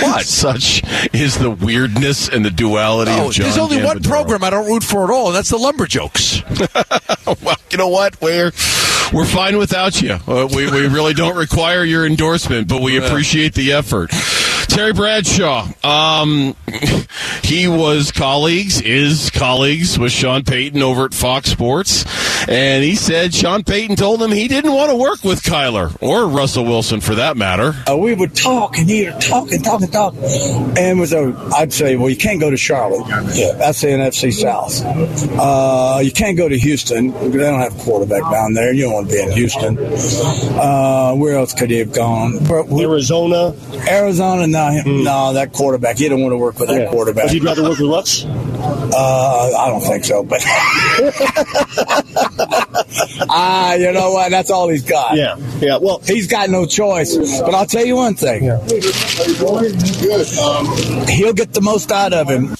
What? 0.00 0.24
Such 0.26 0.82
is 1.12 1.38
the 1.38 1.50
weirdness 1.50 2.28
and 2.28 2.44
the 2.44 2.50
duality 2.50 3.12
of 3.12 3.32
John 3.32 3.44
there's 3.44 3.58
only 3.58 3.82
one 3.82 4.02
program 4.02 4.42
I 4.44 4.50
don't 4.50 4.66
root 4.66 4.82
for 4.82 5.04
at 5.04 5.10
all, 5.10 5.28
and 5.28 5.36
that's 5.36 5.50
the 5.50 5.58
Lumberjokes. 5.58 7.42
well, 7.42 7.56
you 7.70 7.78
know 7.78 7.88
what? 7.88 8.20
We're 8.20 8.52
we're 9.12 9.24
fine 9.26 9.58
without 9.58 10.00
you. 10.00 10.18
Uh, 10.26 10.48
we 10.54 10.70
we 10.70 10.86
really 10.86 11.14
don't 11.14 11.36
require 11.36 11.84
your 11.84 12.06
endorsement, 12.06 12.68
but 12.68 12.82
we 12.82 12.96
appreciate 12.96 13.54
the 13.54 13.72
effort. 13.72 14.10
Terry 14.68 14.92
Bradshaw, 14.92 15.68
um, 15.84 16.56
he 17.44 17.68
was 17.68 18.10
colleagues, 18.12 18.80
is 18.80 19.30
colleagues 19.30 19.98
with 19.98 20.12
Sean 20.12 20.42
Payton 20.44 20.82
over 20.82 21.04
at 21.04 21.14
Fox 21.14 21.50
Sports, 21.50 22.04
and 22.48 22.82
he 22.84 22.94
said 22.94 23.34
Sean 23.34 23.62
Payton 23.64 23.96
told 23.96 24.22
him 24.22 24.30
he 24.30 24.48
didn't 24.48 24.72
want 24.72 24.90
to 24.90 24.96
work 24.96 25.22
with 25.24 25.42
Kyler 25.42 25.96
or 26.02 26.26
Russell 26.28 26.64
Wilson 26.64 27.00
for 27.00 27.14
that 27.16 27.36
matter. 27.36 27.74
Uh, 27.88 27.96
we 27.96 28.14
would 28.14 28.34
talk 28.34 28.78
and 28.78 28.88
he'd 28.88 29.20
talk 29.20 29.50
and 29.52 29.62
talk 29.64 29.82
and 29.82 29.92
talk. 29.92 30.14
And 30.78 30.98
was 31.00 31.12
a, 31.12 31.34
I'd 31.56 31.72
say, 31.72 31.96
well, 31.96 32.08
you 32.10 32.16
can't 32.16 32.40
go 32.40 32.50
to 32.50 32.56
Charlotte. 32.56 33.06
Yeah. 33.34 33.52
That's 33.52 33.80
the 33.80 33.88
NFC 33.88 34.32
South. 34.32 34.82
Uh, 35.38 36.00
you 36.02 36.12
can't 36.12 36.36
go 36.36 36.48
to 36.48 36.58
Houston. 36.58 37.10
They 37.30 37.38
don't 37.38 37.60
have 37.60 37.78
a 37.78 37.82
quarterback 37.82 38.22
down 38.30 38.54
there. 38.54 38.72
You 38.72 38.84
don't 38.84 38.92
want 38.94 39.08
to 39.08 39.14
be 39.14 39.22
in 39.22 39.32
Houston. 39.32 39.78
Uh, 40.58 41.14
where 41.14 41.36
else 41.36 41.52
could 41.54 41.70
he 41.70 41.78
have 41.78 41.92
gone? 41.92 42.32
Where- 42.46 42.62
where- 42.62 42.84
Arizona. 42.94 43.54
Arizona, 43.88 44.46
no, 44.46 44.80
no, 44.84 45.32
that 45.32 45.52
quarterback. 45.52 45.98
You 45.98 46.08
don't 46.10 46.20
want 46.20 46.32
to 46.32 46.36
work 46.36 46.58
with 46.60 46.68
that 46.68 46.82
Yeah. 46.82 46.90
quarterback. 46.90 47.32
You'd 47.34 47.42
rather 47.42 47.64
work 47.64 47.80
with 47.80 47.90
Russ? 47.90 48.24
Uh, 48.24 49.50
I 49.58 49.68
don't 49.68 49.80
think 49.80 50.04
so, 50.04 50.22
but 50.22 50.40
ah, 53.28 53.74
you 53.74 53.90
know 53.90 54.12
what? 54.12 54.30
That's 54.30 54.52
all 54.52 54.68
he's 54.68 54.84
got. 54.84 55.16
Yeah. 55.16 55.36
Yeah. 55.58 55.78
Well, 55.78 55.98
He's 56.06 56.28
got 56.28 56.48
no 56.48 56.64
choice. 56.64 57.16
But 57.40 57.52
I'll 57.52 57.66
tell 57.66 57.84
you 57.84 57.96
one 57.96 58.14
thing. 58.14 58.42
He'll 58.44 58.60
get 61.32 61.52
the 61.52 61.60
most 61.60 61.90
out 61.90 62.12
of 62.12 62.28
him. 62.28 62.54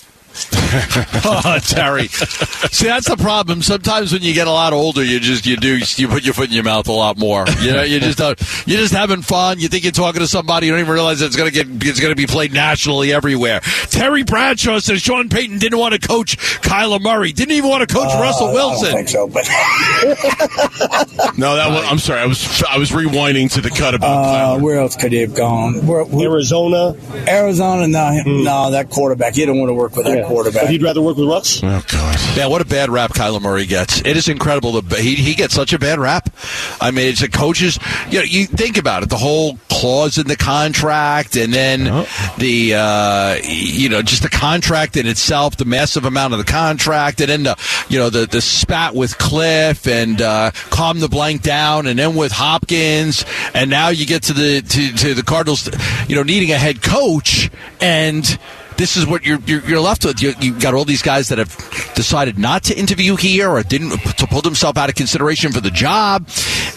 oh, 1.24 1.59
Terry. 1.62 2.09
See, 2.09 2.87
that's 2.87 3.09
the 3.09 3.16
problem. 3.16 3.62
Sometimes 3.62 4.12
when 4.12 4.22
you 4.22 4.35
get 4.35 4.46
a 4.46 4.50
lot 4.50 4.72
older, 4.72 5.03
you 5.05 5.20
just 5.20 5.46
you 5.46 5.57
do 5.57 5.79
you 5.96 6.09
put 6.09 6.24
your 6.24 6.35
foot 6.35 6.48
in 6.48 6.55
your 6.55 6.64
mouth 6.64 6.88
a 6.88 6.92
lot 6.92 7.18
more. 7.18 7.44
You 7.61 7.72
know, 7.72 7.83
you 7.83 8.00
just 8.00 8.18
don't, 8.18 8.38
you're 8.66 8.81
just 8.81 8.92
having 8.94 9.22
fun. 9.22 9.59
You 9.61 9.68
think 9.68 9.85
you're 9.85 9.92
talking 9.92 10.20
to 10.20 10.27
somebody, 10.27 10.66
you 10.66 10.72
don't 10.72 10.81
even 10.81 10.92
realize 10.92 11.20
it's 11.22 11.37
gonna 11.37 11.50
get 11.50 11.66
it's 11.70 12.00
gonna 12.00 12.14
be 12.14 12.27
played 12.27 12.53
nationally 12.53 13.12
everywhere. 13.12 13.61
Terry 13.90 14.22
Bradshaw 14.24 14.79
says 14.81 15.00
Sean 15.03 15.29
Payton 15.29 15.59
didn't 15.59 15.79
want 15.79 15.94
to 15.94 16.00
coach 16.07 16.37
Kyler 16.62 17.00
Murray, 17.00 17.33
didn't 17.33 17.53
even 17.53 17.70
want 17.70 17.88
to 17.88 17.94
coach 17.94 18.09
Uh, 18.12 18.20
Russell 18.20 18.48
I 18.48 18.53
Wilson. 18.55 18.87
don't 18.92 18.96
think 18.96 19.09
so, 19.09 19.27
but 19.29 19.44
No, 21.38 21.57
that 21.57 21.68
was, 21.70 21.85
I'm 21.90 21.98
sorry, 21.98 22.20
I 22.20 22.27
was 22.27 22.62
I 22.68 22.79
was 22.79 22.90
rewinding 22.90 23.50
to 23.53 23.61
the 23.61 23.70
cut 23.70 23.94
about 23.94 24.24
uh, 24.24 24.27
Kyler. 24.59 24.61
where 24.62 24.79
else 24.81 24.96
could 24.96 25.12
he 25.12 25.20
have 25.20 25.35
gone? 25.35 25.87
Where, 25.87 26.05
where- 26.05 26.24
Arizona. 26.35 26.96
Arizona, 27.29 27.87
no, 27.87 28.22
no, 28.24 28.70
that 28.72 28.88
quarterback. 28.90 29.37
You 29.37 29.46
don't 29.46 29.59
want 29.59 29.68
to 29.70 29.74
work 29.74 29.94
with 29.94 30.07
that 30.07 30.18
Yeah. 30.18 30.27
quarterback. 30.27 30.63
But 30.64 30.72
you'd 30.72 30.83
rather 30.83 31.03
work 31.03 31.16
with 31.16 31.29
Russ? 31.29 31.62
Oh 31.62 31.85
God. 31.88 32.18
Yeah, 32.37 32.46
what 32.46 32.62
a 32.62 32.64
bad 32.64 32.88
rap 32.88 33.12
Kyler 33.12 33.40
Murray 33.40 33.66
gets. 33.66 34.00
It 34.00 34.16
is 34.16 34.29
incredible. 34.29 34.81
The, 34.81 34.96
he, 34.96 35.14
he 35.14 35.35
gets 35.35 35.55
such 35.55 35.72
a 35.72 35.79
bad 35.79 35.98
rap. 35.98 36.31
I 36.81 36.90
mean, 36.90 37.09
it's 37.09 37.20
the 37.20 37.29
coaches. 37.29 37.79
You 38.11 38.20
know, 38.20 38.24
you 38.24 38.46
think 38.46 38.79
about 38.79 39.03
it. 39.03 39.11
The 39.11 39.16
whole 39.18 39.59
clause 39.68 40.18
in 40.18 40.27
the 40.27 40.37
contract, 40.37 41.37
and 41.37 41.53
then 41.53 41.85
the 42.38 42.74
uh, 42.74 43.37
you 43.44 43.88
know 43.88 44.00
just 44.03 44.22
the 44.22 44.31
contract 44.31 44.96
in 44.96 45.07
itself, 45.07 45.57
the 45.57 45.64
massive 45.64 46.05
amount 46.05 46.33
of 46.33 46.38
the 46.38 46.50
contract, 46.50 47.20
and 47.20 47.29
then 47.29 47.42
the 47.42 47.57
you 47.88 47.98
know 47.98 48.09
the 48.09 48.27
the 48.27 48.40
spat 48.40 48.94
with 48.94 49.18
Cliff 49.18 49.87
and 49.87 50.22
uh, 50.22 50.50
calm 50.70 51.00
the 51.00 51.09
blank 51.09 51.42
down, 51.42 51.87
and 51.87 51.98
then 51.98 52.14
with 52.14 52.33
Hopkins, 52.33 53.24
and 53.53 53.68
now 53.68 53.88
you 53.88 54.07
get 54.07 54.22
to 54.24 54.33
the 54.33 54.62
to, 54.62 54.92
to 54.92 55.14
the 55.14 55.22
Cardinals, 55.22 55.68
you 56.09 56.16
know, 56.16 56.22
needing 56.22 56.53
a 56.53 56.59
head 56.59 56.83
coach 56.83 57.50
and 57.81 58.38
this 58.76 58.96
is 58.96 59.06
what 59.06 59.24
you're 59.24 59.38
you're, 59.46 59.60
you're 59.60 59.80
left 59.80 60.04
with. 60.04 60.20
You, 60.22 60.34
you've 60.40 60.60
got 60.60 60.74
all 60.74 60.84
these 60.84 61.02
guys 61.02 61.28
that 61.28 61.38
have 61.38 61.54
decided 61.94 62.38
not 62.38 62.64
to 62.64 62.78
interview 62.78 63.16
here 63.16 63.48
or 63.50 63.62
didn't 63.62 63.90
to 63.90 64.26
pull 64.26 64.42
themselves 64.42 64.78
out 64.78 64.88
of 64.88 64.94
consideration 64.94 65.52
for 65.52 65.60
the 65.60 65.70
job, 65.70 66.28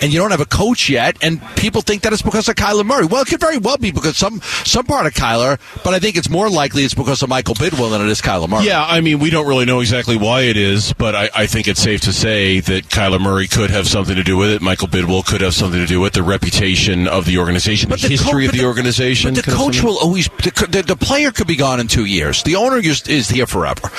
and 0.02 0.14
you 0.14 0.20
don't 0.20 0.32
have 0.32 0.42
a 0.42 0.46
coach 0.46 0.90
yet. 0.90 1.18
And 1.22 1.42
people 1.56 1.82
think 1.82 2.04
that 2.04 2.14
it's 2.14 2.22
because 2.22 2.48
of 2.48 2.56
Kyler 2.56 2.86
Murray. 2.86 3.06
Well, 3.06 3.22
it 3.22 3.28
could 3.28 3.40
very 3.40 3.58
well 3.58 3.78
be 3.78 3.92
because 3.92 4.18
some 4.18 4.42
some 4.66 4.86
part 4.86 5.06
of 5.06 5.14
Kyler, 5.14 5.60
but 5.84 5.94
I 5.94 6.00
think 6.00 6.16
it's 6.18 6.30
more 6.30 6.50
likely 6.50 6.84
it's 6.84 6.94
because 6.94 7.22
of 7.24 7.30
Michael 7.30 7.56
Bidwill 7.56 7.92
than 7.92 8.02
it 8.02 8.10
is 8.10 8.22
Kyler 8.22 8.50
Murray. 8.50 8.66
Yeah, 8.66 8.84
I 8.84 9.02
mean, 9.02 9.20
we 9.20 9.30
don't 9.30 9.48
really 9.48 9.66
know 9.66 9.80
exactly 9.80 10.18
why 10.18 10.42
it 10.42 10.58
is, 10.58 10.94
but 10.94 11.16
I, 11.16 11.30
I 11.36 11.46
think 11.48 11.68
it's 11.68 11.82
safe 11.82 12.02
to 12.02 12.14
say 12.14 12.60
that 12.62 12.86
Kyler 12.86 13.20
Murray 13.20 13.48
could 13.48 13.70
have 13.70 13.88
something 13.88 14.16
to 14.16 14.24
do 14.24 14.38
with 14.38 14.52
it. 14.52 14.62
Michael 14.62 14.88
Bidwill 14.88 15.26
could 15.26 15.42
have 15.42 15.54
something 15.54 15.80
to 15.80 15.88
do 15.88 16.00
with 16.00 16.14
it. 16.14 16.20
the 16.20 16.24
reputation 16.24 17.08
of 17.08 17.26
the 17.26 17.38
organization, 17.38 17.90
the, 17.90 17.98
the 17.98 18.08
history 18.08 18.44
co- 18.44 18.50
of 18.50 18.52
the 18.54 18.60
but 18.60 18.66
organization. 18.68 19.34
But 19.34 19.46
the 19.46 19.52
coach 19.52 19.84
will 19.84 19.98
always 19.98 20.28
the, 20.44 20.68
the, 20.70 20.84
the 20.84 20.96
player 20.96 21.32
could 21.32 21.48
be 21.48 21.56
gone 21.56 21.80
in 21.80 21.87
two 21.88 22.06
years. 22.06 22.44
The 22.44 22.56
owner 22.56 22.78
is, 22.78 23.08
is 23.08 23.30
here 23.30 23.48
forever. 23.48 23.90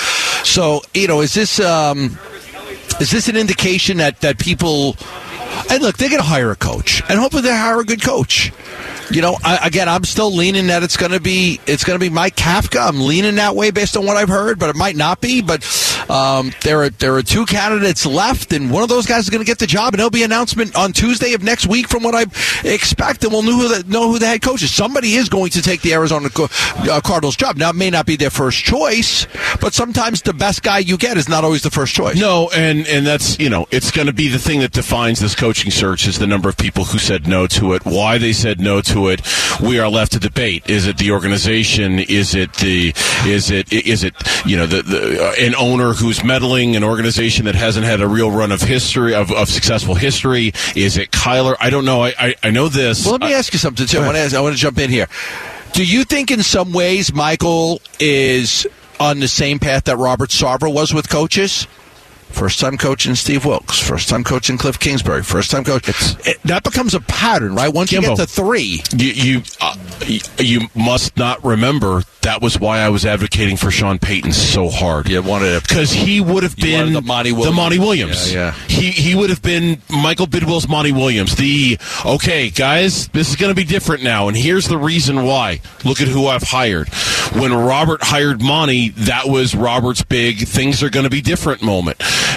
So 0.44 0.82
you 0.94 1.08
know, 1.08 1.20
is 1.20 1.34
this 1.34 1.60
um, 1.60 2.18
is 3.00 3.10
this 3.10 3.28
an 3.28 3.36
indication 3.36 3.98
that 3.98 4.20
that 4.20 4.38
people? 4.38 4.96
And 5.70 5.82
look, 5.82 5.96
they're 5.96 6.08
going 6.08 6.20
to 6.20 6.26
hire 6.26 6.50
a 6.50 6.56
coach, 6.56 7.02
and 7.08 7.18
hopefully 7.18 7.42
they 7.42 7.50
hire 7.50 7.80
a 7.80 7.84
good 7.84 8.02
coach. 8.02 8.52
You 9.10 9.22
know, 9.22 9.36
I, 9.42 9.66
again, 9.66 9.88
I'm 9.88 10.04
still 10.04 10.34
leaning 10.34 10.66
that 10.66 10.82
it's 10.82 10.96
going 10.96 11.12
to 11.12 11.20
be 11.20 11.60
it's 11.66 11.84
going 11.84 11.98
to 11.98 12.04
be 12.04 12.10
Mike 12.10 12.36
Kafka. 12.36 12.88
I'm 12.88 13.00
leaning 13.00 13.36
that 13.36 13.56
way 13.56 13.70
based 13.70 13.96
on 13.96 14.04
what 14.04 14.16
I've 14.16 14.28
heard, 14.28 14.58
but 14.58 14.68
it 14.68 14.76
might 14.76 14.96
not 14.96 15.20
be. 15.20 15.40
But 15.40 15.62
Um, 16.08 16.52
there 16.62 16.82
are 16.82 16.90
there 16.90 17.14
are 17.16 17.22
two 17.22 17.44
candidates 17.46 18.06
left, 18.06 18.52
and 18.52 18.70
one 18.70 18.82
of 18.82 18.88
those 18.88 19.06
guys 19.06 19.24
is 19.24 19.30
going 19.30 19.42
to 19.42 19.46
get 19.46 19.58
the 19.58 19.66
job, 19.66 19.94
and 19.94 19.98
there'll 19.98 20.10
be 20.10 20.22
announcement 20.22 20.74
on 20.76 20.92
Tuesday 20.92 21.34
of 21.34 21.42
next 21.42 21.66
week, 21.66 21.88
from 21.88 22.02
what 22.02 22.14
I 22.14 22.24
expect, 22.66 23.24
and 23.24 23.32
we'll 23.32 23.42
know 23.42 23.58
who 23.58 23.68
the, 23.68 23.88
know 23.90 24.10
who 24.10 24.18
the 24.18 24.26
head 24.26 24.42
coach 24.42 24.62
is. 24.62 24.74
Somebody 24.74 25.14
is 25.14 25.28
going 25.28 25.50
to 25.50 25.62
take 25.62 25.82
the 25.82 25.92
Arizona 25.92 26.28
uh, 26.36 27.00
Cardinals 27.02 27.36
job. 27.36 27.56
Now, 27.56 27.70
it 27.70 27.76
may 27.76 27.90
not 27.90 28.06
be 28.06 28.16
their 28.16 28.30
first 28.30 28.64
choice, 28.64 29.26
but 29.60 29.74
sometimes 29.74 30.22
the 30.22 30.32
best 30.32 30.62
guy 30.62 30.78
you 30.78 30.96
get 30.96 31.16
is 31.16 31.28
not 31.28 31.44
always 31.44 31.62
the 31.62 31.70
first 31.70 31.94
choice. 31.94 32.18
No, 32.18 32.50
and 32.54 32.86
and 32.86 33.06
that's 33.06 33.38
you 33.38 33.50
know 33.50 33.66
it's 33.70 33.90
going 33.90 34.06
to 34.06 34.12
be 34.12 34.28
the 34.28 34.38
thing 34.38 34.60
that 34.60 34.72
defines 34.72 35.20
this 35.20 35.34
coaching 35.34 35.70
search 35.70 36.06
is 36.06 36.18
the 36.18 36.26
number 36.26 36.48
of 36.48 36.56
people 36.56 36.84
who 36.84 36.98
said 36.98 37.26
no 37.26 37.46
to 37.48 37.74
it, 37.74 37.84
why 37.84 38.18
they 38.18 38.32
said 38.32 38.60
no 38.60 38.80
to 38.82 39.08
it. 39.08 39.20
We 39.60 39.78
are 39.78 39.88
left 39.88 40.12
to 40.12 40.18
debate: 40.18 40.68
is 40.70 40.86
it 40.86 40.96
the 40.98 41.10
organization? 41.10 41.98
Is 41.98 42.34
it 42.34 42.54
the 42.54 42.94
is 43.26 43.50
it 43.50 43.72
is 43.72 44.04
it 44.04 44.14
you 44.46 44.56
know 44.56 44.66
the, 44.66 44.82
the 44.82 45.28
uh, 45.28 45.32
an 45.38 45.54
owner 45.54 45.92
who's 45.98 46.22
meddling, 46.24 46.76
an 46.76 46.84
organization 46.84 47.44
that 47.46 47.54
hasn't 47.54 47.84
had 47.84 48.00
a 48.00 48.08
real 48.08 48.30
run 48.30 48.52
of 48.52 48.60
history 48.60 49.14
of, 49.14 49.30
of 49.30 49.48
successful 49.48 49.94
history? 49.94 50.52
Is 50.74 50.96
it 50.96 51.10
Kyler? 51.10 51.56
I 51.60 51.70
don't 51.70 51.84
know. 51.84 52.02
I 52.02 52.14
I, 52.18 52.34
I 52.44 52.50
know 52.50 52.68
this. 52.68 53.04
Well, 53.04 53.12
let 53.12 53.22
me 53.22 53.34
ask 53.34 53.52
you 53.52 53.58
something. 53.58 53.86
Too. 53.86 53.98
I 53.98 54.04
want 54.04 54.16
to 54.16 54.20
ask, 54.20 54.34
I 54.34 54.40
want 54.40 54.54
to 54.54 54.60
jump 54.60 54.78
in 54.78 54.90
here. 54.90 55.08
Do 55.72 55.84
you 55.84 56.04
think, 56.04 56.30
in 56.30 56.42
some 56.42 56.72
ways, 56.72 57.12
Michael 57.12 57.80
is 58.00 58.66
on 58.98 59.20
the 59.20 59.28
same 59.28 59.58
path 59.58 59.84
that 59.84 59.96
Robert 59.96 60.30
Sarver 60.30 60.72
was 60.72 60.94
with 60.94 61.08
coaches? 61.08 61.66
First 62.30 62.60
time 62.60 62.76
coaching 62.76 63.14
Steve 63.14 63.46
Wilks, 63.46 63.78
first 63.80 64.10
time 64.10 64.22
coaching 64.22 64.58
Cliff 64.58 64.78
Kingsbury, 64.78 65.22
first 65.22 65.50
time 65.50 65.64
coach. 65.64 65.88
It, 66.26 66.42
that 66.42 66.62
becomes 66.62 66.92
a 66.94 67.00
pattern, 67.00 67.54
right? 67.54 67.72
Once 67.72 67.90
you 67.90 68.02
get 68.02 68.16
to 68.18 68.26
three, 68.26 68.82
You 68.94 69.12
you, 69.12 69.42
uh, 69.62 69.74
you 70.06 70.20
you 70.38 70.60
must 70.74 71.16
not 71.16 71.42
remember 71.42 72.02
that 72.28 72.42
was 72.42 72.60
why 72.60 72.80
I 72.80 72.90
was 72.90 73.06
advocating 73.06 73.56
for 73.56 73.70
Sean 73.70 73.98
Payton 73.98 74.32
so 74.32 74.68
hard. 74.68 75.08
you 75.08 75.22
wanted 75.22 75.62
because 75.62 75.90
he 75.90 76.20
would 76.20 76.42
have 76.42 76.56
been 76.56 76.92
the 76.92 77.00
Monty 77.00 77.32
Williams. 77.32 77.46
The 77.48 77.56
Monty 77.56 77.78
Williams. 77.78 78.34
Yeah, 78.34 78.54
yeah. 78.54 78.66
He 78.68 78.90
he 78.90 79.14
would 79.14 79.30
have 79.30 79.40
been 79.40 79.80
Michael 79.88 80.26
Bidwill's 80.26 80.68
Monty 80.68 80.92
Williams. 80.92 81.36
The 81.36 81.78
okay, 82.04 82.50
guys, 82.50 83.08
this 83.08 83.30
is 83.30 83.36
going 83.36 83.50
to 83.50 83.54
be 83.54 83.64
different 83.64 84.02
now, 84.02 84.28
and 84.28 84.36
here's 84.36 84.68
the 84.68 84.76
reason 84.76 85.24
why. 85.24 85.62
Look 85.86 86.02
at 86.02 86.08
who 86.08 86.26
I've 86.26 86.42
hired. 86.42 86.90
When 87.32 87.54
Robert 87.54 88.02
hired 88.02 88.42
Monty, 88.42 88.90
that 88.90 89.26
was 89.26 89.54
Robert's 89.54 90.02
big 90.02 90.46
things 90.46 90.82
are 90.82 90.90
going 90.90 91.04
to 91.04 91.10
be 91.10 91.22
different 91.22 91.62
moment, 91.62 91.96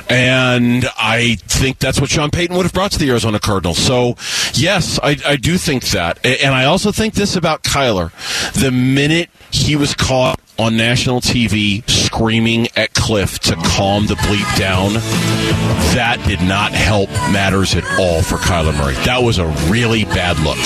and 0.09 0.85
I 0.97 1.35
think 1.47 1.79
that's 1.79 1.99
what 1.99 2.09
Sean 2.09 2.31
Payton 2.31 2.55
would 2.55 2.63
have 2.63 2.73
brought 2.73 2.93
to 2.93 2.99
the 2.99 3.09
Arizona 3.09 3.41
Cardinals. 3.41 3.77
So 3.77 4.15
yes, 4.53 5.01
I, 5.03 5.17
I 5.25 5.35
do 5.35 5.57
think 5.57 5.83
that, 5.89 6.25
and 6.25 6.55
I 6.55 6.63
also 6.63 6.93
think 6.93 7.13
this 7.13 7.35
about 7.35 7.63
Kyler. 7.63 8.13
The 8.53 8.71
minute 8.71 9.29
he 9.51 9.75
was 9.81 9.95
caught 9.95 10.39
on 10.59 10.77
national 10.77 11.21
TV 11.21 11.81
screaming 11.89 12.67
at 12.75 12.93
Cliff 12.93 13.39
to 13.39 13.55
calm 13.55 14.05
the 14.05 14.13
bleep 14.13 14.55
down, 14.55 14.93
that 15.95 16.23
did 16.27 16.39
not 16.39 16.71
help 16.71 17.09
matters 17.33 17.73
at 17.73 17.83
all 17.99 18.21
for 18.21 18.35
Kyler 18.35 18.77
Murray. 18.77 18.93
That 19.05 19.23
was 19.23 19.39
a 19.39 19.47
really 19.71 20.05
bad 20.05 20.37
look. 20.41 20.59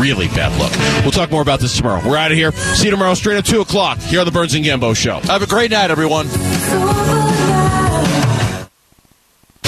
Really 0.00 0.28
bad 0.28 0.56
look. 0.60 0.70
We'll 1.02 1.10
talk 1.10 1.32
more 1.32 1.42
about 1.42 1.58
this 1.58 1.76
tomorrow. 1.76 2.08
We're 2.08 2.16
out 2.16 2.30
of 2.30 2.36
here. 2.36 2.52
See 2.52 2.84
you 2.84 2.92
tomorrow 2.92 3.14
straight 3.14 3.36
at 3.36 3.44
2 3.44 3.62
o'clock 3.62 3.98
here 3.98 4.20
on 4.20 4.26
the 4.26 4.32
Burns 4.32 4.54
and 4.54 4.64
Gambo 4.64 4.94
Show. 4.94 5.18
have 5.18 5.42
a 5.42 5.46
great 5.48 5.72
night, 5.72 5.90
everyone. 5.90 6.28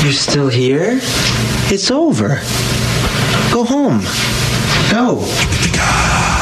You're 0.05 0.13
still 0.13 0.49
here? 0.49 1.01
It's 1.73 1.91
over. 1.91 2.29
Go 3.53 3.65
home. 3.65 4.03
Go. 4.89 6.34